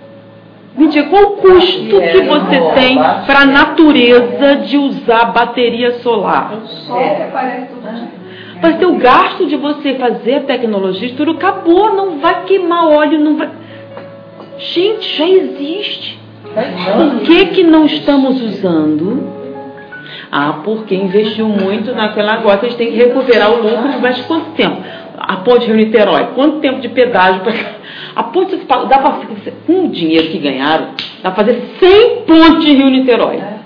[0.77, 6.53] Me diga, qual o custo que você tem para a natureza de usar bateria solar?
[6.55, 8.30] O sol aparece tudo Vai
[8.61, 13.49] ter o gasto de você fazer tecnologia, tudo acabou, não vai queimar óleo, não vai.
[14.59, 16.19] Gente, já existe.
[16.45, 19.41] Por que, que não estamos usando?
[20.31, 24.83] Ah, porque investiu muito naquela agora, eles têm que recuperar o lucro, mas quanto tempo?
[25.17, 27.53] A ponte Rio-Niterói, quanto tempo de pedágio para
[28.17, 29.21] A ponte, dá pra,
[29.67, 30.91] com o dinheiro que ganharam,
[31.23, 33.37] dá para fazer 100 pontes Rio-Niterói.
[33.37, 33.59] É.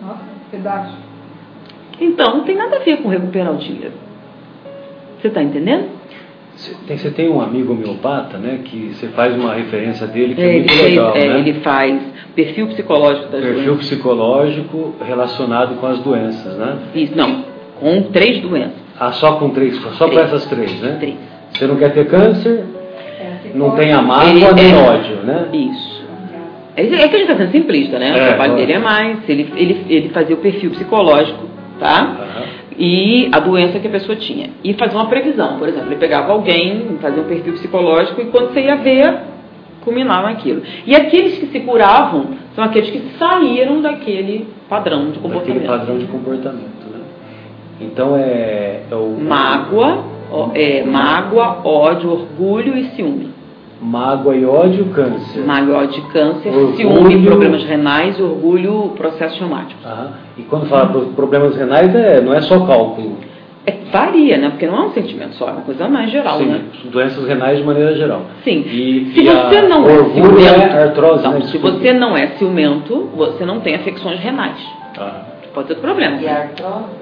[0.00, 0.20] Nossa,
[0.50, 0.94] pedágio.
[2.00, 4.01] Então, não tem nada a ver com recuperar o dinheiro.
[5.22, 5.84] Você está entendendo?
[6.56, 10.58] Você tem, um amigo homeopata, né, que você faz uma referência dele que é, é
[10.58, 11.38] muito legal, é, né?
[11.38, 12.02] Ele faz
[12.34, 13.86] perfil psicológico das perfil doenças.
[13.86, 16.76] psicológico relacionado com as doenças, né?
[16.94, 17.44] Isso, não,
[17.78, 18.74] com três doenças.
[18.98, 20.96] Ah, só com três, só com essas três, né?
[20.98, 21.14] Três.
[21.52, 22.64] Você não quer ter câncer,
[23.54, 25.48] não tem a mágoa nem é, ódio, né?
[25.52, 26.04] Isso.
[26.76, 28.10] É, é que a gente está sendo simplista, né?
[28.10, 31.46] O trabalho dele é mais, ele, ele, ele fazia o perfil psicológico,
[31.78, 32.16] tá?
[32.36, 34.50] Uhum e a doença que a pessoa tinha.
[34.64, 38.52] E fazer uma previsão, por exemplo, ele pegava alguém, fazia um perfil psicológico e quando
[38.52, 39.20] você ia ver,
[39.84, 40.62] culminava aquilo.
[40.84, 45.62] E aqueles que se curavam são aqueles que saíram daquele padrão de comportamento.
[45.62, 47.00] Daquele padrão de comportamento, né?
[47.80, 50.04] Então é, é o mágoa,
[50.52, 53.30] é, mágoa, ódio, orgulho e ciúme.
[53.82, 55.44] Mágoa e ódio, câncer.
[55.44, 56.76] Mágoa, ódio, câncer, orgulho...
[56.76, 59.80] ciúme, problemas renais, orgulho, processo traumático.
[60.38, 63.16] E quando fala problemas renais, é, não é só cálculo.
[63.66, 64.50] É, varia, né?
[64.50, 66.62] Porque não é um sentimento só, é uma coisa mais geral, Sim, né?
[66.92, 68.22] doenças renais de maneira geral.
[68.44, 68.64] Sim.
[68.66, 71.40] E, se e você não é ciumento, é artrose, não, né?
[71.42, 74.58] se você não é ciumento, você não tem afecções renais.
[74.96, 75.22] Ah.
[75.52, 76.20] Pode ter problema.
[76.20, 77.01] E artrose?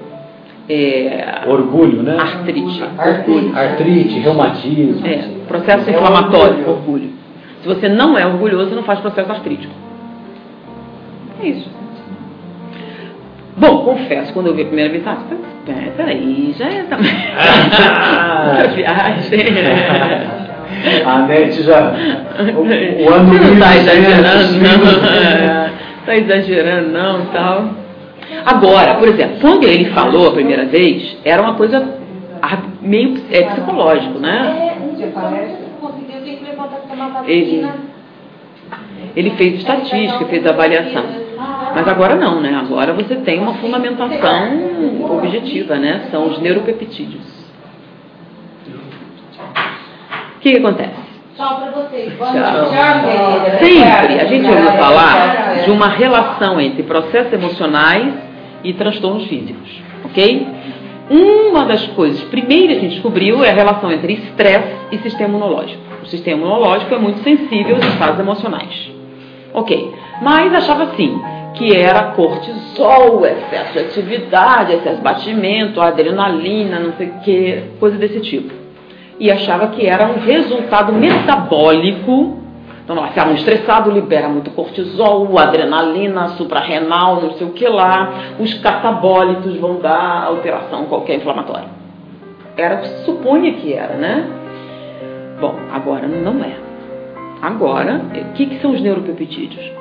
[0.69, 2.17] É, orgulho, né?
[2.19, 2.83] Artrite.
[2.97, 5.05] Artrite, artrite reumatismo.
[5.05, 6.71] É, processo é inflamatório, orgulho.
[6.71, 7.09] orgulho.
[7.61, 9.73] Se você não é orgulhoso, não faz processo artrítico.
[11.41, 11.69] É isso.
[13.57, 15.17] Bom, confesso, quando eu vi a primeira vez, ah,
[15.97, 17.11] peraí, já é também.
[18.75, 19.45] viagem.
[21.05, 21.93] A NET já.
[22.55, 25.67] O, o ano Você não está exagerando, não.
[25.99, 27.80] Está exagerando, não, tal.
[28.45, 31.99] Agora, por exemplo, quando ele falou a primeira vez, era uma coisa
[32.81, 34.77] meio é, psicológico, né?
[37.25, 37.67] Ele,
[39.15, 41.03] ele fez estatística, fez avaliação.
[41.75, 42.55] Mas agora não, né?
[42.55, 46.07] Agora você tem uma fundamentação objetiva, né?
[46.11, 47.41] São os neuropeptídeos.
[50.35, 51.11] O que, que acontece?
[51.37, 52.13] Tchau para vocês.
[52.13, 52.65] Boa Tchau.
[53.59, 58.30] Sempre a gente ouviu falar de uma relação entre processos emocionais
[58.63, 60.47] e transtornos físicos, ok?
[61.09, 65.29] Uma das coisas primeiras que a gente descobriu é a relação entre estresse e sistema
[65.29, 65.81] imunológico.
[66.01, 68.91] O sistema imunológico é muito sensível aos estados emocionais.
[69.53, 71.19] Ok, mas achava assim,
[71.55, 77.97] que era cortisol, excesso de atividade, excesso de batimento, adrenalina, não sei o que, coisa
[77.97, 78.53] desse tipo.
[79.19, 82.40] E achava que era um resultado metabólico
[82.91, 88.35] então, se é um estressado, libera muito cortisol, adrenalina, suprarrenal, não sei o que lá.
[88.39, 91.69] Os catabólitos vão dar alteração qualquer inflamatória.
[92.57, 94.27] Era supunha que era, né?
[95.39, 96.53] Bom, agora não é.
[97.41, 99.71] Agora, o que, que são os neuropeptídeos?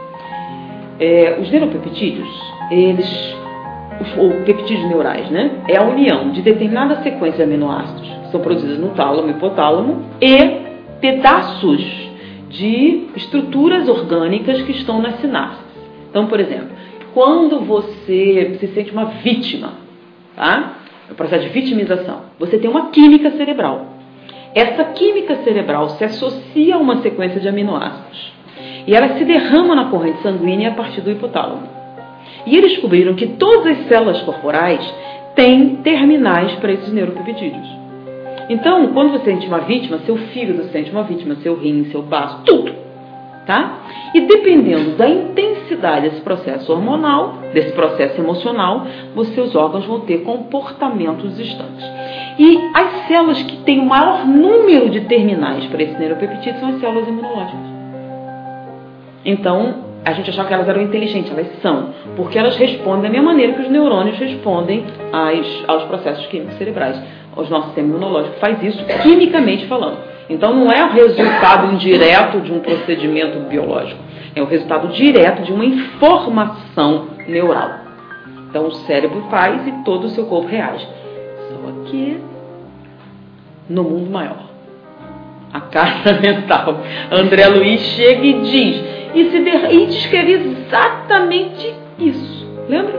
[0.99, 2.29] É, os neuropeptídeos,
[2.71, 3.37] eles,
[4.01, 5.51] os, ou peptídeos neurais, né?
[5.69, 10.61] É a união de determinada sequência de aminoácidos que são produzidas no tálamo hipotálamo e
[11.01, 12.10] pedaços
[12.51, 15.65] de estruturas orgânicas que estão nas sinapses.
[16.11, 16.69] Então, por exemplo,
[17.15, 19.75] quando você se sente uma vítima,
[20.37, 20.75] tá?
[21.09, 22.23] É o processo de vitimização.
[22.39, 23.87] Você tem uma química cerebral.
[24.55, 28.33] Essa química cerebral se associa a uma sequência de aminoácidos
[28.87, 31.69] e ela se derrama na corrente sanguínea a partir do hipotálamo.
[32.47, 34.83] E eles descobriram que todas as células corporais
[35.37, 37.80] têm terminais para esses neuropeptídeos.
[38.51, 42.43] Então, quando você sente uma vítima, seu fígado sente uma vítima, seu rim, seu baço,
[42.45, 42.75] tudo.
[43.47, 43.79] Tá?
[44.13, 50.19] E dependendo da intensidade desse processo hormonal, desse processo emocional, os seus órgãos vão ter
[50.19, 51.85] comportamentos distantes.
[52.39, 56.81] E as células que têm o maior número de terminais para esse neuropeptídeo são as
[56.81, 57.71] células imunológicas.
[59.25, 63.33] Então, a gente achava que elas eram inteligentes, elas são, porque elas respondem da mesma
[63.33, 67.01] maneira que os neurônios respondem às, aos processos químicos cerebrais.
[67.37, 69.99] O nosso sistema imunológico faz isso quimicamente falando.
[70.29, 74.01] Então, não é o resultado indireto de um procedimento biológico,
[74.35, 77.81] é o resultado direto de uma informação neural.
[78.49, 80.87] Então, o cérebro faz e todo o seu corpo reage.
[81.49, 82.21] Só que
[83.69, 84.51] no mundo maior.
[85.53, 86.81] A carta mental.
[87.11, 88.85] André Luiz chega e diz:
[89.15, 92.50] e, se der, e descreve exatamente isso.
[92.71, 92.93] Lembra?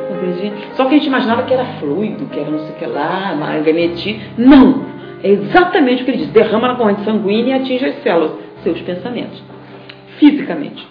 [0.74, 3.34] Só que a gente imaginava que era fluido, que era não sei o que lá,
[3.36, 4.22] magnetismo.
[4.38, 4.86] Não!
[5.24, 6.28] É exatamente o que ele diz.
[6.30, 8.34] Derrama na corrente sanguínea e atinge as células,
[8.64, 9.42] seus pensamentos.
[10.20, 10.86] Fisicamente.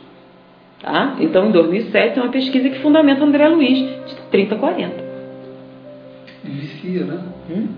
[0.80, 1.16] Tá?
[1.20, 5.10] Então, em 2007, tem uma pesquisa que fundamenta André Luiz, de 30 a 40.
[6.42, 7.18] Vicia, né?
[7.50, 7.68] Hum?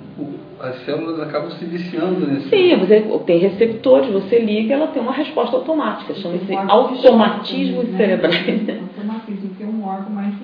[0.62, 2.48] as células acabam se viciando nesse.
[2.48, 7.96] Sim, você tem receptores, você liga ela tem uma resposta automática, chama-se automatismo né?
[7.96, 8.32] cerebral.
[8.32, 10.34] Automatismo, que é um órgão mais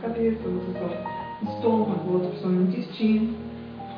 [0.00, 3.34] sensível, não são estômago, outro são intestino.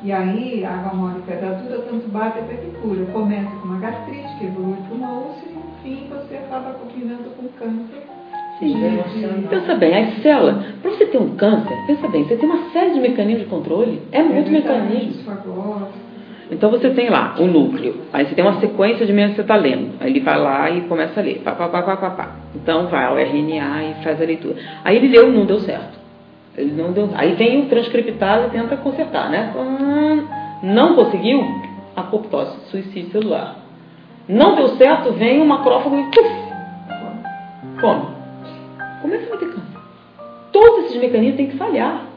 [0.03, 3.05] E aí, a água mole e pedra dura, tanto bate até que cura.
[3.13, 7.29] Começa com uma gastrite, que evolui para uma úlcera, e no fim você acaba combinando
[7.37, 8.01] com câncer
[8.61, 8.75] Sim.
[9.49, 12.93] Pensa bem, as células, para você ter um câncer, pensa bem, você tem uma série
[12.93, 14.01] de mecanismos de controle.
[14.11, 15.23] É muito é mecanismo.
[16.51, 19.53] Então você tem lá o núcleo, aí você tem uma sequência de menos que você
[19.57, 19.93] lendo.
[20.01, 21.41] Aí ele vai lá e começa a ler.
[21.45, 22.35] Pá, pá, pá, pá, pá, pá.
[22.53, 24.55] Então vai ao RNA e faz a leitura.
[24.83, 25.97] Aí ele leu, não deu certo.
[26.57, 27.09] Ele não deu.
[27.15, 29.53] Aí vem o transcriptado e tenta consertar, né?
[29.55, 30.27] Hum,
[30.63, 31.41] não conseguiu?
[31.95, 33.55] Apoptose, suicídio celular.
[34.27, 36.29] Não deu certo, vem o macrófago e puf,
[37.79, 38.05] come.
[39.01, 39.79] Como é que vai ter câncer?
[40.51, 42.10] Todos esses mecanismos têm que falhar.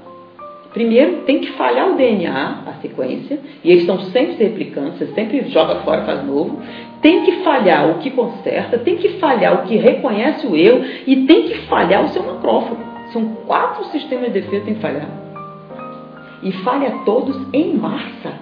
[0.74, 5.06] Primeiro, tem que falhar o DNA, a sequência, e eles estão sempre se replicando, você
[5.14, 6.60] sempre joga fora, faz novo.
[7.00, 11.24] Tem que falhar o que conserta, tem que falhar o que reconhece o erro e
[11.26, 12.82] tem que falhar o seu macrófago.
[13.12, 15.08] São quatro sistemas de defesa que falhar.
[16.42, 18.32] E falha todos em massa.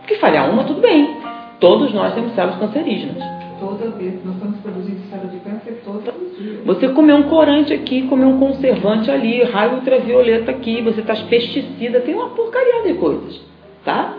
[0.00, 1.16] Porque falhar uma, tudo bem.
[1.58, 4.24] Todos nós temos células cancerígenas toda vez.
[4.24, 6.64] Nós estamos produzindo célula de câncer todos os dias.
[6.64, 12.00] Você comeu um corante aqui, comeu um conservante ali, raio ultravioleta aqui, você está pesticida,
[12.00, 13.40] tem uma porcaria de coisas.
[13.84, 14.16] Tá?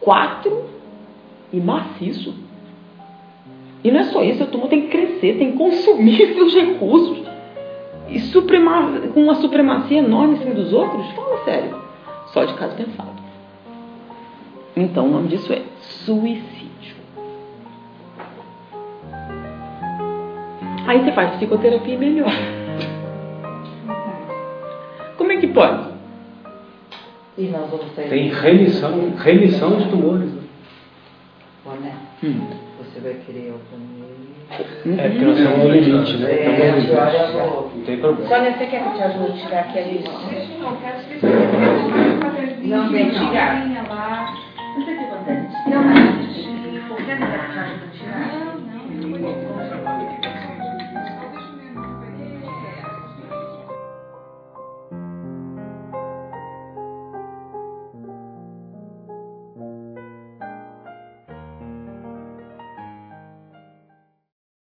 [0.00, 0.64] Quatro
[1.52, 2.34] e maciço.
[3.84, 7.26] E não é só isso, a turma tem que crescer, tem que consumir seus recursos.
[8.08, 11.06] E suprema, com uma supremacia enorme em cima dos outros?
[11.12, 11.76] Fala sério.
[12.32, 13.16] Só de caso pensado.
[14.76, 16.55] Então o nome disso é suicídio.
[20.86, 22.30] Aí você faz psicoterapia e melhora.
[25.16, 25.96] Como é que pode?
[28.08, 30.32] Tem remissão, remissão de tumores.
[30.32, 30.42] Né?
[31.64, 31.92] Boné,
[32.22, 32.46] hum.
[32.78, 34.06] você vai querer autonomia.
[34.48, 36.30] É porque nós estamos no limite, né?
[36.30, 36.92] É, no limite.
[36.92, 38.28] Não tem problema.
[38.28, 40.10] Sônia, você quer que eu te ajude a tirar aqui a lista?
[42.62, 43.66] Não, vem tirar.
[43.66, 45.70] Não sei o que acontece.
[45.70, 46.26] Não, mas
[46.88, 47.55] qualquer lugar que